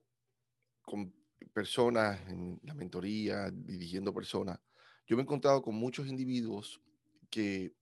con 0.81 1.13
personas 1.53 2.19
en 2.29 2.59
la 2.63 2.73
mentoría, 2.73 3.51
dirigiendo 3.51 4.13
personas, 4.13 4.59
yo 5.05 5.15
me 5.15 5.21
he 5.21 5.23
encontrado 5.23 5.61
con 5.61 5.75
muchos 5.75 6.07
individuos 6.07 6.81
que, 7.29 7.73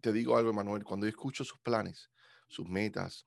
te 0.00 0.12
digo 0.12 0.36
algo, 0.36 0.52
Manuel, 0.52 0.84
cuando 0.84 1.06
yo 1.06 1.10
escucho 1.10 1.44
sus 1.44 1.58
planes, 1.58 2.10
sus 2.48 2.68
metas, 2.68 3.26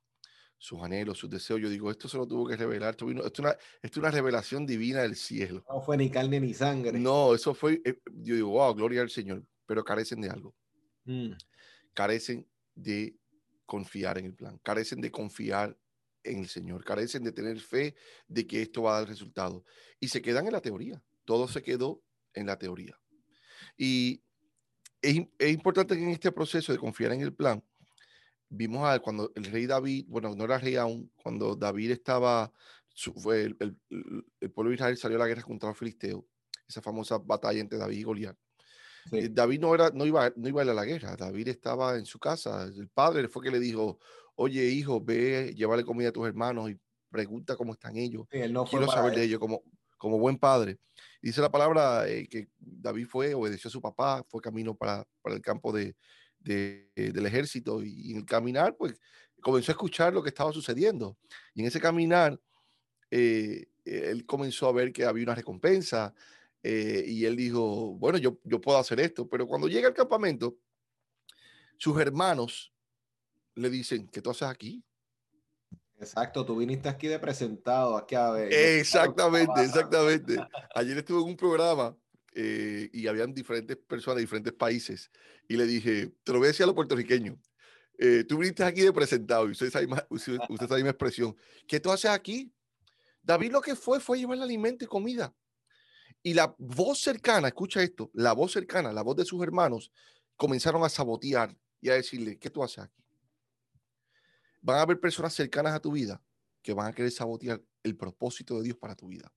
sus 0.62 0.80
anhelos, 0.80 1.18
sus 1.18 1.30
deseos, 1.30 1.60
yo 1.60 1.68
digo, 1.68 1.90
esto 1.90 2.08
se 2.08 2.18
lo 2.18 2.28
tuvo 2.28 2.46
que 2.46 2.56
revelar, 2.56 2.90
esto, 2.90 3.10
es, 3.10 3.38
una, 3.40 3.56
es 3.82 3.96
una 3.96 4.10
revelación 4.10 4.66
divina 4.66 5.00
del 5.00 5.16
cielo. 5.16 5.64
No 5.68 5.80
fue 5.80 5.96
ni 5.96 6.10
carne 6.10 6.38
ni 6.38 6.54
sangre. 6.54 6.98
No, 6.98 7.34
eso 7.34 7.54
fue, 7.54 7.80
eh, 7.84 7.98
yo 8.12 8.34
digo, 8.34 8.50
wow, 8.50 8.74
gloria 8.74 9.00
al 9.00 9.10
Señor 9.10 9.42
pero 9.70 9.84
carecen 9.84 10.20
de 10.20 10.28
algo. 10.28 10.52
Mm. 11.04 11.30
Carecen 11.94 12.44
de 12.74 13.16
confiar 13.66 14.18
en 14.18 14.24
el 14.24 14.34
plan, 14.34 14.58
carecen 14.64 15.00
de 15.00 15.12
confiar 15.12 15.78
en 16.24 16.40
el 16.40 16.48
Señor, 16.48 16.84
carecen 16.84 17.22
de 17.22 17.30
tener 17.30 17.60
fe 17.60 17.94
de 18.26 18.48
que 18.48 18.62
esto 18.62 18.82
va 18.82 18.96
a 18.96 18.98
dar 18.98 19.08
resultado. 19.08 19.64
Y 20.00 20.08
se 20.08 20.20
quedan 20.20 20.48
en 20.48 20.54
la 20.54 20.60
teoría, 20.60 21.00
todo 21.24 21.46
se 21.46 21.62
quedó 21.62 22.02
en 22.34 22.46
la 22.46 22.58
teoría. 22.58 22.98
Y 23.76 24.24
es, 25.00 25.20
es 25.38 25.52
importante 25.52 25.94
que 25.94 26.02
en 26.02 26.10
este 26.10 26.32
proceso 26.32 26.72
de 26.72 26.78
confiar 26.80 27.12
en 27.12 27.20
el 27.20 27.32
plan, 27.32 27.62
vimos 28.50 28.86
a 28.86 28.98
cuando 28.98 29.32
el 29.34 29.44
rey 29.44 29.66
David, 29.66 30.04
bueno, 30.08 30.34
no 30.34 30.44
era 30.44 30.58
rey 30.58 30.76
aún, 30.76 31.10
cuando 31.14 31.54
David 31.54 31.92
estaba, 31.92 32.52
fue 33.16 33.44
el, 33.44 33.56
el, 34.40 34.50
pueblo 34.50 34.70
de 34.70 34.74
Israel 34.74 34.96
salió 34.96 35.16
a 35.16 35.20
la 35.20 35.28
guerra 35.28 35.42
contra 35.42 35.68
los 35.68 35.78
filisteos, 35.78 36.24
esa 36.68 36.82
famosa 36.82 37.18
batalla 37.18 37.60
entre 37.60 37.78
David 37.78 37.98
y 37.98 38.02
Goliat. 38.02 38.36
Eh, 39.12 39.28
David 39.30 39.60
no, 39.60 39.74
era, 39.74 39.90
no, 39.90 40.04
iba, 40.04 40.30
no 40.36 40.48
iba 40.48 40.60
a, 40.60 40.64
ir 40.64 40.70
a 40.70 40.74
la 40.74 40.84
guerra, 40.84 41.16
David 41.16 41.48
estaba 41.48 41.96
en 41.96 42.04
su 42.04 42.18
casa. 42.18 42.64
El 42.64 42.88
padre 42.88 43.28
fue 43.28 43.42
que 43.42 43.50
le 43.50 43.60
dijo, 43.60 43.98
oye 44.34 44.64
hijo, 44.66 45.00
ve, 45.00 45.54
llévale 45.56 45.84
comida 45.84 46.08
a 46.10 46.12
tus 46.12 46.26
hermanos 46.26 46.70
y 46.70 46.78
pregunta 47.08 47.56
cómo 47.56 47.72
están 47.72 47.96
ellos. 47.96 48.26
Quiero 48.28 48.66
saber 48.88 49.14
de 49.14 49.24
ellos 49.24 49.38
como, 49.38 49.62
como 49.96 50.18
buen 50.18 50.36
padre. 50.36 50.78
Dice 51.22 51.40
la 51.40 51.50
palabra 51.50 52.08
eh, 52.08 52.28
que 52.28 52.48
David 52.58 53.06
fue, 53.06 53.32
obedeció 53.32 53.68
a 53.68 53.72
su 53.72 53.80
papá, 53.80 54.24
fue 54.28 54.42
camino 54.42 54.74
para, 54.74 55.06
para 55.22 55.36
el 55.36 55.40
campo 55.40 55.72
de, 55.72 55.94
de, 56.40 56.90
del 56.94 57.26
ejército 57.26 57.82
y, 57.82 58.12
en 58.12 58.18
el 58.18 58.24
caminar, 58.26 58.76
pues 58.76 58.98
comenzó 59.40 59.72
a 59.72 59.74
escuchar 59.74 60.12
lo 60.12 60.22
que 60.22 60.30
estaba 60.30 60.52
sucediendo. 60.52 61.16
Y 61.54 61.60
en 61.60 61.66
ese 61.66 61.80
caminar, 61.80 62.38
eh, 63.10 63.66
él 63.84 64.26
comenzó 64.26 64.68
a 64.68 64.72
ver 64.72 64.92
que 64.92 65.04
había 65.04 65.24
una 65.24 65.34
recompensa, 65.34 66.14
eh, 66.62 67.04
y 67.06 67.24
él 67.24 67.36
dijo, 67.36 67.94
bueno, 67.94 68.18
yo, 68.18 68.38
yo 68.44 68.60
puedo 68.60 68.78
hacer 68.78 69.00
esto, 69.00 69.28
pero 69.28 69.46
cuando 69.46 69.68
llega 69.68 69.88
al 69.88 69.94
campamento, 69.94 70.56
sus 71.78 71.98
hermanos 72.00 72.72
le 73.54 73.70
dicen, 73.70 74.06
¿qué 74.08 74.20
tú 74.20 74.30
haces 74.30 74.48
aquí? 74.48 74.84
Exacto, 75.98 76.44
tú 76.44 76.56
viniste 76.56 76.88
aquí 76.88 77.08
de 77.08 77.18
presentado, 77.18 77.96
aquí 77.96 78.14
a 78.14 78.30
ver. 78.30 78.52
Exactamente, 78.52 79.62
exactamente. 79.62 80.36
Ayer 80.74 80.98
estuve 80.98 81.20
en 81.20 81.28
un 81.28 81.36
programa 81.36 81.96
eh, 82.32 82.88
y 82.92 83.06
habían 83.06 83.34
diferentes 83.34 83.76
personas 83.76 84.16
de 84.16 84.22
diferentes 84.22 84.52
países 84.52 85.10
y 85.48 85.56
le 85.56 85.66
dije, 85.66 86.12
te 86.22 86.32
lo 86.32 86.38
voy 86.38 86.46
a 86.46 86.48
decir 86.48 86.64
a 86.64 86.66
los 86.66 86.74
puertorriqueños, 86.74 87.38
eh, 87.98 88.24
tú 88.24 88.38
viniste 88.38 88.64
aquí 88.64 88.82
de 88.82 88.92
presentado 88.92 89.48
y 89.48 89.52
usted 89.52 89.70
sabe, 89.70 89.86
usted 90.08 90.68
sabe 90.68 90.82
mi 90.82 90.88
expresión, 90.88 91.36
¿qué 91.66 91.80
tú 91.80 91.90
haces 91.90 92.10
aquí? 92.10 92.52
David 93.22 93.52
lo 93.52 93.60
que 93.60 93.74
fue 93.74 94.00
fue 94.00 94.18
llevar 94.18 94.40
alimento 94.40 94.84
y 94.84 94.88
comida. 94.88 95.34
Y 96.22 96.34
la 96.34 96.54
voz 96.58 97.00
cercana, 97.00 97.48
escucha 97.48 97.82
esto, 97.82 98.10
la 98.14 98.32
voz 98.32 98.52
cercana, 98.52 98.92
la 98.92 99.02
voz 99.02 99.16
de 99.16 99.24
sus 99.24 99.42
hermanos, 99.42 99.90
comenzaron 100.36 100.84
a 100.84 100.88
sabotear 100.88 101.56
y 101.80 101.88
a 101.88 101.94
decirle, 101.94 102.38
¿qué 102.38 102.50
tú 102.50 102.62
haces 102.62 102.84
aquí? 102.84 103.04
Van 104.60 104.78
a 104.78 104.82
haber 104.82 105.00
personas 105.00 105.34
cercanas 105.34 105.74
a 105.74 105.80
tu 105.80 105.92
vida 105.92 106.22
que 106.62 106.74
van 106.74 106.88
a 106.88 106.92
querer 106.92 107.10
sabotear 107.10 107.62
el 107.82 107.96
propósito 107.96 108.58
de 108.58 108.64
Dios 108.64 108.76
para 108.76 108.94
tu 108.94 109.08
vida. 109.08 109.32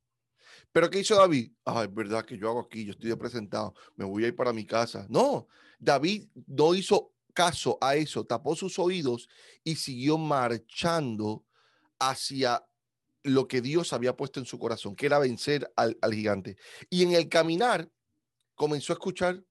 Pero 0.74 0.90
¿qué 0.90 1.00
hizo 1.00 1.16
David? 1.16 1.52
Ah, 1.66 1.84
es 1.84 1.94
verdad 1.94 2.26
que 2.26 2.38
yo 2.38 2.50
hago 2.50 2.62
aquí, 2.62 2.84
yo 2.84 2.92
estoy 2.92 3.16
presentado, 3.16 3.76
me 3.96 4.04
voy 4.04 4.26
a 4.26 4.28
ir 4.28 4.36
para 4.36 4.52
mi 4.52 4.66
casa. 4.66 5.06
No, 5.08 5.48
David 5.80 6.28
no 6.48 6.74
hizo 6.74 7.14
caso 7.34 7.78
a 7.80 7.96
eso, 7.96 8.26
tapó 8.26 8.56
sus 8.56 8.80
oídos 8.80 9.30
y 9.64 9.76
siguió 9.76 10.18
marchando 10.18 11.46
hacia 12.00 12.66
lo 13.22 13.48
que 13.48 13.62
Dios 13.62 13.94
había 13.94 14.18
puesto 14.18 14.40
en 14.40 14.48
su 14.48 14.58
corazón, 14.58 14.96
que 14.96 15.06
era 15.06 15.20
vencer 15.20 15.72
al, 15.76 15.96
gigante. 16.12 16.58
Y 16.90 17.04
en 17.04 17.14
el 17.14 17.30
caminar 17.30 17.88
comenzó 18.56 18.94
a 18.94 18.96
escuchar 18.96 19.44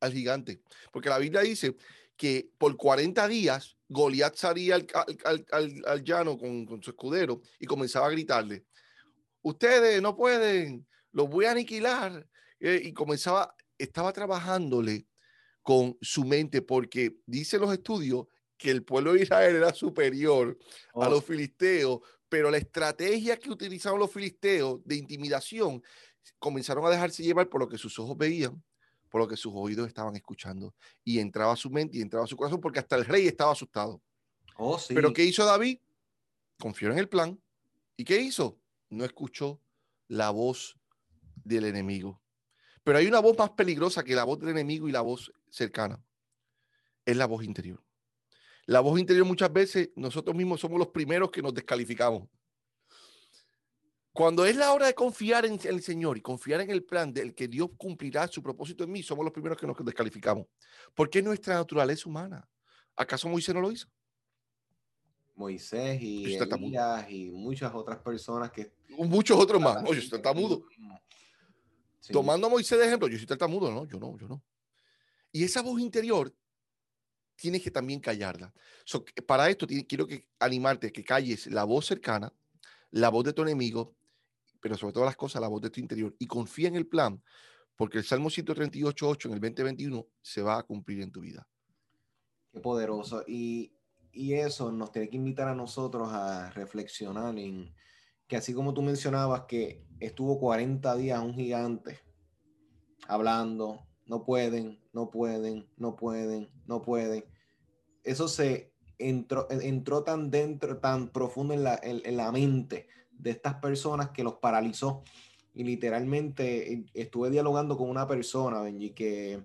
al 0.00 0.12
gigante, 0.12 0.62
porque 0.92 1.08
la 1.08 1.18
Biblia 1.18 1.42
dice 1.42 1.76
que 2.16 2.50
por 2.56 2.76
40 2.76 3.26
días 3.26 3.76
Goliat 3.88 4.36
salía 4.36 4.76
al, 4.76 6.04
llano 6.04 6.38
con, 6.38 6.66
con, 6.66 6.82
su 6.82 6.90
escudero 6.90 7.40
y 7.58 7.66
comenzaba 7.66 8.06
a 8.06 8.10
gritarle, 8.10 8.64
ustedes 9.42 10.00
no 10.00 10.16
pueden, 10.16 10.86
los 11.12 11.28
voy 11.28 11.44
a 11.44 11.52
aniquilar. 11.52 12.26
Eh, 12.60 12.80
y 12.84 12.92
comenzaba, 12.92 13.54
estaba 13.76 14.12
trabajándole 14.12 15.06
con 15.62 15.96
su 16.00 16.24
mente, 16.24 16.62
porque 16.62 17.16
dice 17.26 17.58
los 17.58 17.72
estudios 17.72 18.26
que 18.56 18.70
el 18.70 18.84
pueblo 18.84 19.14
de 19.14 19.22
Israel 19.22 19.56
era 19.56 19.74
superior 19.74 20.56
a 20.94 21.08
los 21.08 21.18
oh. 21.18 21.22
filisteos, 21.22 22.00
pero 22.28 22.50
la 22.50 22.58
estrategia 22.58 23.36
que 23.36 23.50
utilizaron 23.50 23.98
los 23.98 24.12
filisteos 24.12 24.80
de 24.84 24.96
intimidación 24.96 25.82
comenzaron 26.38 26.84
a 26.86 26.90
dejarse 26.90 27.22
llevar 27.22 27.48
por 27.48 27.60
lo 27.60 27.68
que 27.68 27.78
sus 27.78 27.98
ojos 27.98 28.16
veían, 28.16 28.62
por 29.10 29.20
lo 29.20 29.28
que 29.28 29.36
sus 29.36 29.52
oídos 29.54 29.88
estaban 29.88 30.14
escuchando, 30.14 30.74
y 31.04 31.18
entraba 31.18 31.52
a 31.52 31.56
su 31.56 31.70
mente 31.70 31.98
y 31.98 32.00
entraba 32.00 32.24
a 32.24 32.28
su 32.28 32.36
corazón, 32.36 32.60
porque 32.60 32.78
hasta 32.78 32.96
el 32.96 33.04
rey 33.04 33.26
estaba 33.26 33.52
asustado. 33.52 34.00
Oh, 34.56 34.80
pero 34.88 35.12
¿qué 35.12 35.24
hizo 35.24 35.44
David? 35.44 35.78
Confió 36.58 36.92
en 36.92 36.98
el 36.98 37.08
plan. 37.08 37.40
¿Y 37.96 38.04
qué 38.04 38.20
hizo? 38.20 38.61
No 38.92 39.06
escuchó 39.06 39.58
la 40.06 40.28
voz 40.28 40.78
del 41.44 41.64
enemigo. 41.64 42.20
Pero 42.84 42.98
hay 42.98 43.06
una 43.06 43.20
voz 43.20 43.38
más 43.38 43.48
peligrosa 43.52 44.04
que 44.04 44.14
la 44.14 44.24
voz 44.24 44.38
del 44.38 44.50
enemigo 44.50 44.86
y 44.86 44.92
la 44.92 45.00
voz 45.00 45.32
cercana. 45.48 46.04
Es 47.06 47.16
la 47.16 47.24
voz 47.24 47.42
interior. 47.42 47.82
La 48.66 48.80
voz 48.80 49.00
interior 49.00 49.24
muchas 49.24 49.50
veces 49.50 49.88
nosotros 49.96 50.36
mismos 50.36 50.60
somos 50.60 50.78
los 50.78 50.88
primeros 50.88 51.30
que 51.30 51.40
nos 51.40 51.54
descalificamos. 51.54 52.28
Cuando 54.12 54.44
es 54.44 54.56
la 54.56 54.74
hora 54.74 54.88
de 54.88 54.94
confiar 54.94 55.46
en 55.46 55.58
el 55.64 55.82
Señor 55.82 56.18
y 56.18 56.20
confiar 56.20 56.60
en 56.60 56.68
el 56.68 56.84
plan 56.84 57.14
del 57.14 57.34
que 57.34 57.48
Dios 57.48 57.70
cumplirá 57.78 58.28
su 58.28 58.42
propósito 58.42 58.84
en 58.84 58.92
mí, 58.92 59.02
somos 59.02 59.24
los 59.24 59.32
primeros 59.32 59.56
que 59.56 59.66
nos 59.66 59.82
descalificamos. 59.82 60.48
Porque 60.94 61.20
es 61.20 61.24
nuestra 61.24 61.54
naturaleza 61.54 62.06
humana. 62.10 62.46
¿Acaso 62.94 63.26
Moisés 63.26 63.54
no 63.54 63.62
lo 63.62 63.72
hizo? 63.72 63.88
Moisés 65.34 66.00
y 66.00 66.34
Elías 66.34 67.10
y 67.10 67.30
muchas 67.30 67.74
otras 67.74 67.98
personas 67.98 68.50
que... 68.50 68.72
Muchos 68.90 69.38
otros 69.38 69.60
más. 69.60 69.82
No, 69.82 69.92
yo 69.92 70.00
soy 70.00 70.10
tartamudo. 70.10 70.64
Tomando 72.10 72.46
a 72.46 72.50
Moisés 72.50 72.78
de 72.78 72.86
ejemplo, 72.86 73.08
yo 73.08 73.16
soy 73.16 73.26
tartamudo, 73.26 73.70
no, 73.70 73.86
yo 73.86 73.98
no, 73.98 74.16
yo 74.18 74.28
no. 74.28 74.42
Y 75.30 75.44
esa 75.44 75.62
voz 75.62 75.80
interior 75.80 76.34
tienes 77.36 77.62
que 77.62 77.70
también 77.70 78.00
callarla. 78.00 78.52
para 79.26 79.48
esto 79.48 79.66
quiero 79.88 80.06
que 80.06 80.28
animarte 80.38 80.92
que 80.92 81.04
calles 81.04 81.46
la 81.46 81.64
voz 81.64 81.86
cercana, 81.86 82.32
la 82.90 83.08
voz 83.08 83.24
de 83.24 83.32
tu 83.32 83.42
enemigo, 83.42 83.94
pero 84.60 84.76
sobre 84.76 84.92
todas 84.92 85.06
las 85.06 85.16
cosas 85.16 85.40
la 85.40 85.48
voz 85.48 85.62
de 85.62 85.70
tu 85.70 85.80
interior 85.80 86.14
y 86.18 86.26
confía 86.26 86.68
en 86.68 86.76
el 86.76 86.86
plan, 86.86 87.22
porque 87.76 87.98
el 87.98 88.04
Salmo 88.04 88.28
138.8 88.28 89.26
en 89.26 89.32
el 89.32 89.40
2021 89.40 90.06
se 90.20 90.42
va 90.42 90.58
a 90.58 90.62
cumplir 90.62 91.00
en 91.00 91.10
tu 91.10 91.20
vida. 91.20 91.48
Qué 92.52 92.60
poderoso. 92.60 93.24
Y, 93.26 93.72
y 94.12 94.34
eso 94.34 94.70
nos 94.70 94.92
tiene 94.92 95.08
que 95.08 95.16
invitar 95.16 95.48
a 95.48 95.54
nosotros 95.54 96.10
a 96.12 96.50
reflexionar 96.50 97.38
en 97.38 97.72
que 98.26 98.36
así 98.36 98.54
como 98.54 98.74
tú 98.74 98.82
mencionabas 98.82 99.42
que 99.42 99.84
estuvo 100.00 100.38
40 100.38 100.96
días 100.96 101.20
un 101.20 101.34
gigante 101.34 102.00
hablando, 103.08 103.86
no 104.06 104.24
pueden, 104.24 104.78
no 104.92 105.10
pueden, 105.10 105.66
no 105.76 105.96
pueden, 105.96 106.48
no 106.66 106.82
pueden. 106.82 107.24
Eso 108.04 108.28
se 108.28 108.72
entró, 108.98 109.46
entró 109.50 110.02
tan 110.02 110.30
dentro, 110.30 110.78
tan 110.78 111.08
profundo 111.08 111.54
en 111.54 111.64
la, 111.64 111.78
en, 111.82 112.16
la 112.16 112.32
mente 112.32 112.88
de 113.10 113.30
estas 113.30 113.54
personas 113.54 114.10
que 114.10 114.24
los 114.24 114.34
paralizó. 114.34 115.02
Y 115.54 115.64
literalmente 115.64 116.72
eh, 116.72 116.84
estuve 116.94 117.30
dialogando 117.30 117.76
con 117.76 117.90
una 117.90 118.06
persona, 118.06 118.60
Benji, 118.60 118.90
que 118.90 119.44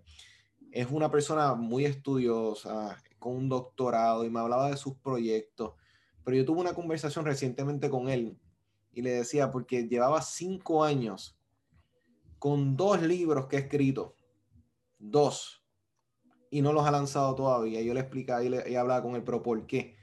es 0.72 0.88
una 0.90 1.12
persona 1.12 1.54
muy 1.56 1.86
estudiosa, 1.86 2.98
un 3.30 3.50
doctorado, 3.50 4.26
y 4.26 4.30
me 4.30 4.40
hablaba 4.40 4.70
de 4.70 4.78
sus 4.78 4.96
proyectos. 4.96 5.74
Pero 6.24 6.38
yo 6.38 6.46
tuve 6.46 6.62
una 6.62 6.74
conversación 6.74 7.26
recientemente 7.26 7.90
con 7.90 8.10
él 8.10 8.38
y 8.92 9.02
le 9.02 9.12
decía, 9.12 9.52
porque 9.52 9.88
llevaba 9.88 10.22
cinco 10.22 10.84
años 10.84 11.38
con 12.40 12.76
dos 12.76 13.02
libros 13.02 13.48
que 13.48 13.58
he 13.58 13.60
escrito 13.60 14.16
dos, 15.00 15.64
y 16.50 16.62
no 16.62 16.74
los 16.74 16.86
ha 16.86 16.92
lanzado 16.92 17.36
todavía. 17.36 17.82
Yo 17.82 17.94
le 17.94 18.00
explicaba 18.00 18.44
y, 18.44 18.50
le, 18.50 18.78
hablaba 18.78 19.04
con 19.04 19.16
él, 19.16 19.24
pero 19.24 19.44
¿por 19.44 19.66
qué? 19.68 19.96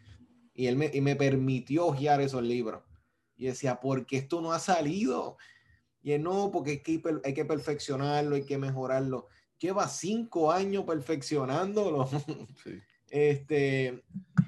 Y 0.55 0.67
él 0.67 0.77
me, 0.77 0.91
y 0.93 1.01
me 1.01 1.17
permitió 1.17 1.87
hojear 1.87 2.21
esos 2.21 2.43
libros. 2.43 2.83
Y 3.37 3.47
decía, 3.47 3.81
¿por 3.81 4.07
qué 4.07 4.19
esto 4.19 4.41
no 4.41 4.53
ha 4.53 4.59
salido? 4.59 5.37
Y 6.03 6.13
él, 6.13 6.23
no, 6.23 6.51
porque 6.53 6.71
hay 6.71 6.83
que, 6.83 7.03
hay 7.25 7.35
que 7.35 7.45
perfeccionarlo, 7.45 8.37
hay 8.37 8.45
que 8.45 8.59
mejorarlo. 8.59 9.29
Lleva 9.59 9.89
cinco 9.89 10.53
años 10.53 10.85
perfeccionándolo. 10.85 12.09
Este, 13.11 14.03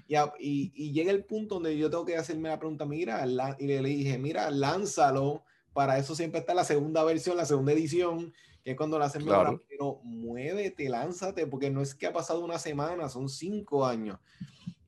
y, 0.08 0.72
y, 0.74 0.92
llega 0.92 1.12
el 1.12 1.24
punto 1.24 1.56
donde 1.56 1.76
yo 1.76 1.90
tengo 1.90 2.04
que 2.04 2.16
hacerme 2.16 2.48
la 2.48 2.58
pregunta, 2.58 2.84
mira, 2.84 3.24
y 3.58 3.66
le, 3.66 3.82
le 3.82 3.88
dije, 3.88 4.18
mira, 4.18 4.50
lánzalo. 4.50 5.44
Para 5.72 5.98
eso 5.98 6.14
siempre 6.14 6.40
está 6.40 6.54
la 6.54 6.64
segunda 6.64 7.04
versión, 7.04 7.36
la 7.36 7.44
segunda 7.44 7.72
edición 7.72 8.32
que 8.66 8.72
es 8.72 8.76
cuando 8.76 8.98
la 8.98 9.04
hacen 9.04 9.24
mejor, 9.24 9.64
pero 9.68 10.00
muévete, 10.02 10.88
lánzate, 10.88 11.46
porque 11.46 11.70
no 11.70 11.82
es 11.82 11.94
que 11.94 12.08
ha 12.08 12.12
pasado 12.12 12.44
una 12.44 12.58
semana, 12.58 13.08
son 13.08 13.28
cinco 13.28 13.86
años. 13.86 14.18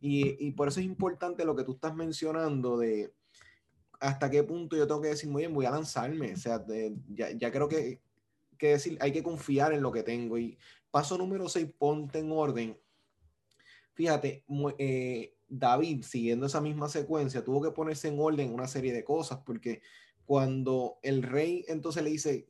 Y, 0.01 0.51
por 0.51 0.67
eso 0.67 0.81
es 0.81 0.87
importante 0.87 1.45
lo 1.45 1.55
que 1.55 1.63
tú 1.63 1.75
estás 1.75 1.95
mencionando 1.95 2.77
de 2.77 3.13
hasta 4.01 4.29
qué 4.31 4.43
punto 4.43 4.77
yo 4.77 4.89
tengo 4.89 5.01
que 5.01 5.11
decir, 5.11 5.31
muy 5.31 5.43
bien, 5.43 5.55
voy 5.55 5.67
a 5.67 5.71
lanzarme. 5.71 6.33
O 6.33 6.37
sea, 6.37 6.65
ya, 7.07 7.53
creo 7.53 7.69
que, 7.69 8.01
que 8.59 8.71
decir, 8.71 8.99
hay 9.01 9.13
que 9.13 9.23
confiar 9.23 9.73
en 9.73 9.81
lo 9.81 9.93
que 9.93 10.03
tengo. 10.03 10.39
Y 10.39 10.59
paso 10.91 11.17
número 11.17 11.49
seis, 11.49 11.69
ponte 11.79 12.19
en 12.19 12.33
orden. 12.33 12.77
Fíjate, 13.99 14.45
eh, 14.79 15.35
David, 15.49 16.05
siguiendo 16.05 16.47
esa 16.47 16.61
misma 16.61 16.89
secuencia, 16.89 17.43
tuvo 17.43 17.61
que 17.61 17.73
ponerse 17.73 18.07
en 18.07 18.21
orden 18.21 18.55
una 18.55 18.69
serie 18.69 18.93
de 18.93 19.03
cosas, 19.03 19.41
porque 19.45 19.83
cuando 20.25 21.01
el 21.03 21.25
rey 21.25 21.65
entonces 21.67 22.05
le 22.05 22.11
dice, 22.11 22.47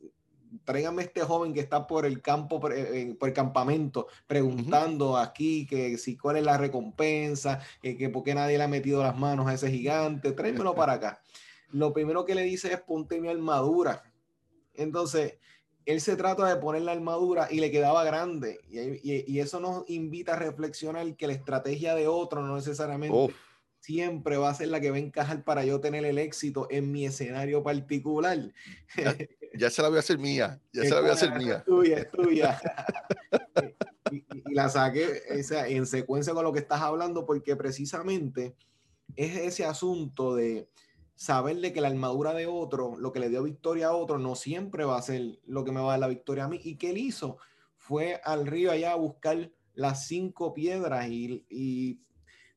tráigame 0.63 1.01
este 1.01 1.21
joven 1.21 1.55
que 1.55 1.59
está 1.59 1.87
por 1.87 2.05
el 2.05 2.21
campo, 2.21 2.59
por 2.59 2.71
el 2.71 3.33
campamento, 3.33 4.05
preguntando 4.27 5.17
aquí 5.17 5.65
que 5.65 5.97
si 5.97 6.15
cuál 6.15 6.37
es 6.37 6.43
la 6.43 6.59
recompensa, 6.59 7.59
que, 7.81 8.09
por 8.09 8.23
qué 8.23 8.35
nadie 8.35 8.59
le 8.59 8.65
ha 8.65 8.67
metido 8.67 9.01
las 9.01 9.17
manos 9.17 9.47
a 9.47 9.55
ese 9.55 9.71
gigante, 9.71 10.33
tráemelo 10.33 10.75
para 10.75 10.93
acá. 10.93 11.19
Lo 11.71 11.93
primero 11.93 12.25
que 12.25 12.35
le 12.35 12.43
dice 12.43 12.71
es 12.71 12.79
ponte 12.79 13.19
mi 13.19 13.27
armadura. 13.27 14.03
Entonces, 14.75 15.39
él 15.89 16.01
se 16.01 16.15
trata 16.15 16.45
de 16.45 16.55
poner 16.57 16.83
la 16.83 16.91
armadura 16.91 17.47
y 17.49 17.59
le 17.59 17.71
quedaba 17.71 18.03
grande. 18.03 18.59
Y, 18.69 19.39
eso 19.39 19.59
nos 19.59 19.89
invita 19.89 20.33
a 20.33 20.35
reflexionar 20.35 21.15
que 21.15 21.25
la 21.25 21.33
estrategia 21.33 21.95
de 21.95 22.07
otro 22.07 22.43
no 22.43 22.55
necesariamente 22.55 23.33
siempre 23.79 24.37
va 24.37 24.49
a 24.49 24.53
ser 24.53 24.67
la 24.67 24.79
que 24.79 24.91
va 24.91 24.97
a 24.97 24.99
encajar 24.99 25.43
para 25.43 25.65
yo 25.65 25.79
tener 25.79 26.05
el 26.05 26.19
éxito 26.19 26.67
en 26.69 26.91
mi 26.91 27.07
escenario 27.07 27.63
particular. 27.63 28.53
Ya, 29.57 29.71
se 29.71 29.81
la 29.81 29.89
voy 29.89 29.97
a 29.97 30.01
hacer 30.01 30.19
mía, 30.19 30.61
ya 30.71 30.83
se 30.83 30.89
la 30.91 31.01
voy 31.01 31.09
a 31.09 31.13
hacer 31.13 31.33
mía. 31.33 31.55
Es 31.65 31.65
tuya, 31.65 31.97
es 31.97 32.11
tuya. 32.11 32.61
y, 34.11 34.53
la 34.53 34.69
saqué 34.69 35.23
en 35.27 35.87
secuencia 35.87 36.35
con 36.35 36.43
lo 36.43 36.53
que 36.53 36.59
estás 36.59 36.81
hablando 36.81 37.25
porque 37.25 37.55
precisamente 37.55 38.53
es 39.15 39.37
ese 39.37 39.65
asunto 39.65 40.35
de 40.35 40.69
saberle 41.19 41.73
que 41.73 41.81
la 41.81 41.89
armadura 41.89 42.33
de 42.33 42.47
otro, 42.47 42.95
lo 42.97 43.11
que 43.11 43.19
le 43.19 43.27
dio 43.27 43.43
victoria 43.43 43.87
a 43.87 43.93
otro, 43.93 44.19
no 44.19 44.35
siempre 44.35 44.85
va 44.85 44.97
a 44.97 45.01
ser 45.01 45.37
lo 45.45 45.65
que 45.65 45.73
me 45.73 45.81
va 45.81 45.87
a 45.87 45.91
dar 45.91 45.99
la 45.99 46.07
victoria 46.07 46.45
a 46.45 46.47
mí. 46.47 46.61
¿Y 46.63 46.77
qué 46.77 46.91
él 46.91 46.97
hizo? 46.97 47.37
Fue 47.75 48.21
al 48.23 48.47
río 48.47 48.71
allá 48.71 48.93
a 48.93 48.95
buscar 48.95 49.51
las 49.73 50.07
cinco 50.07 50.53
piedras 50.53 51.09
y, 51.09 51.45
y 51.49 51.99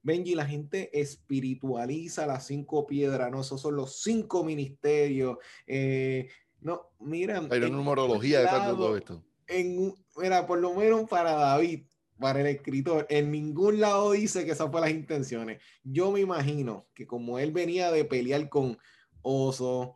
Benji, 0.04 0.36
la 0.36 0.46
gente 0.46 0.96
espiritualiza 0.96 2.24
las 2.24 2.46
cinco 2.46 2.86
piedras, 2.86 3.32
¿no? 3.32 3.40
Esos 3.40 3.60
son 3.60 3.74
los 3.74 4.00
cinco 4.00 4.44
ministerios. 4.44 5.38
Eh, 5.66 6.28
no, 6.60 6.92
mira. 7.00 7.42
Hay 7.50 7.58
una 7.58 7.68
numerología 7.68 8.42
detrás 8.42 8.68
de 8.68 8.74
todo 8.74 8.96
esto. 8.96 9.24
En, 9.48 9.92
mira, 10.16 10.46
por 10.46 10.60
lo 10.60 10.72
menos 10.72 11.08
para 11.08 11.32
David, 11.32 11.82
para 12.22 12.40
el 12.40 12.46
escritor, 12.46 13.06
en 13.10 13.30
ningún 13.30 13.80
lado 13.80 14.12
dice 14.12 14.46
que 14.46 14.52
esas 14.52 14.70
fueron 14.70 14.88
las 14.88 14.98
intenciones. 14.98 15.60
Yo 15.82 16.10
me 16.10 16.20
imagino 16.20 16.86
que 16.94 17.06
como 17.06 17.38
él 17.38 17.52
venía 17.52 17.92
de 17.92 18.06
pelear 18.06 18.48
con 18.48 18.78
osos, 19.20 19.90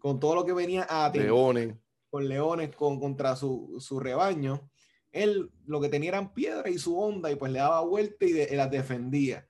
con 0.00 0.18
todo 0.18 0.34
lo 0.34 0.44
que 0.44 0.52
venía 0.52 0.82
a 0.82 1.10
leones, 1.10 1.76
con 2.10 2.28
leones, 2.28 2.74
con, 2.74 2.98
contra 2.98 3.36
su, 3.36 3.76
su 3.78 4.00
rebaño, 4.00 4.68
él 5.12 5.50
lo 5.66 5.80
que 5.80 5.88
tenía 5.88 6.08
eran 6.08 6.32
piedras 6.32 6.72
y 6.72 6.78
su 6.78 6.98
onda 6.98 7.30
y 7.30 7.36
pues 7.36 7.52
le 7.52 7.58
daba 7.58 7.82
vuelta 7.82 8.24
y, 8.24 8.56
las 8.56 8.70
defendía. 8.70 9.46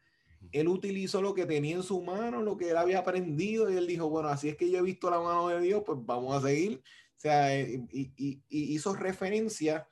él 0.50 0.68
utilizó 0.68 1.22
lo 1.22 1.34
que 1.34 1.46
tenía 1.46 1.76
en 1.76 1.82
su 1.82 2.02
mano, 2.02 2.42
lo 2.42 2.56
que 2.56 2.70
él 2.70 2.76
había 2.76 2.98
aprendido, 2.98 3.70
y 3.70 3.76
él 3.76 3.86
dijo, 3.86 4.10
bueno, 4.10 4.28
así 4.28 4.48
es 4.48 4.56
que 4.56 4.68
yo 4.68 4.78
he 4.78 4.82
visto 4.82 5.08
la 5.08 5.20
mano 5.20 5.48
de 5.48 5.60
Dios, 5.60 5.82
pues 5.86 5.98
vamos 6.02 6.36
a 6.36 6.46
seguir. 6.46 6.82
O 7.16 7.20
sea, 7.22 7.56
eh, 7.56 7.86
y, 7.92 8.42
hizo 8.48 8.94
referencia 8.94 9.86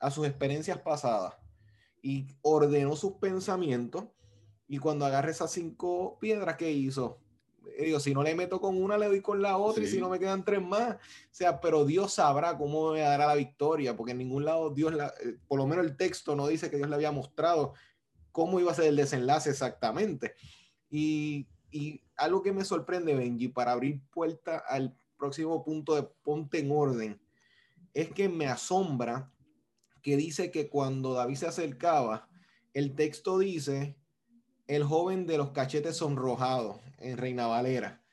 a 0.00 0.10
sus 0.10 0.26
experiencias 0.26 0.78
pasadas 0.80 1.34
y 2.04 2.26
ordenó 2.42 2.96
sus 2.96 3.14
pensamientos. 3.14 4.04
Y 4.68 4.76
cuando 4.76 5.06
agarre 5.06 5.30
esas 5.30 5.50
cinco 5.50 6.18
piedras, 6.20 6.56
¿qué 6.58 6.70
hizo? 6.70 7.18
Eh, 7.78 7.86
digo, 7.86 7.98
si 7.98 8.12
no 8.12 8.22
le 8.22 8.34
meto 8.34 8.60
con 8.60 8.80
una, 8.80 8.98
le 8.98 9.06
doy 9.06 9.22
con 9.22 9.40
la 9.40 9.56
otra, 9.56 9.82
y 9.82 9.86
si 9.86 9.98
no 10.00 10.10
me 10.10 10.18
quedan 10.18 10.44
tres 10.44 10.60
más. 10.60 10.96
O 10.96 10.98
sea, 11.30 11.62
pero 11.62 11.86
Dios 11.86 12.12
sabrá 12.12 12.58
cómo 12.58 12.92
me 12.92 13.00
dará 13.00 13.26
la 13.26 13.34
victoria, 13.34 13.96
porque 13.96 14.12
en 14.12 14.18
ningún 14.18 14.44
lado 14.44 14.68
Dios, 14.68 14.92
la, 14.92 15.14
eh, 15.24 15.38
por 15.48 15.58
lo 15.58 15.66
menos 15.66 15.86
el 15.86 15.96
texto 15.96 16.36
no 16.36 16.46
dice 16.46 16.68
que 16.68 16.76
Dios 16.76 16.90
le 16.90 16.94
había 16.94 17.10
mostrado 17.10 17.72
cómo 18.32 18.60
iba 18.60 18.70
a 18.70 18.74
ser 18.74 18.84
el 18.84 18.96
desenlace 18.96 19.48
exactamente. 19.48 20.34
Y, 20.90 21.48
algo 22.16 22.42
que 22.42 22.52
me 22.52 22.64
sorprende, 22.64 23.16
Benji, 23.16 23.48
para 23.48 23.72
abrir 23.72 24.00
puerta 24.10 24.58
al 24.58 24.96
próximo 25.16 25.64
punto 25.64 25.96
de 25.96 26.04
ponte 26.22 26.58
en 26.60 26.70
orden, 26.70 27.20
es 27.94 28.10
que 28.12 28.28
me 28.28 28.46
asombra 28.46 29.32
que 30.04 30.18
dice 30.18 30.50
que 30.50 30.68
cuando 30.68 31.14
David 31.14 31.36
se 31.36 31.46
acercaba, 31.46 32.28
el 32.74 32.94
texto 32.94 33.38
dice, 33.38 33.96
el 34.66 34.84
joven 34.84 35.26
de 35.26 35.38
los 35.38 35.52
cachetes 35.52 35.96
sonrojados 35.96 36.78
en 36.98 37.16
Reina 37.16 37.46
Valera. 37.46 38.04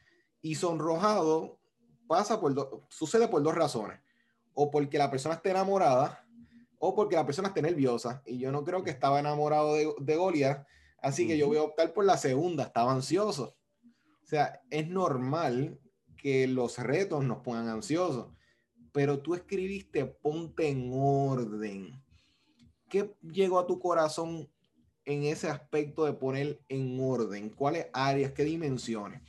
Y 0.41 0.55
sonrojado 0.55 1.59
pasa 2.07 2.39
por 2.39 2.85
sucede 2.89 3.27
por 3.27 3.43
dos 3.43 3.55
razones. 3.55 3.99
O 4.53 4.71
porque 4.71 4.97
la 4.97 5.11
persona 5.11 5.35
está 5.35 5.51
enamorada, 5.51 6.25
o 6.79 6.95
porque 6.95 7.17
la 7.17 7.25
persona 7.25 7.49
está 7.49 7.61
nerviosa. 7.61 8.23
Y 8.25 8.39
yo 8.39 8.53
no 8.53 8.63
creo 8.63 8.83
que 8.83 8.89
estaba 8.89 9.19
enamorado 9.19 9.75
de, 9.75 9.93
de 9.99 10.15
Goliath, 10.15 10.65
así 11.01 11.27
que 11.27 11.37
yo 11.37 11.47
voy 11.47 11.57
a 11.57 11.63
optar 11.63 11.93
por 11.93 12.05
la 12.05 12.17
segunda, 12.17 12.63
estaba 12.63 12.93
ansioso. 12.93 13.57
O 14.23 14.27
sea, 14.27 14.61
es 14.69 14.87
normal 14.87 15.77
que 16.15 16.47
los 16.47 16.77
retos 16.77 17.25
nos 17.25 17.39
pongan 17.39 17.67
ansiosos, 17.67 18.31
pero 18.91 19.19
tú 19.19 19.35
escribiste 19.35 20.05
ponte 20.05 20.67
en 20.67 20.91
orden. 20.93 22.03
¿Qué 22.89 23.15
llegó 23.21 23.59
a 23.59 23.67
tu 23.67 23.79
corazón 23.79 24.49
en 25.05 25.23
ese 25.23 25.49
aspecto 25.49 26.05
de 26.05 26.13
poner 26.13 26.61
en 26.67 26.97
orden? 26.99 27.49
¿Cuáles 27.49 27.87
áreas, 27.93 28.33
qué 28.33 28.43
dimensiones? 28.43 29.21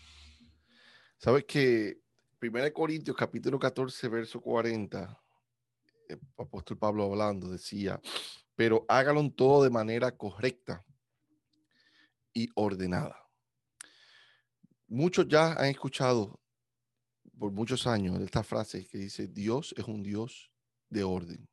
Sabes 1.18 1.44
que 1.44 2.00
1 2.40 2.72
Corintios 2.72 3.16
capítulo 3.16 3.58
14, 3.58 4.08
verso 4.08 4.40
40, 4.40 5.22
el 6.08 6.20
apóstol 6.36 6.76
Pablo 6.76 7.04
hablando 7.04 7.48
decía, 7.48 8.00
pero 8.56 8.84
hágalo 8.88 9.30
todo 9.30 9.62
de 9.62 9.70
manera 9.70 10.10
correcta 10.16 10.84
y 12.34 12.48
ordenada. 12.56 13.16
Muchos 14.88 15.28
ya 15.28 15.52
han 15.52 15.66
escuchado 15.66 16.41
por 17.38 17.52
muchos 17.52 17.86
años 17.86 18.20
esta 18.20 18.42
frase 18.42 18.86
que 18.86 18.98
dice, 18.98 19.26
Dios 19.26 19.74
es 19.76 19.84
un 19.84 20.02
Dios 20.02 20.50
de 20.88 21.04
orden. 21.04 21.48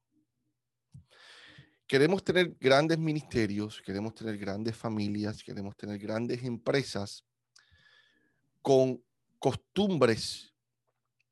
Queremos 1.88 2.24
tener 2.24 2.56
grandes 2.60 3.00
ministerios, 3.00 3.82
queremos 3.84 4.14
tener 4.14 4.38
grandes 4.38 4.78
familias, 4.78 5.44
queremos 5.44 5.76
tener 5.76 5.98
grandes 5.98 6.44
empresas 6.44 7.26
con 8.62 9.04
costumbres 9.40 10.54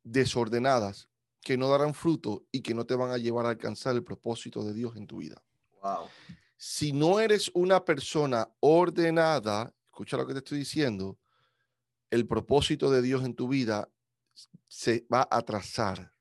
desordenadas 0.04 1.10
que 1.42 1.58
no 1.58 1.70
darán 1.70 1.94
fruto 1.94 2.46
y 2.52 2.62
que 2.62 2.74
no 2.74 2.86
te 2.86 2.96
van 2.96 3.12
a 3.12 3.18
llevar 3.18 3.46
a 3.46 3.50
alcanzar 3.50 3.96
el 3.96 4.04
propósito 4.04 4.64
de 4.64 4.74
Dios 4.74 4.96
en 4.96 5.06
tu 5.06 5.18
vida. 5.18 5.42
Wow. 5.82 6.08
Si 6.56 6.92
no 6.92 7.20
eres 7.20 7.52
una 7.54 7.86
persona 7.86 8.50
ordenada, 8.60 9.74
escucha 9.86 10.18
lo 10.18 10.26
que 10.26 10.34
te 10.34 10.40
estoy 10.40 10.58
diciendo, 10.58 11.20
el 12.10 12.26
propósito 12.26 12.90
de 12.90 13.02
Dios 13.02 13.24
en 13.24 13.36
tu 13.36 13.48
vida 13.48 13.90
se 14.68 15.06
va 15.12 15.22
a 15.22 15.38
atrasar. 15.38 16.12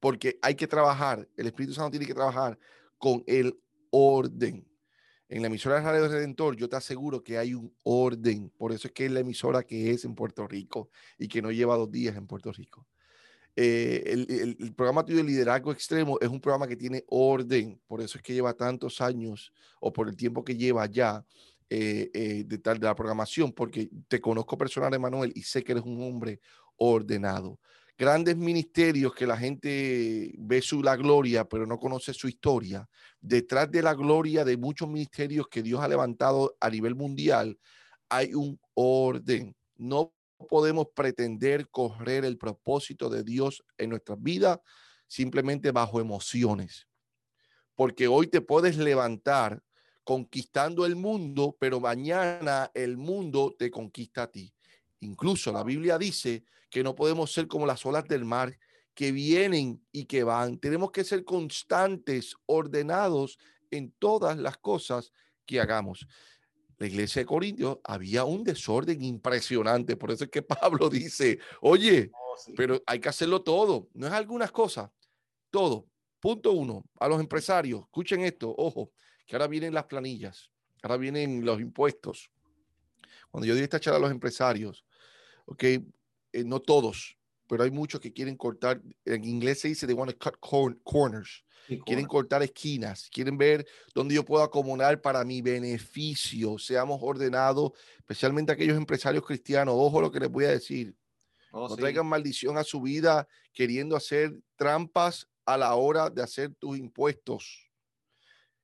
Porque 0.00 0.38
hay 0.42 0.54
que 0.54 0.66
trabajar, 0.66 1.28
el 1.36 1.46
Espíritu 1.46 1.74
Santo 1.74 1.92
tiene 1.92 2.06
que 2.06 2.14
trabajar 2.14 2.58
con 2.98 3.22
el 3.26 3.58
orden. 3.90 4.66
En 5.28 5.40
la 5.40 5.48
emisora 5.48 5.76
de 5.76 5.82
Radio 5.82 6.08
Redentor, 6.08 6.56
yo 6.56 6.68
te 6.68 6.76
aseguro 6.76 7.22
que 7.22 7.38
hay 7.38 7.54
un 7.54 7.74
orden. 7.82 8.50
Por 8.50 8.72
eso 8.72 8.88
es 8.88 8.92
que 8.92 9.06
es 9.06 9.12
la 9.12 9.20
emisora 9.20 9.62
que 9.62 9.90
es 9.90 10.04
en 10.04 10.14
Puerto 10.14 10.46
Rico 10.46 10.90
y 11.18 11.28
que 11.28 11.40
no 11.40 11.50
lleva 11.50 11.76
dos 11.76 11.90
días 11.90 12.16
en 12.16 12.26
Puerto 12.26 12.52
Rico. 12.52 12.86
Eh, 13.56 14.02
el, 14.58 14.74
programa 14.74 15.04
tuyo 15.04 15.18
de 15.18 15.24
liderazgo 15.24 15.70
extremo 15.70 16.18
es 16.20 16.28
un 16.28 16.40
programa 16.40 16.66
que 16.66 16.74
tiene 16.74 17.04
orden, 17.08 17.80
por 17.86 18.00
eso 18.00 18.18
es 18.18 18.22
que 18.22 18.34
lleva 18.34 18.52
tantos 18.52 19.00
años 19.00 19.52
o 19.78 19.92
por 19.92 20.08
el 20.08 20.16
tiempo 20.16 20.44
que 20.44 20.56
lleva 20.56 20.86
ya 20.86 21.24
eh, 21.70 22.10
eh, 22.12 22.44
de, 22.44 22.58
tal, 22.58 22.80
de 22.80 22.86
la 22.86 22.96
programación, 22.96 23.52
porque 23.52 23.88
te 24.08 24.20
conozco 24.20 24.58
personal, 24.58 24.92
Emanuel, 24.92 25.32
y 25.36 25.42
sé 25.42 25.62
que 25.62 25.72
eres 25.72 25.84
un 25.84 26.02
hombre 26.02 26.40
ordenado. 26.76 27.58
Grandes 27.96 28.36
ministerios 28.36 29.14
que 29.14 29.26
la 29.26 29.36
gente 29.36 30.34
ve 30.38 30.60
su 30.60 30.82
la 30.82 30.96
gloria, 30.96 31.44
pero 31.44 31.66
no 31.66 31.78
conoce 31.78 32.12
su 32.12 32.28
historia. 32.28 32.88
Detrás 33.20 33.70
de 33.70 33.82
la 33.82 33.94
gloria 33.94 34.44
de 34.44 34.56
muchos 34.56 34.88
ministerios 34.88 35.46
que 35.48 35.62
Dios 35.62 35.80
ha 35.80 35.88
levantado 35.88 36.56
a 36.60 36.70
nivel 36.70 36.94
mundial, 36.96 37.58
hay 38.08 38.34
un 38.34 38.58
orden. 38.74 39.54
No 39.76 40.12
podemos 40.48 40.88
pretender 40.94 41.68
correr 41.70 42.24
el 42.24 42.36
propósito 42.36 43.08
de 43.08 43.22
Dios 43.22 43.62
en 43.78 43.90
nuestras 43.90 44.20
vidas 44.20 44.58
simplemente 45.06 45.70
bajo 45.70 46.00
emociones. 46.00 46.88
Porque 47.74 48.08
hoy 48.08 48.26
te 48.28 48.40
puedes 48.40 48.76
levantar 48.76 49.62
conquistando 50.04 50.84
el 50.86 50.96
mundo, 50.96 51.56
pero 51.58 51.80
mañana 51.80 52.70
el 52.74 52.96
mundo 52.96 53.54
te 53.58 53.70
conquista 53.70 54.24
a 54.24 54.30
ti. 54.30 54.53
Incluso 55.04 55.52
la 55.52 55.62
Biblia 55.62 55.98
dice 55.98 56.44
que 56.70 56.82
no 56.82 56.94
podemos 56.94 57.32
ser 57.32 57.46
como 57.46 57.66
las 57.66 57.84
olas 57.86 58.04
del 58.08 58.24
mar 58.24 58.58
que 58.94 59.12
vienen 59.12 59.84
y 59.92 60.06
que 60.06 60.24
van. 60.24 60.58
Tenemos 60.58 60.90
que 60.90 61.04
ser 61.04 61.24
constantes, 61.24 62.34
ordenados 62.46 63.38
en 63.70 63.92
todas 63.98 64.36
las 64.38 64.56
cosas 64.58 65.12
que 65.46 65.60
hagamos 65.60 66.06
la 66.78 66.86
iglesia 66.86 67.22
de 67.22 67.26
Corintios 67.26 67.78
había 67.84 68.24
un 68.24 68.44
desorden 68.44 69.02
impresionante. 69.02 69.96
Por 69.96 70.10
eso 70.10 70.24
es 70.24 70.30
que 70.30 70.42
Pablo 70.42 70.88
dice, 70.88 71.38
oye, 71.60 72.10
oh, 72.12 72.36
pero 72.56 72.82
hay 72.86 73.00
que 73.00 73.08
hacerlo 73.08 73.42
todo. 73.42 73.88
No 73.94 74.06
es 74.06 74.12
algunas 74.12 74.50
cosas, 74.50 74.90
todo. 75.50 75.86
Punto 76.20 76.52
uno, 76.52 76.84
a 76.98 77.08
los 77.08 77.20
empresarios, 77.20 77.82
escuchen 77.82 78.22
esto, 78.22 78.54
ojo, 78.56 78.92
que 79.26 79.36
ahora 79.36 79.46
vienen 79.46 79.74
las 79.74 79.84
planillas, 79.84 80.50
ahora 80.82 80.96
vienen 80.96 81.44
los 81.44 81.60
impuestos. 81.60 82.30
Cuando 83.30 83.46
yo 83.46 83.54
di 83.54 83.60
esta 83.60 83.78
charla 83.78 83.98
a 83.98 84.00
los 84.00 84.10
empresarios, 84.10 84.86
ok, 85.46 85.62
eh, 85.64 85.82
no 86.44 86.60
todos, 86.60 87.16
pero 87.48 87.64
hay 87.64 87.70
muchos 87.70 88.00
que 88.00 88.12
quieren 88.12 88.36
cortar, 88.36 88.82
en 89.04 89.24
inglés 89.24 89.60
se 89.60 89.68
dice, 89.68 89.86
they 89.86 89.94
want 89.94 90.10
to 90.10 90.18
cut 90.18 90.38
corners. 90.82 91.44
quieren 91.86 92.06
cortar 92.06 92.42
esquinas, 92.42 93.08
quieren 93.10 93.38
ver 93.38 93.66
dónde 93.94 94.14
yo 94.14 94.24
puedo 94.24 94.42
acomodar 94.42 95.00
para 95.00 95.24
mi 95.24 95.40
beneficio. 95.40 96.58
Seamos 96.58 96.98
ordenados, 97.00 97.72
especialmente 97.98 98.52
aquellos 98.52 98.76
empresarios 98.76 99.24
cristianos. 99.24 99.74
Ojo 99.76 100.00
lo 100.00 100.10
que 100.10 100.20
les 100.20 100.30
voy 100.30 100.44
a 100.44 100.50
decir. 100.50 100.94
Oh, 101.52 101.68
no 101.68 101.76
traigan 101.76 102.06
maldición 102.06 102.58
a 102.58 102.64
su 102.64 102.82
vida 102.82 103.26
queriendo 103.52 103.96
hacer 103.96 104.34
trampas 104.56 105.28
a 105.46 105.56
la 105.56 105.74
hora 105.74 106.10
de 106.10 106.22
hacer 106.22 106.54
tus 106.54 106.76
impuestos. 106.76 107.70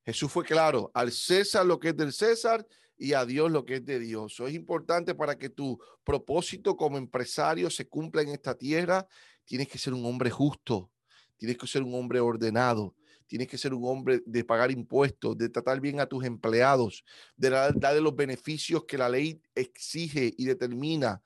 Jesús 0.05 0.33
fue 0.33 0.45
claro, 0.45 0.91
al 0.95 1.13
César 1.13 1.65
lo 1.65 1.79
que 1.79 1.91
es 1.91 1.97
del 1.97 2.13
César 2.13 2.67
y 3.01 3.15
a 3.15 3.25
Dios 3.25 3.51
lo 3.51 3.65
que 3.65 3.77
es 3.77 3.85
de 3.87 3.99
Dios. 3.99 4.39
Es 4.41 4.55
importante 4.55 5.15
para 5.15 5.39
que 5.39 5.49
tu 5.49 5.81
propósito 6.05 6.77
como 6.77 6.99
empresario 6.99 7.71
se 7.71 7.89
cumpla 7.89 8.21
en 8.21 8.29
esta 8.29 8.55
tierra. 8.55 9.09
Tienes 9.47 9.69
que 9.69 9.79
ser 9.79 9.95
un 9.95 10.05
hombre 10.05 10.31
justo, 10.31 10.91
tienes 11.39 11.57
que 11.57 11.67
ser 11.67 11.83
un 11.83 11.95
hombre 11.95 12.21
ordenado, 12.21 12.95
tienes 13.27 13.49
que 13.49 13.57
ser 13.57 13.73
un 13.73 13.89
hombre 13.89 14.21
de 14.27 14.45
pagar 14.45 14.71
impuestos, 14.71 15.39
de 15.39 15.49
tratar 15.49 15.81
bien 15.81 15.99
a 15.99 16.07
tus 16.07 16.25
empleados, 16.25 17.03
de 17.37 17.49
darle 17.75 18.03
los 18.03 18.15
beneficios 18.15 18.85
que 18.85 18.99
la 18.99 19.09
ley 19.09 19.41
exige 19.55 20.35
y 20.37 20.45
determina. 20.45 21.23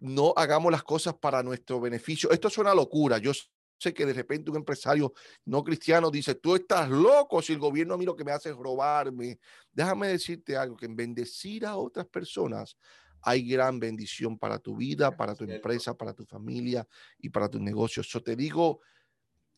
No 0.00 0.34
hagamos 0.36 0.70
las 0.70 0.82
cosas 0.82 1.14
para 1.14 1.42
nuestro 1.42 1.80
beneficio. 1.80 2.30
Esto 2.32 2.48
es 2.48 2.58
una 2.58 2.74
locura. 2.74 3.16
Yo 3.16 3.32
sé 3.78 3.92
que 3.92 4.06
de 4.06 4.12
repente 4.12 4.50
un 4.50 4.56
empresario 4.56 5.12
no 5.44 5.62
cristiano 5.62 6.10
dice, 6.10 6.34
tú 6.34 6.54
estás 6.54 6.88
loco 6.88 7.42
si 7.42 7.52
el 7.52 7.58
gobierno 7.58 7.94
a 7.94 7.98
mí 7.98 8.04
lo 8.04 8.16
que 8.16 8.24
me 8.24 8.32
hace 8.32 8.50
es 8.50 8.56
robarme. 8.56 9.38
Déjame 9.72 10.08
decirte 10.08 10.56
algo, 10.56 10.76
que 10.76 10.86
en 10.86 10.96
bendecir 10.96 11.66
a 11.66 11.76
otras 11.76 12.06
personas 12.06 12.76
hay 13.22 13.48
gran 13.48 13.78
bendición 13.80 14.38
para 14.38 14.58
tu 14.58 14.76
vida, 14.76 15.16
para 15.16 15.34
tu 15.34 15.44
empresa, 15.44 15.96
para 15.96 16.12
tu 16.12 16.24
familia 16.24 16.86
y 17.18 17.30
para 17.30 17.48
tus 17.48 17.60
negocios. 17.60 18.06
Yo 18.08 18.22
te 18.22 18.36
digo 18.36 18.80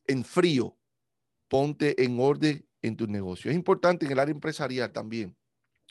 en 0.07 0.25
frío, 0.25 0.77
ponte 1.49 2.03
en 2.03 2.19
orden 2.21 2.65
en 2.81 2.97
tus 2.97 3.09
negocios. 3.09 3.51
Es 3.51 3.57
importante 3.57 4.07
en 4.07 4.13
el 4.13 4.19
área 4.21 4.33
empresarial 4.33 4.93
también, 4.93 5.37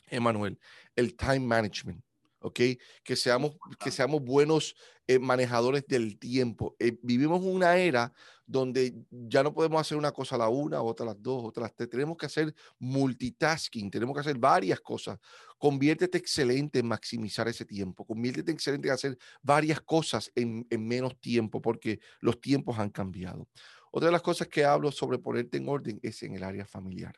Emanuel, 0.06 0.58
el 0.94 1.14
time 1.16 1.40
management. 1.40 2.05
¿Ok? 2.46 2.60
Que 3.02 3.16
seamos, 3.16 3.56
que 3.80 3.90
seamos 3.90 4.22
buenos 4.22 4.76
eh, 5.08 5.18
manejadores 5.18 5.84
del 5.88 6.16
tiempo. 6.16 6.76
Eh, 6.78 6.96
vivimos 7.02 7.42
una 7.42 7.76
era 7.76 8.12
donde 8.46 8.94
ya 9.10 9.42
no 9.42 9.52
podemos 9.52 9.80
hacer 9.80 9.98
una 9.98 10.12
cosa 10.12 10.36
a 10.36 10.38
la 10.38 10.48
una, 10.48 10.80
otra 10.80 11.02
a 11.04 11.08
las 11.08 11.20
dos, 11.20 11.42
otra 11.44 11.64
a 11.64 11.66
las 11.66 11.74
tres. 11.74 11.90
Tenemos 11.90 12.16
que 12.16 12.26
hacer 12.26 12.54
multitasking, 12.78 13.90
tenemos 13.90 14.14
que 14.14 14.20
hacer 14.20 14.38
varias 14.38 14.80
cosas. 14.80 15.18
Conviértete 15.58 16.18
excelente 16.18 16.78
en 16.78 16.86
maximizar 16.86 17.48
ese 17.48 17.64
tiempo. 17.64 18.04
Conviértete 18.04 18.52
excelente 18.52 18.86
en 18.86 18.94
hacer 18.94 19.18
varias 19.42 19.80
cosas 19.80 20.30
en, 20.36 20.64
en 20.70 20.86
menos 20.86 21.18
tiempo, 21.18 21.60
porque 21.60 21.98
los 22.20 22.40
tiempos 22.40 22.78
han 22.78 22.90
cambiado. 22.90 23.48
Otra 23.90 24.06
de 24.06 24.12
las 24.12 24.22
cosas 24.22 24.46
que 24.46 24.64
hablo 24.64 24.92
sobre 24.92 25.18
ponerte 25.18 25.56
en 25.56 25.68
orden 25.68 25.98
es 26.00 26.22
en 26.22 26.36
el 26.36 26.44
área 26.44 26.64
familiar. 26.64 27.16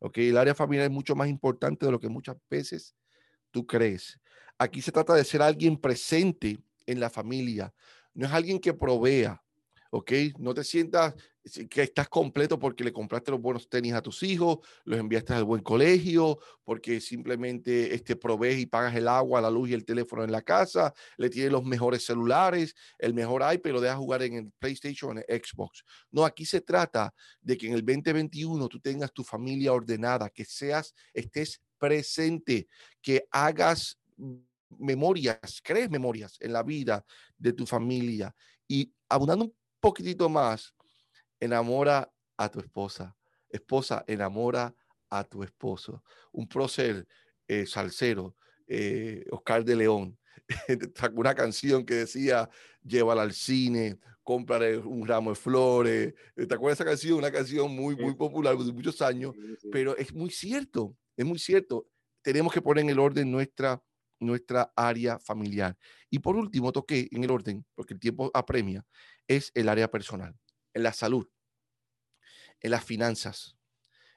¿ok? 0.00 0.18
El 0.18 0.36
área 0.36 0.54
familiar 0.54 0.84
es 0.84 0.92
mucho 0.92 1.16
más 1.16 1.28
importante 1.28 1.86
de 1.86 1.92
lo 1.92 1.98
que 1.98 2.10
muchas 2.10 2.36
veces 2.50 2.94
tú 3.50 3.66
crees. 3.66 4.20
Aquí 4.58 4.80
se 4.80 4.92
trata 4.92 5.14
de 5.14 5.24
ser 5.24 5.42
alguien 5.42 5.76
presente 5.76 6.58
en 6.86 7.00
la 7.00 7.10
familia, 7.10 7.74
no 8.14 8.26
es 8.26 8.32
alguien 8.32 8.58
que 8.58 8.72
provea, 8.72 9.42
¿ok? 9.90 10.12
No 10.38 10.54
te 10.54 10.64
sientas 10.64 11.14
que 11.70 11.82
estás 11.82 12.08
completo 12.08 12.58
porque 12.58 12.82
le 12.82 12.92
compraste 12.92 13.30
los 13.30 13.40
buenos 13.40 13.68
tenis 13.68 13.92
a 13.94 14.02
tus 14.02 14.22
hijos, 14.22 14.58
los 14.84 14.98
enviaste 14.98 15.32
al 15.32 15.44
buen 15.44 15.62
colegio, 15.62 16.38
porque 16.64 17.00
simplemente 17.00 17.94
este, 17.94 18.16
provees 18.16 18.58
y 18.58 18.66
pagas 18.66 18.94
el 18.96 19.06
agua, 19.06 19.40
la 19.40 19.50
luz 19.50 19.70
y 19.70 19.74
el 19.74 19.84
teléfono 19.84 20.24
en 20.24 20.32
la 20.32 20.42
casa, 20.42 20.92
le 21.16 21.30
tienes 21.30 21.52
los 21.52 21.64
mejores 21.64 22.04
celulares, 22.04 22.74
el 22.98 23.14
mejor 23.14 23.42
iPad, 23.52 23.70
lo 23.70 23.80
dejas 23.80 23.98
jugar 23.98 24.22
en 24.22 24.34
el 24.34 24.52
PlayStation 24.58 25.18
o 25.18 25.20
Xbox. 25.20 25.84
No, 26.10 26.24
aquí 26.24 26.44
se 26.44 26.60
trata 26.60 27.14
de 27.40 27.56
que 27.56 27.68
en 27.68 27.74
el 27.74 27.84
2021 27.84 28.68
tú 28.68 28.80
tengas 28.80 29.12
tu 29.12 29.22
familia 29.22 29.72
ordenada, 29.72 30.30
que 30.30 30.44
seas, 30.44 30.94
estés 31.14 31.60
presente, 31.78 32.66
que 33.00 33.26
hagas 33.30 33.98
memorias, 34.78 35.60
crees 35.62 35.90
memorias 35.90 36.36
en 36.40 36.52
la 36.52 36.62
vida 36.62 37.04
de 37.36 37.52
tu 37.52 37.66
familia 37.66 38.34
y 38.68 38.92
abundando 39.08 39.46
un 39.46 39.54
poquitito 39.80 40.28
más, 40.28 40.74
enamora 41.40 42.12
a 42.36 42.48
tu 42.48 42.60
esposa. 42.60 43.16
Esposa, 43.48 44.04
enamora 44.06 44.74
a 45.08 45.24
tu 45.24 45.42
esposo. 45.42 46.02
Un 46.32 46.48
prócer 46.48 47.06
eh, 47.46 47.66
salsero, 47.66 48.36
eh, 48.66 49.24
Oscar 49.30 49.64
de 49.64 49.76
León, 49.76 50.18
una 51.14 51.34
canción 51.34 51.84
que 51.84 51.94
decía, 51.94 52.48
llévala 52.82 53.22
al 53.22 53.32
cine, 53.32 53.98
cómprale 54.22 54.78
un 54.78 55.06
ramo 55.06 55.30
de 55.30 55.36
flores. 55.36 56.14
¿Te 56.34 56.54
acuerdas 56.54 56.78
de 56.78 56.84
esa 56.84 56.90
canción? 56.90 57.18
Una 57.18 57.30
canción 57.30 57.74
muy, 57.74 57.96
muy 57.96 58.14
popular 58.14 58.56
de 58.56 58.72
muchos 58.72 59.00
años, 59.02 59.34
pero 59.70 59.96
es 59.96 60.12
muy 60.12 60.30
cierto, 60.30 60.96
es 61.16 61.24
muy 61.24 61.38
cierto. 61.38 61.86
Tenemos 62.22 62.52
que 62.52 62.60
poner 62.60 62.82
en 62.82 62.90
el 62.90 62.98
orden 62.98 63.30
nuestra, 63.30 63.80
nuestra 64.18 64.72
área 64.76 65.18
familiar. 65.18 65.76
Y 66.10 66.18
por 66.18 66.36
último, 66.36 66.72
toqué 66.72 67.08
en 67.10 67.24
el 67.24 67.30
orden, 67.30 67.64
porque 67.74 67.94
el 67.94 68.00
tiempo 68.00 68.30
apremia, 68.34 68.84
es 69.28 69.50
el 69.54 69.68
área 69.68 69.90
personal, 69.90 70.34
en 70.74 70.82
la 70.82 70.92
salud 70.92 71.28
en 72.60 72.70
las 72.70 72.84
finanzas, 72.84 73.56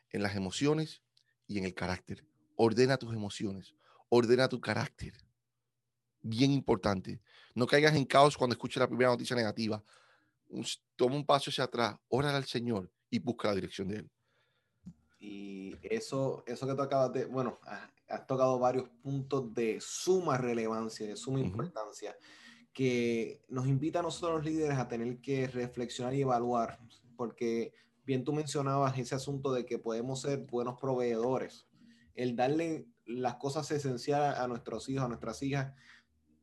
en 0.09 0.23
las 0.23 0.35
emociones 0.35 1.03
y 1.47 1.57
en 1.57 1.65
el 1.65 1.73
carácter. 1.73 2.25
Ordena 2.55 2.97
tus 2.97 3.13
emociones, 3.13 3.75
ordena 4.09 4.49
tu 4.49 4.59
carácter. 4.59 5.13
Bien 6.21 6.51
importante. 6.51 7.21
No 7.55 7.65
caigas 7.65 7.95
en 7.95 8.05
caos 8.05 8.37
cuando 8.37 8.53
escuches 8.53 8.79
la 8.79 8.87
primera 8.87 9.11
noticia 9.11 9.35
negativa. 9.35 9.83
Toma 10.95 11.15
un 11.15 11.25
paso 11.25 11.49
hacia 11.49 11.65
atrás, 11.65 11.95
órale 12.09 12.37
al 12.37 12.45
Señor 12.45 12.91
y 13.09 13.19
busca 13.19 13.49
la 13.49 13.55
dirección 13.55 13.87
de 13.87 13.97
Él. 13.97 14.09
Y 15.19 15.75
eso, 15.83 16.43
eso 16.47 16.65
que 16.65 16.73
tú 16.73 16.81
acabas 16.81 17.13
de, 17.13 17.25
bueno, 17.25 17.59
has 18.09 18.25
tocado 18.27 18.59
varios 18.59 18.89
puntos 19.01 19.53
de 19.53 19.79
suma 19.79 20.37
relevancia, 20.37 21.07
de 21.07 21.15
suma 21.15 21.39
importancia, 21.39 22.15
que 22.73 23.41
nos 23.49 23.67
invita 23.67 23.99
a 23.99 24.03
nosotros 24.03 24.37
los 24.37 24.45
líderes 24.45 24.77
a 24.77 24.87
tener 24.87 25.19
que 25.19 25.47
reflexionar 25.47 26.13
y 26.13 26.21
evaluar, 26.21 26.79
porque 27.15 27.73
bien 28.05 28.23
tú 28.23 28.33
mencionabas 28.33 28.97
ese 28.97 29.15
asunto 29.15 29.51
de 29.53 29.65
que 29.65 29.79
podemos 29.79 30.21
ser 30.21 30.39
buenos 30.39 30.79
proveedores. 30.79 31.67
El 32.15 32.35
darle 32.35 32.87
las 33.05 33.35
cosas 33.35 33.69
esenciales 33.71 34.37
a 34.37 34.47
nuestros 34.47 34.87
hijos, 34.89 35.05
a 35.05 35.07
nuestras 35.07 35.41
hijas, 35.43 35.73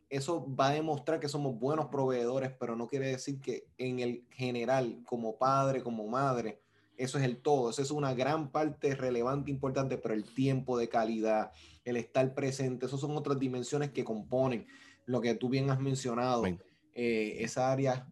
eso 0.09 0.47
va 0.55 0.69
a 0.69 0.73
demostrar 0.73 1.19
que 1.21 1.29
somos 1.29 1.59
buenos 1.59 1.87
proveedores, 1.87 2.53
pero 2.59 2.77
no 2.77 2.87
quiere 2.87 3.09
decir 3.09 3.41
que 3.41 3.69
en 3.77 3.99
el 3.99 4.27
general, 4.31 5.03
como 5.05 5.39
padre, 5.39 5.83
como 5.83 6.07
madre, 6.07 6.63
eso 6.97 7.19
es 7.19 7.25
el 7.25 7.39
todo. 7.39 7.71
Eso 7.71 7.83
es 7.83 7.91
una 7.91 8.15
gran 8.15 8.51
parte 8.51 8.95
relevante, 8.95 9.51
importante, 9.51 9.99
pero 9.99 10.15
el 10.15 10.25
tiempo 10.25 10.79
de 10.79 10.89
calidad, 10.89 11.53
el 11.85 11.97
estar 11.97 12.35
presente, 12.35 12.87
esas 12.87 13.01
son 13.01 13.17
otras 13.17 13.39
dimensiones 13.39 13.91
que 13.91 14.05
componen 14.05 14.67
lo 15.05 15.21
que 15.21 15.35
tú 15.35 15.49
bien 15.49 15.71
has 15.71 15.81
mencionado, 15.81 16.45
eh, 16.95 17.37
esa 17.41 17.71
área 17.71 18.09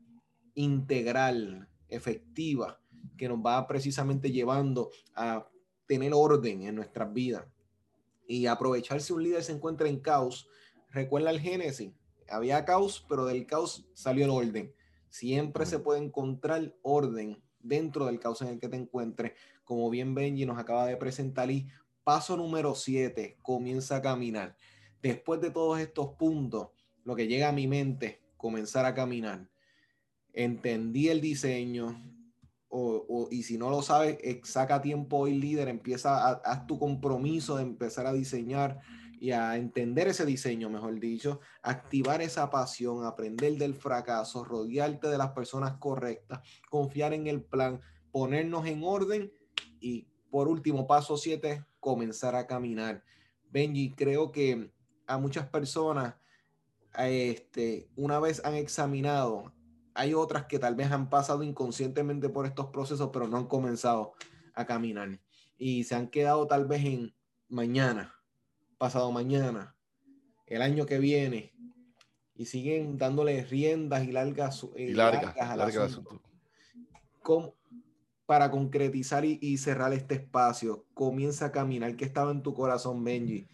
integral, 0.54 1.68
efectiva, 1.88 2.80
que 3.16 3.28
nos 3.28 3.38
va 3.38 3.66
precisamente 3.66 4.30
llevando 4.30 4.90
a 5.14 5.48
tener 5.86 6.12
orden 6.14 6.62
en 6.62 6.74
nuestras 6.76 7.12
vidas. 7.12 7.44
Y 8.26 8.46
aprovechar 8.46 9.00
si 9.00 9.12
un 9.12 9.22
líder 9.22 9.42
se 9.42 9.52
encuentra 9.52 9.88
en 9.88 10.00
caos, 10.00 10.48
recuerda 10.90 11.30
el 11.30 11.40
Génesis, 11.40 11.92
había 12.28 12.64
caos, 12.64 13.04
pero 13.08 13.26
del 13.26 13.46
caos 13.46 13.86
salió 13.92 14.24
el 14.24 14.30
orden. 14.30 14.72
Siempre 15.10 15.66
se 15.66 15.78
puede 15.78 16.02
encontrar 16.02 16.74
orden 16.82 17.42
dentro 17.64 18.06
del 18.06 18.20
caos 18.20 18.42
en 18.42 18.48
el 18.48 18.60
que 18.60 18.68
te 18.68 18.76
encuentres. 18.76 19.32
Como 19.64 19.90
bien 19.90 20.14
Benji 20.14 20.46
nos 20.46 20.58
acaba 20.58 20.86
de 20.86 20.96
presentar 20.96 21.50
y 21.50 21.66
paso 22.04 22.36
número 22.36 22.74
7, 22.74 23.38
comienza 23.42 23.96
a 23.96 24.02
caminar. 24.02 24.56
Después 25.02 25.40
de 25.40 25.50
todos 25.50 25.80
estos 25.80 26.14
puntos, 26.14 26.68
lo 27.04 27.16
que 27.16 27.26
llega 27.26 27.48
a 27.48 27.52
mi 27.52 27.66
mente, 27.66 28.22
comenzar 28.36 28.84
a 28.84 28.94
caminar. 28.94 29.48
Entendí 30.32 31.08
el 31.08 31.20
diseño, 31.20 32.00
o, 32.68 33.28
y 33.30 33.44
si 33.44 33.56
no 33.56 33.70
lo 33.70 33.82
sabes, 33.82 34.18
eh, 34.20 34.40
saca 34.42 34.82
tiempo 34.82 35.18
hoy 35.18 35.34
líder, 35.34 35.68
empieza, 35.68 36.28
a, 36.28 36.32
haz 36.44 36.66
tu 36.66 36.78
compromiso 36.78 37.56
de 37.56 37.62
empezar 37.62 38.06
a 38.06 38.12
diseñar 38.12 38.80
y 39.20 39.30
a 39.30 39.56
entender 39.56 40.08
ese 40.08 40.26
diseño, 40.26 40.70
mejor 40.70 40.98
dicho, 41.00 41.40
activar 41.62 42.22
esa 42.22 42.50
pasión, 42.50 43.04
aprender 43.04 43.56
del 43.56 43.74
fracaso, 43.74 44.44
rodearte 44.44 45.08
de 45.08 45.18
las 45.18 45.30
personas 45.30 45.78
correctas, 45.78 46.40
confiar 46.70 47.12
en 47.12 47.26
el 47.26 47.42
plan, 47.42 47.80
ponernos 48.12 48.66
en 48.66 48.82
orden 48.84 49.32
y 49.80 50.08
por 50.30 50.48
último, 50.48 50.86
paso 50.86 51.16
siete, 51.16 51.64
comenzar 51.78 52.34
a 52.34 52.46
caminar. 52.46 53.04
Benji, 53.50 53.94
creo 53.94 54.32
que 54.32 54.72
a 55.06 55.18
muchas 55.18 55.48
personas, 55.48 56.16
este, 56.98 57.88
una 57.96 58.18
vez 58.18 58.44
han 58.44 58.54
examinado 58.54 59.52
hay 59.94 60.12
otras 60.12 60.46
que 60.46 60.58
tal 60.58 60.74
vez 60.74 60.90
han 60.90 61.08
pasado 61.08 61.42
inconscientemente 61.42 62.28
por 62.28 62.46
estos 62.46 62.66
procesos, 62.66 63.10
pero 63.12 63.28
no 63.28 63.36
han 63.36 63.46
comenzado 63.46 64.14
a 64.54 64.66
caminar. 64.66 65.20
Y 65.56 65.84
se 65.84 65.94
han 65.94 66.08
quedado 66.08 66.46
tal 66.46 66.66
vez 66.66 66.84
en 66.84 67.14
mañana, 67.48 68.13
pasado 68.78 69.10
mañana, 69.12 69.74
el 70.46 70.62
año 70.62 70.86
que 70.86 70.98
viene, 70.98 71.52
y 72.34 72.46
siguen 72.46 72.98
dándole 72.98 73.44
riendas 73.44 74.04
y 74.04 74.12
largas, 74.12 74.64
eh, 74.76 74.90
y 74.90 74.94
largas, 74.94 75.36
largas 75.56 76.00
para 78.26 78.50
concretizar 78.50 79.24
y, 79.24 79.58
cerrar 79.58 79.92
este 79.92 80.14
espacio, 80.14 80.86
comienza 80.94 81.46
a 81.46 81.52
caminar. 81.52 81.94
¿Qué 81.96 82.04
estaba 82.04 82.30
en 82.30 82.42
tu 82.42 82.54
corazón, 82.54 83.04
Benji? 83.04 83.46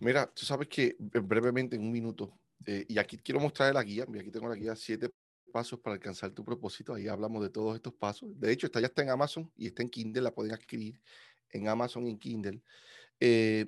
Mira, 0.00 0.26
tú 0.32 0.46
sabes 0.46 0.68
que 0.68 0.96
brevemente, 0.98 1.76
en 1.76 1.82
un 1.82 1.90
minuto, 1.90 2.32
eh, 2.66 2.84
y 2.88 2.98
aquí 2.98 3.18
quiero 3.18 3.40
mostrar 3.40 3.74
la 3.74 3.82
guía, 3.82 4.04
aquí 4.04 4.30
tengo 4.30 4.48
la 4.48 4.54
guía 4.54 4.76
siete 4.76 5.10
pasos 5.52 5.80
para 5.80 5.94
alcanzar 5.94 6.30
tu 6.30 6.44
propósito. 6.44 6.94
Ahí 6.94 7.08
hablamos 7.08 7.42
de 7.42 7.50
todos 7.50 7.74
estos 7.74 7.94
pasos. 7.94 8.28
De 8.38 8.52
hecho, 8.52 8.66
esta 8.66 8.80
ya 8.80 8.86
está 8.86 9.02
en 9.02 9.10
Amazon 9.10 9.50
y 9.56 9.66
está 9.66 9.82
en 9.82 9.88
Kindle, 9.88 10.22
la 10.22 10.34
pueden 10.34 10.52
adquirir 10.52 11.00
en 11.50 11.68
Amazon 11.68 12.06
y 12.06 12.10
en 12.10 12.18
Kindle. 12.18 12.62
Eh, 13.20 13.66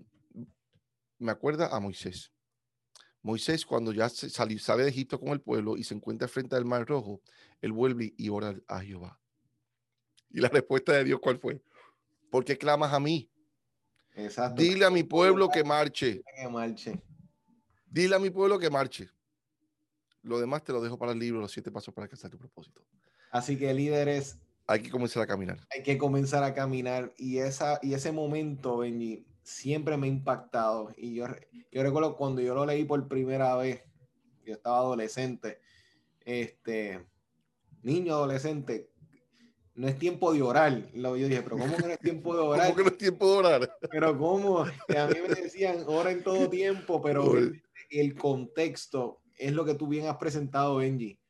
me 1.18 1.32
acuerda 1.32 1.74
a 1.74 1.80
Moisés. 1.80 2.32
Moisés, 3.22 3.66
cuando 3.66 3.92
ya 3.92 4.08
sale, 4.08 4.58
sale 4.58 4.84
de 4.84 4.90
Egipto 4.90 5.18
con 5.18 5.30
el 5.30 5.40
pueblo 5.40 5.76
y 5.76 5.82
se 5.82 5.94
encuentra 5.94 6.28
frente 6.28 6.54
al 6.54 6.64
Mar 6.64 6.86
Rojo, 6.86 7.20
él 7.60 7.72
vuelve 7.72 8.14
y 8.16 8.28
ora 8.28 8.54
a 8.68 8.80
Jehová. 8.80 9.18
Y 10.30 10.40
la 10.40 10.48
respuesta 10.64 10.92
de 10.92 11.04
Dios, 11.04 11.20
¿cuál 11.20 11.38
fue? 11.38 11.60
¿Por 12.30 12.44
qué 12.44 12.56
clamas 12.56 12.92
a 12.92 13.00
mí? 13.00 13.30
Exacto. 14.14 14.62
Dile 14.62 14.84
a 14.84 14.90
mi 14.90 15.02
pueblo 15.02 15.48
que 15.48 15.64
marche. 15.64 16.22
Que 16.36 16.48
marche. 16.48 17.02
Dile 17.86 18.16
a 18.16 18.18
mi 18.18 18.30
pueblo 18.30 18.58
que 18.58 18.70
marche. 18.70 19.10
Lo 20.22 20.40
demás 20.40 20.64
te 20.64 20.72
lo 20.72 20.80
dejo 20.80 20.98
para 20.98 21.12
el 21.12 21.18
libro, 21.18 21.40
los 21.40 21.52
siete 21.52 21.70
pasos 21.70 21.94
para 21.94 22.04
alcanzar 22.04 22.30
tu 22.30 22.38
propósito. 22.38 22.84
Así 23.30 23.56
que 23.56 23.72
líderes. 23.72 24.38
Hay 24.66 24.82
que 24.82 24.90
comenzar 24.90 25.22
a 25.22 25.26
caminar. 25.26 25.66
Hay 25.70 25.82
que 25.82 25.96
comenzar 25.98 26.42
a 26.42 26.52
caminar. 26.54 27.12
Y, 27.16 27.38
esa, 27.38 27.78
y 27.82 27.94
ese 27.94 28.10
momento, 28.10 28.78
Benji, 28.78 29.24
siempre 29.46 29.96
me 29.96 30.08
ha 30.08 30.10
impactado. 30.10 30.92
Y 30.96 31.14
yo, 31.14 31.26
yo 31.70 31.82
recuerdo 31.82 32.16
cuando 32.16 32.40
yo 32.42 32.54
lo 32.54 32.66
leí 32.66 32.84
por 32.84 33.06
primera 33.06 33.54
vez, 33.56 33.80
yo 34.44 34.54
estaba 34.54 34.78
adolescente, 34.78 35.60
este, 36.24 37.06
niño 37.82 38.14
adolescente, 38.14 38.90
no 39.76 39.86
es 39.86 39.98
tiempo 39.98 40.32
de 40.32 40.42
orar. 40.42 40.90
Yo 40.92 41.14
dije, 41.14 41.42
pero 41.42 41.58
¿cómo 41.58 41.76
que 41.76 41.82
no 41.82 41.88
es 41.88 42.00
tiempo 42.00 42.34
de 42.34 42.40
orar? 42.42 42.66
¿Cómo 42.66 42.76
que 42.76 42.82
no 42.82 42.88
es 42.88 42.98
tiempo 42.98 43.26
de 43.26 43.38
orar? 43.38 43.78
Pero 43.88 44.18
¿cómo? 44.18 44.60
A 44.64 45.06
mí 45.06 45.14
me 45.28 45.34
decían, 45.34 45.84
ora 45.86 46.10
en 46.10 46.24
todo 46.24 46.50
tiempo, 46.50 47.00
pero 47.00 47.34
el 47.90 48.14
contexto 48.16 49.20
es 49.36 49.52
lo 49.52 49.64
que 49.64 49.74
tú 49.74 49.86
bien 49.86 50.08
has 50.08 50.16
presentado, 50.16 50.76
Benji. 50.76 51.20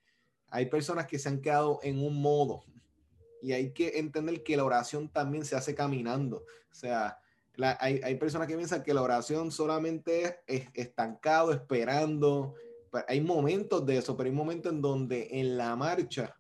Hay 0.49 0.67
personas 0.67 1.07
que 1.07 1.19
se 1.19 1.29
han 1.29 1.43
quedado 1.43 1.81
en 1.83 2.03
un 2.03 2.23
modo 2.23 2.65
y 3.43 3.53
hay 3.53 3.73
que 3.73 3.99
entender 3.99 4.43
que 4.43 4.57
la 4.57 4.65
oración 4.65 5.11
también 5.11 5.45
se 5.45 5.57
hace 5.57 5.75
caminando. 5.75 6.45
O 6.71 6.75
sea, 6.75 7.19
hay, 7.81 8.01
hay, 8.03 8.15
personas 8.17 8.49
que 8.49 8.57
piensan 8.57 8.83
que 8.83 8.95
la 8.95 9.03
oración 9.03 9.51
solamente 9.51 10.41
es 10.47 10.69
estancado, 10.75 11.53
esperando. 11.53 12.55
Hay 13.09 13.21
momentos 13.21 13.85
de 13.85 13.99
eso, 13.99 14.17
pero 14.17 14.29
hay 14.29 14.35
momentos 14.35 14.73
en 14.73 14.81
donde 14.81 15.29
en 15.33 15.57
la 15.57 15.75
marcha 15.77 16.35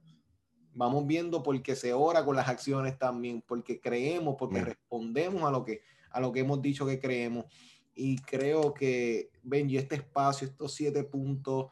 vamos 0.72 1.06
viendo 1.06 1.42
porque 1.42 1.74
se 1.74 1.92
ora 1.92 2.24
con 2.24 2.36
las 2.36 2.48
acciones 2.48 2.98
también, 2.98 3.42
porque 3.46 3.80
creemos, 3.80 4.36
porque 4.38 4.62
respondemos 4.62 5.42
a 5.44 5.50
lo 5.50 5.64
que 5.64 5.80
a 6.10 6.20
lo 6.20 6.32
que 6.32 6.40
hemos 6.40 6.62
dicho 6.62 6.86
que 6.86 6.98
creemos. 6.98 7.44
Y 7.94 8.16
creo 8.18 8.72
que 8.72 9.30
Benji, 9.42 9.76
este 9.76 9.96
espacio, 9.96 10.46
estos 10.46 10.74
siete 10.74 11.04
puntos 11.04 11.66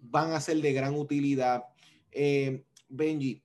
van 0.00 0.32
a 0.32 0.40
ser 0.40 0.58
de 0.58 0.72
gran 0.72 0.94
utilidad. 0.94 1.64
Eh, 2.12 2.64
Benji, 2.88 3.42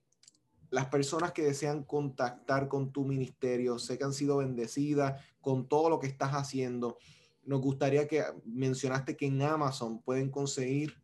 las 0.70 0.86
personas 0.86 1.32
que 1.32 1.42
desean 1.42 1.82
contactar 1.82 2.68
con 2.68 2.92
tu 2.92 3.04
ministerio, 3.04 3.78
sé 3.78 3.98
que 3.98 4.04
han 4.04 4.12
sido 4.12 4.38
bendecidas 4.38 5.20
con 5.40 5.68
todo 5.68 5.90
lo 5.90 5.98
que 5.98 6.06
estás 6.06 6.30
haciendo. 6.30 6.98
Nos 7.44 7.60
gustaría 7.60 8.06
que 8.06 8.24
mencionaste 8.44 9.16
que 9.16 9.26
en 9.26 9.42
Amazon 9.42 10.00
pueden 10.00 10.30
conseguir 10.30 10.94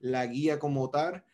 la 0.00 0.26
guía 0.26 0.58
como 0.58 0.90
tal, 0.90 1.24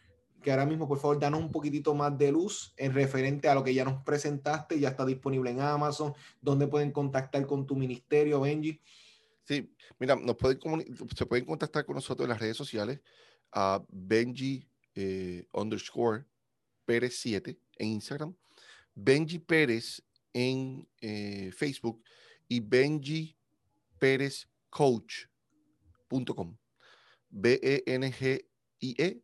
que 0.43 0.53
ahora 0.53 0.67
mismo, 0.67 0.87
por 0.87 0.99
favor, 0.99 1.19
danos 1.19 1.41
un 1.41 1.51
poquitito 1.51 1.95
más 1.95 2.17
de 2.17 2.33
luz 2.33 2.73
en 2.77 2.95
referente 2.95 3.49
a 3.49 3.55
lo 3.55 3.65
que 3.65 3.75
ya 3.75 3.85
nos 3.85 4.03
presentaste, 4.05 4.79
ya 4.79 4.91
está 4.91 5.05
disponible 5.05 5.51
en 5.51 5.61
Amazon, 5.61 6.15
donde 6.41 6.69
pueden 6.69 6.93
contactar 6.93 7.47
con 7.47 7.67
tu 7.67 7.75
ministerio, 7.75 8.41
Benji. 8.41 8.81
Sí, 9.45 9.75
mira, 9.99 10.15
nos 10.15 10.37
pueden 10.37 10.61
se 11.17 11.27
pueden 11.27 11.45
contactar 11.45 11.85
con 11.85 11.97
nosotros 11.97 12.25
en 12.25 12.31
las 12.31 12.41
redes 12.41 12.57
sociales 12.57 13.01
a 13.53 13.83
Benji 13.89 14.65
eh, 14.95 15.45
underscore 15.53 16.25
Pérez 16.91 17.15
7 17.21 17.57
en 17.79 17.89
Instagram, 17.89 18.35
Benji 18.97 19.39
Pérez 19.39 20.03
en 20.33 20.89
eh, 21.01 21.53
Facebook 21.57 22.03
y 22.49 22.59
Benji 22.59 23.37
Pérez 23.97 24.49
Coach.com. 24.71 26.57
B-E-N-G-I-E 27.29 29.23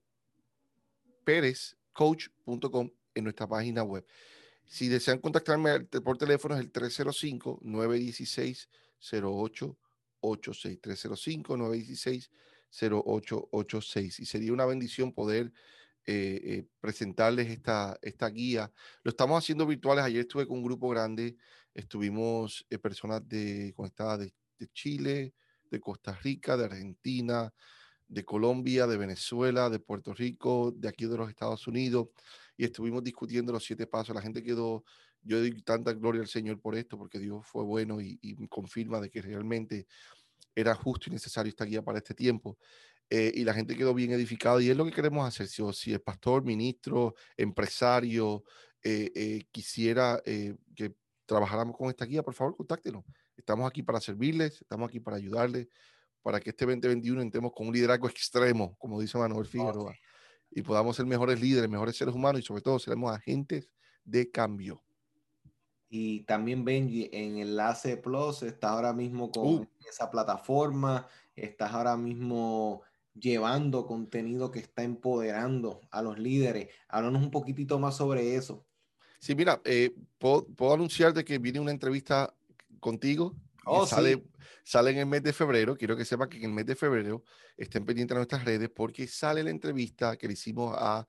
Pérez 1.24 1.76
Coach.com 1.92 2.88
en 3.16 3.24
nuestra 3.24 3.48
página 3.48 3.82
web. 3.82 4.06
Si 4.64 4.86
desean 4.86 5.18
contactarme 5.18 5.80
por 5.80 6.18
teléfono 6.18 6.54
es 6.54 6.60
el 6.60 6.70
305 6.70 7.58
916 7.62 8.68
0886 9.10 10.80
305 10.80 11.56
916 11.56 12.30
0886 12.70 14.20
y 14.20 14.24
sería 14.24 14.52
una 14.52 14.66
bendición 14.66 15.12
poder 15.12 15.52
eh, 16.08 16.40
eh, 16.44 16.66
presentarles 16.80 17.48
esta, 17.48 17.98
esta 18.00 18.28
guía. 18.28 18.72
Lo 19.02 19.10
estamos 19.10 19.42
haciendo 19.42 19.66
virtuales. 19.66 20.04
Ayer 20.04 20.20
estuve 20.20 20.46
con 20.46 20.58
un 20.58 20.64
grupo 20.64 20.88
grande. 20.88 21.36
Estuvimos 21.74 22.64
eh, 22.70 22.78
personas 22.78 23.28
de, 23.28 23.72
conectadas 23.74 24.20
de, 24.20 24.32
Chile, 24.72 25.34
de 25.68 25.80
Costa 25.80 26.12
Rica, 26.14 26.56
de 26.56 26.66
Argentina, 26.66 27.52
de 28.06 28.24
Colombia, 28.24 28.86
de 28.86 28.96
Venezuela, 28.96 29.68
de 29.68 29.80
Puerto 29.80 30.14
Rico, 30.14 30.72
de 30.76 30.88
aquí 30.88 31.06
de 31.06 31.16
los 31.16 31.28
Estados 31.28 31.66
Unidos. 31.66 32.08
Y 32.56 32.64
estuvimos 32.64 33.02
discutiendo 33.02 33.52
los 33.52 33.64
siete 33.64 33.88
pasos. 33.88 34.14
La 34.14 34.22
gente 34.22 34.44
quedó, 34.44 34.84
yo 35.22 35.40
doy 35.40 35.60
tanta 35.62 35.92
gloria 35.92 36.22
al 36.22 36.28
Señor 36.28 36.60
por 36.60 36.76
esto, 36.76 36.96
porque 36.96 37.18
Dios 37.18 37.44
fue 37.44 37.64
bueno 37.64 38.00
y, 38.00 38.16
y 38.22 38.46
confirma 38.46 39.00
de 39.00 39.10
que 39.10 39.22
realmente 39.22 39.88
era 40.54 40.72
justo 40.74 41.10
y 41.10 41.12
necesario 41.12 41.50
esta 41.50 41.64
guía 41.64 41.82
para 41.82 41.98
este 41.98 42.14
tiempo. 42.14 42.58
Eh, 43.08 43.32
y 43.34 43.44
la 43.44 43.54
gente 43.54 43.76
quedó 43.76 43.94
bien 43.94 44.10
edificada 44.12 44.60
y 44.60 44.68
es 44.68 44.76
lo 44.76 44.84
que 44.84 44.90
queremos 44.90 45.26
hacer. 45.26 45.46
Si, 45.46 45.62
si 45.72 45.92
el 45.92 46.00
pastor, 46.00 46.44
ministro, 46.44 47.14
empresario 47.36 48.42
eh, 48.82 49.12
eh, 49.14 49.44
quisiera 49.50 50.20
que 50.24 50.94
trabajáramos 51.24 51.76
con 51.76 51.88
esta 51.88 52.04
guía, 52.04 52.22
por 52.22 52.34
favor, 52.34 52.56
contáctenos. 52.56 53.04
Estamos 53.36 53.68
aquí 53.68 53.82
para 53.82 54.00
servirles, 54.00 54.60
estamos 54.60 54.88
aquí 54.88 55.00
para 55.00 55.16
ayudarles, 55.16 55.68
para 56.22 56.40
que 56.40 56.50
este 56.50 56.64
2021 56.64 57.22
entremos 57.22 57.52
con 57.54 57.68
un 57.68 57.74
liderazgo 57.74 58.08
extremo, 58.08 58.76
como 58.78 59.00
dice 59.00 59.18
Manuel 59.18 59.46
Figueroa, 59.46 59.94
y 60.50 60.62
podamos 60.62 60.96
ser 60.96 61.06
mejores 61.06 61.40
líderes, 61.40 61.68
mejores 61.68 61.96
seres 61.96 62.14
humanos 62.14 62.40
y 62.40 62.44
sobre 62.44 62.62
todo 62.62 62.78
seremos 62.78 63.12
agentes 63.12 63.68
de 64.04 64.30
cambio. 64.30 64.82
Y 65.88 66.24
también 66.24 66.64
Benji 66.64 67.08
en 67.12 67.38
Enlace 67.38 67.96
Plus 67.96 68.42
está 68.42 68.70
ahora 68.70 68.92
mismo 68.92 69.30
con 69.30 69.46
uh. 69.46 69.66
esa 69.88 70.10
plataforma, 70.10 71.06
estás 71.36 71.72
ahora 71.72 71.96
mismo 71.96 72.82
llevando 73.18 73.86
contenido 73.86 74.50
que 74.50 74.60
está 74.60 74.82
empoderando 74.82 75.80
a 75.90 76.02
los 76.02 76.18
líderes. 76.18 76.68
Háblanos 76.88 77.22
un 77.22 77.30
poquitito 77.30 77.78
más 77.78 77.96
sobre 77.96 78.36
eso. 78.36 78.66
Sí, 79.18 79.34
mira, 79.34 79.60
eh, 79.64 79.94
puedo, 80.18 80.46
anunciar 80.72 81.12
de 81.12 81.24
que 81.24 81.38
viene 81.38 81.60
una 81.60 81.70
entrevista 81.70 82.34
contigo. 82.80 83.34
Oh, 83.64 83.86
sale, 83.86 84.22
sale 84.62 84.90
en 84.92 84.98
el 84.98 85.06
mes 85.06 85.22
de 85.22 85.32
febrero. 85.32 85.76
Quiero 85.76 85.96
que 85.96 86.04
sepa 86.04 86.28
que 86.28 86.38
en 86.38 86.44
el 86.44 86.52
mes 86.52 86.66
de 86.66 86.76
febrero 86.76 87.24
estén 87.56 87.84
pendientes 87.84 88.14
de 88.14 88.18
nuestras 88.18 88.44
redes 88.44 88.70
porque 88.70 89.06
sale 89.08 89.42
la 89.42 89.50
entrevista 89.50 90.16
que 90.16 90.28
le 90.28 90.34
hicimos 90.34 90.76
a 90.78 91.06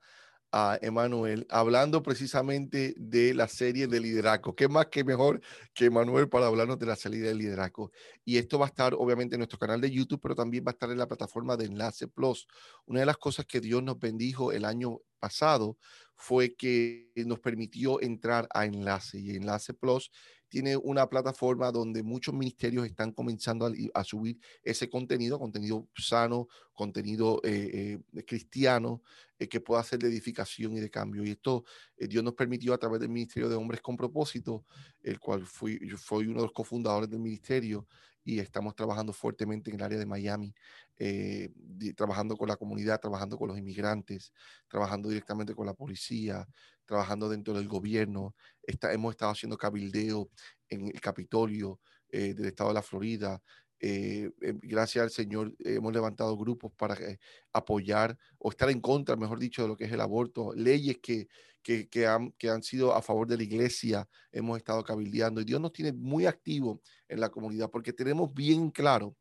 a 0.52 0.78
Emanuel 0.80 1.46
hablando 1.50 2.02
precisamente 2.02 2.94
de 2.96 3.34
la 3.34 3.48
serie 3.48 3.86
de 3.86 4.00
liderazgo. 4.00 4.54
¿Qué 4.54 4.68
más 4.68 4.86
que 4.86 5.04
mejor 5.04 5.40
que 5.74 5.86
Emanuel 5.86 6.28
para 6.28 6.46
hablarnos 6.46 6.78
de 6.78 6.86
la 6.86 6.96
salida 6.96 7.28
de 7.28 7.34
liderazgo? 7.34 7.92
Y 8.24 8.38
esto 8.38 8.58
va 8.58 8.66
a 8.66 8.68
estar 8.68 8.94
obviamente 8.94 9.34
en 9.34 9.40
nuestro 9.40 9.58
canal 9.58 9.80
de 9.80 9.90
YouTube, 9.90 10.20
pero 10.22 10.34
también 10.34 10.64
va 10.66 10.70
a 10.70 10.72
estar 10.72 10.90
en 10.90 10.98
la 10.98 11.08
plataforma 11.08 11.56
de 11.56 11.66
Enlace 11.66 12.08
Plus. 12.08 12.46
Una 12.86 13.00
de 13.00 13.06
las 13.06 13.18
cosas 13.18 13.46
que 13.46 13.60
Dios 13.60 13.82
nos 13.82 13.98
bendijo 13.98 14.52
el 14.52 14.64
año 14.64 15.00
pasado 15.18 15.76
fue 16.14 16.54
que 16.54 17.12
nos 17.26 17.40
permitió 17.40 18.00
entrar 18.00 18.48
a 18.52 18.64
Enlace 18.64 19.18
y 19.18 19.36
Enlace 19.36 19.74
Plus 19.74 20.10
tiene 20.48 20.76
una 20.76 21.08
plataforma 21.08 21.70
donde 21.70 22.02
muchos 22.02 22.34
ministerios 22.34 22.86
están 22.86 23.12
comenzando 23.12 23.70
a, 23.94 24.04
subir 24.04 24.38
ese 24.62 24.88
contenido, 24.88 25.38
contenido 25.38 25.86
sano, 25.96 26.48
contenido 26.72 27.40
eh, 27.44 28.00
eh, 28.14 28.24
cristiano, 28.24 29.02
eh, 29.38 29.48
que 29.48 29.60
pueda 29.60 29.82
ser 29.82 29.98
de 29.98 30.08
edificación 30.08 30.76
y 30.76 30.80
de 30.80 30.90
cambio. 30.90 31.24
Y 31.24 31.30
esto 31.30 31.64
Dios 31.96 32.24
nos 32.24 32.34
permitió 32.34 32.72
a 32.72 32.78
través 32.78 33.00
del 33.00 33.10
Ministerio 33.10 33.48
de 33.48 33.56
Hombres 33.56 33.80
con 33.80 33.96
Propósito, 33.96 34.64
el 35.02 35.18
cual 35.20 35.44
fui, 35.44 35.78
yo 35.86 35.96
fui 35.98 36.26
uno 36.26 36.40
de 36.40 36.46
los 36.46 36.52
cofundadores 36.52 37.10
del 37.10 37.20
ministerio, 37.20 37.86
y 38.24 38.40
estamos 38.40 38.74
trabajando 38.74 39.14
fuertemente 39.14 39.70
en 39.70 39.76
el 39.76 39.82
área 39.82 39.98
de 39.98 40.04
Miami, 40.04 40.54
trabajando 41.96 42.36
con 42.36 42.46
la 42.46 42.56
comunidad, 42.56 43.00
trabajando 43.00 43.38
con 43.38 43.48
los 43.48 43.56
inmigrantes, 43.56 44.34
trabajando 44.68 45.08
directamente 45.08 45.54
con 45.54 45.64
la 45.64 45.72
policía, 45.72 46.46
trabajando 46.88 47.28
dentro 47.28 47.54
del 47.54 47.68
gobierno. 47.68 48.34
Está, 48.62 48.92
hemos 48.92 49.12
estado 49.12 49.32
haciendo 49.32 49.58
cabildeo 49.58 50.30
en 50.68 50.88
el 50.88 51.00
Capitolio 51.00 51.80
eh, 52.08 52.34
del 52.34 52.46
estado 52.46 52.70
de 52.70 52.74
la 52.74 52.82
Florida. 52.82 53.40
Eh, 53.78 54.30
eh, 54.40 54.54
gracias 54.62 55.04
al 55.04 55.10
Señor 55.10 55.54
hemos 55.60 55.92
levantado 55.92 56.36
grupos 56.36 56.72
para 56.72 56.96
apoyar 57.52 58.18
o 58.38 58.50
estar 58.50 58.70
en 58.70 58.80
contra, 58.80 59.14
mejor 59.14 59.38
dicho, 59.38 59.62
de 59.62 59.68
lo 59.68 59.76
que 59.76 59.84
es 59.84 59.92
el 59.92 60.00
aborto, 60.00 60.52
leyes 60.54 60.98
que, 61.00 61.28
que, 61.62 61.88
que, 61.88 62.06
han, 62.06 62.32
que 62.32 62.48
han 62.48 62.62
sido 62.62 62.94
a 62.94 63.02
favor 63.02 63.28
de 63.28 63.36
la 63.36 63.42
iglesia, 63.42 64.08
hemos 64.32 64.56
estado 64.56 64.82
cabildeando 64.82 65.42
y 65.42 65.44
Dios 65.44 65.60
nos 65.60 65.72
tiene 65.72 65.92
muy 65.92 66.24
activos 66.26 66.80
en 67.06 67.20
la 67.20 67.28
comunidad 67.28 67.70
porque 67.70 67.92
tenemos 67.92 68.32
bien 68.32 68.70
claro 68.70 69.14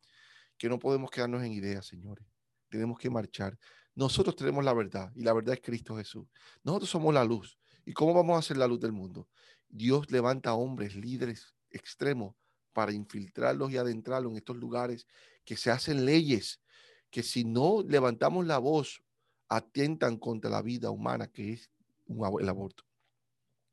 que 0.57 0.70
no 0.70 0.80
podemos 0.80 1.11
quedarnos 1.11 1.43
en 1.43 1.51
ideas, 1.51 1.86
señores. 1.86 2.26
Tenemos 2.70 2.97
que 2.97 3.09
marchar. 3.09 3.57
Nosotros 3.97 4.35
tenemos 4.35 4.63
la 4.63 4.75
verdad 4.75 5.11
y 5.15 5.23
la 5.23 5.33
verdad 5.33 5.55
es 5.55 5.61
Cristo 5.61 5.97
Jesús. 5.97 6.27
Nosotros 6.63 6.87
somos 6.87 7.11
la 7.15 7.25
luz. 7.25 7.57
¿Y 7.83 7.93
cómo 7.93 8.13
vamos 8.13 8.37
a 8.37 8.43
ser 8.43 8.57
la 8.57 8.67
luz 8.67 8.79
del 8.79 8.91
mundo? 8.91 9.27
Dios 9.67 10.11
levanta 10.11 10.53
hombres, 10.53 10.95
líderes 10.95 11.55
extremos 11.71 12.35
para 12.73 12.93
infiltrarlos 12.93 13.71
y 13.71 13.77
adentrarlos 13.77 14.33
en 14.33 14.37
estos 14.37 14.55
lugares 14.55 15.07
que 15.43 15.57
se 15.57 15.71
hacen 15.71 16.05
leyes 16.05 16.61
que 17.09 17.23
si 17.23 17.43
no 17.43 17.81
levantamos 17.81 18.45
la 18.45 18.59
voz 18.59 19.01
atentan 19.49 20.17
contra 20.17 20.51
la 20.51 20.61
vida 20.61 20.91
humana 20.91 21.25
que 21.25 21.53
es 21.53 21.71
el 22.07 22.49
aborto. 22.49 22.83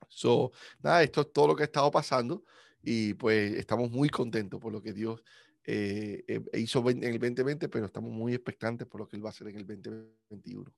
So, 0.08 0.52
nada, 0.82 1.02
esto 1.02 1.20
es 1.20 1.32
todo 1.34 1.48
lo 1.48 1.56
que 1.56 1.64
ha 1.64 1.66
estado 1.66 1.90
pasando 1.90 2.44
y 2.82 3.12
pues 3.12 3.52
estamos 3.56 3.90
muy 3.90 4.08
contentos 4.08 4.58
por 4.58 4.72
lo 4.72 4.80
que 4.80 4.94
Dios 4.94 5.22
eh, 5.66 6.24
eh, 6.26 6.40
hizo 6.54 6.88
en 6.90 7.02
el 7.02 7.18
2020, 7.18 7.68
pero 7.68 7.86
estamos 7.86 8.10
muy 8.10 8.34
expectantes 8.34 8.86
por 8.86 9.00
lo 9.00 9.08
que 9.08 9.16
él 9.16 9.24
va 9.24 9.28
a 9.28 9.32
hacer 9.32 9.48
en 9.48 9.56
el 9.56 9.66
2021. 9.66 10.72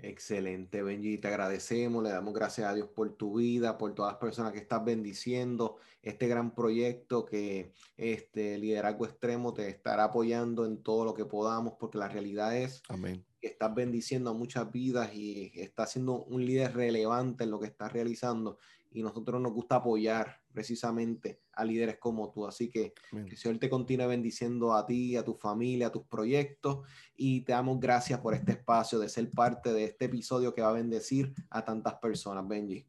Excelente, 0.00 0.80
Benji. 0.82 1.18
Te 1.18 1.26
agradecemos, 1.26 2.04
le 2.04 2.10
damos 2.10 2.32
gracias 2.32 2.68
a 2.68 2.74
Dios 2.74 2.88
por 2.88 3.16
tu 3.16 3.38
vida, 3.38 3.76
por 3.76 3.94
todas 3.94 4.12
las 4.12 4.20
personas 4.20 4.52
que 4.52 4.60
estás 4.60 4.84
bendiciendo, 4.84 5.76
este 6.02 6.28
gran 6.28 6.54
proyecto 6.54 7.24
que 7.24 7.72
este 7.96 8.58
liderazgo 8.58 9.06
extremo 9.06 9.52
te 9.52 9.68
estará 9.68 10.04
apoyando 10.04 10.64
en 10.64 10.84
todo 10.84 11.04
lo 11.04 11.14
que 11.14 11.24
podamos, 11.24 11.74
porque 11.80 11.98
la 11.98 12.08
realidad 12.08 12.56
es 12.56 12.80
Amén. 12.88 13.24
que 13.40 13.48
estás 13.48 13.74
bendiciendo 13.74 14.30
a 14.30 14.34
muchas 14.34 14.70
vidas 14.70 15.12
y 15.12 15.50
estás 15.54 15.90
siendo 15.90 16.22
un 16.22 16.46
líder 16.46 16.76
relevante 16.76 17.42
en 17.42 17.50
lo 17.50 17.58
que 17.58 17.66
estás 17.66 17.92
realizando 17.92 18.58
y 18.90 19.02
nosotros 19.02 19.40
nos 19.40 19.52
gusta 19.52 19.76
apoyar 19.76 20.40
precisamente 20.52 21.42
a 21.52 21.64
líderes 21.64 21.98
como 21.98 22.30
tú. 22.30 22.46
Así 22.46 22.70
que 22.70 22.92
que 23.10 23.18
el 23.18 23.36
Señor 23.36 23.58
te 23.58 23.68
continúe 23.68 24.06
bendiciendo 24.06 24.74
a 24.74 24.86
ti, 24.86 25.16
a 25.16 25.24
tu 25.24 25.34
familia, 25.34 25.88
a 25.88 25.92
tus 25.92 26.04
proyectos 26.06 26.86
y 27.14 27.42
te 27.42 27.52
damos 27.52 27.78
gracias 27.80 28.20
por 28.20 28.34
este 28.34 28.52
espacio 28.52 28.98
de 28.98 29.08
ser 29.08 29.30
parte 29.30 29.72
de 29.72 29.84
este 29.84 30.06
episodio 30.06 30.54
que 30.54 30.62
va 30.62 30.70
a 30.70 30.72
bendecir 30.72 31.32
a 31.50 31.64
tantas 31.64 31.94
personas, 31.96 32.46
Benji. 32.48 32.86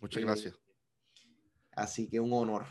Muchas 0.00 0.22
Eh, 0.22 0.26
gracias. 0.26 0.54
Así 1.72 2.08
que 2.08 2.20
un 2.20 2.32
honor. 2.32 2.64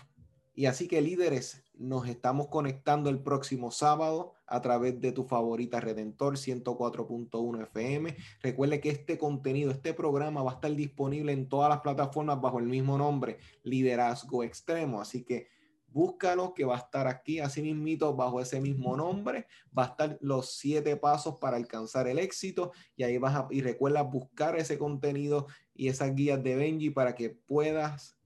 Y 0.56 0.66
así 0.66 0.88
que 0.88 1.02
líderes, 1.02 1.63
nos 1.76 2.08
estamos 2.08 2.48
conectando 2.48 3.10
el 3.10 3.20
próximo 3.20 3.72
sábado 3.72 4.34
a 4.48 4.62
través 4.62 5.02
de 5.02 5.12
tu 5.12 5.24
favorita 5.24 5.80
Redentor 5.80 6.38
104.1 6.38 7.64
FM. 7.64 8.16
Recuerde 8.42 8.80
que 8.80 8.90
este 8.90 9.18
contenido, 9.18 9.72
este 9.72 9.94
programa 9.94 10.44
va 10.44 10.52
a 10.52 10.56
estar 10.56 10.74
disponible 10.74 11.32
en 11.32 11.50
todas 11.50 11.70
las 11.70 11.82
plataformas 11.82 12.40
bajo 12.40 12.60
el 12.60 12.66
mismo 12.66 12.98
nombre, 12.98 13.38
Liderazgo 13.64 14.44
Extremo. 14.44 15.02
Así 15.02 15.24
que 15.24 15.48
búscalo 15.88 16.54
que 16.54 16.66
va 16.66 16.76
a 16.76 16.80
estar 16.80 17.08
aquí, 17.08 17.40
así 17.40 17.62
mismito, 17.62 18.16
bajo 18.16 18.42
ese 18.42 18.60
mismo 18.60 18.96
nombre. 18.96 19.48
Va 19.78 19.84
a 19.84 19.88
estar 19.88 20.18
los 20.22 20.56
siete 20.56 20.96
pasos 20.98 21.38
para 21.40 21.58
alcanzar 21.58 22.08
el 22.08 22.20
éxito 22.20 22.72
y 22.96 23.04
ahí 23.04 23.18
vas 23.18 23.46
y 23.52 23.62
recuerda 23.62 24.02
buscar 24.02 24.58
ese 24.58 24.78
contenido 24.78 25.48
y 25.74 25.88
esas 25.88 26.14
guías 26.14 26.44
de 26.44 26.56
Benji 26.56 26.90
para 26.90 27.16
que 27.16 27.30
puedas 27.30 28.18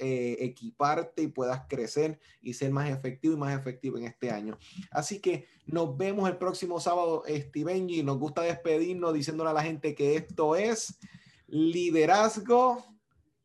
eh, 0.00 0.36
equiparte 0.40 1.22
y 1.22 1.28
puedas 1.28 1.62
crecer 1.68 2.18
y 2.40 2.54
ser 2.54 2.70
más 2.70 2.88
efectivo 2.88 3.34
y 3.34 3.36
más 3.36 3.58
efectivo 3.58 3.98
en 3.98 4.04
este 4.04 4.30
año. 4.30 4.58
Así 4.90 5.20
que 5.20 5.46
nos 5.66 5.96
vemos 5.96 6.28
el 6.28 6.38
próximo 6.38 6.80
sábado, 6.80 7.22
este 7.26 7.64
Benji. 7.64 8.02
Nos 8.02 8.18
gusta 8.18 8.42
despedirnos 8.42 9.12
diciéndole 9.12 9.50
a 9.50 9.54
la 9.54 9.62
gente 9.62 9.94
que 9.94 10.16
esto 10.16 10.56
es 10.56 10.98
liderazgo 11.46 12.84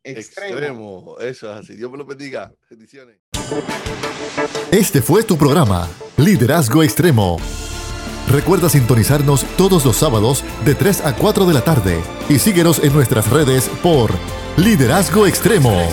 extremo. 0.04 0.58
Extremo. 0.58 1.16
Eso 1.20 1.52
es 1.52 1.58
así. 1.58 1.76
Dios 1.76 1.92
me 1.92 1.98
lo 1.98 2.06
bendiga. 2.06 2.54
Bendiciones. 2.70 3.18
Este 4.72 5.02
fue 5.02 5.24
tu 5.24 5.38
programa, 5.38 5.90
Liderazgo 6.18 6.84
Extremo. 6.84 7.38
Recuerda 8.30 8.70
sintonizarnos 8.70 9.46
todos 9.56 9.86
los 9.86 9.98
sábados 9.98 10.44
de 10.66 10.74
3 10.74 11.02
a 11.02 11.16
4 11.16 11.46
de 11.46 11.54
la 11.54 11.64
tarde 11.64 12.02
y 12.28 12.40
síguenos 12.40 12.84
en 12.84 12.94
nuestras 12.94 13.30
redes 13.30 13.70
por 13.84 14.12
Liderazgo 14.58 15.28
Extremo. 15.28 15.88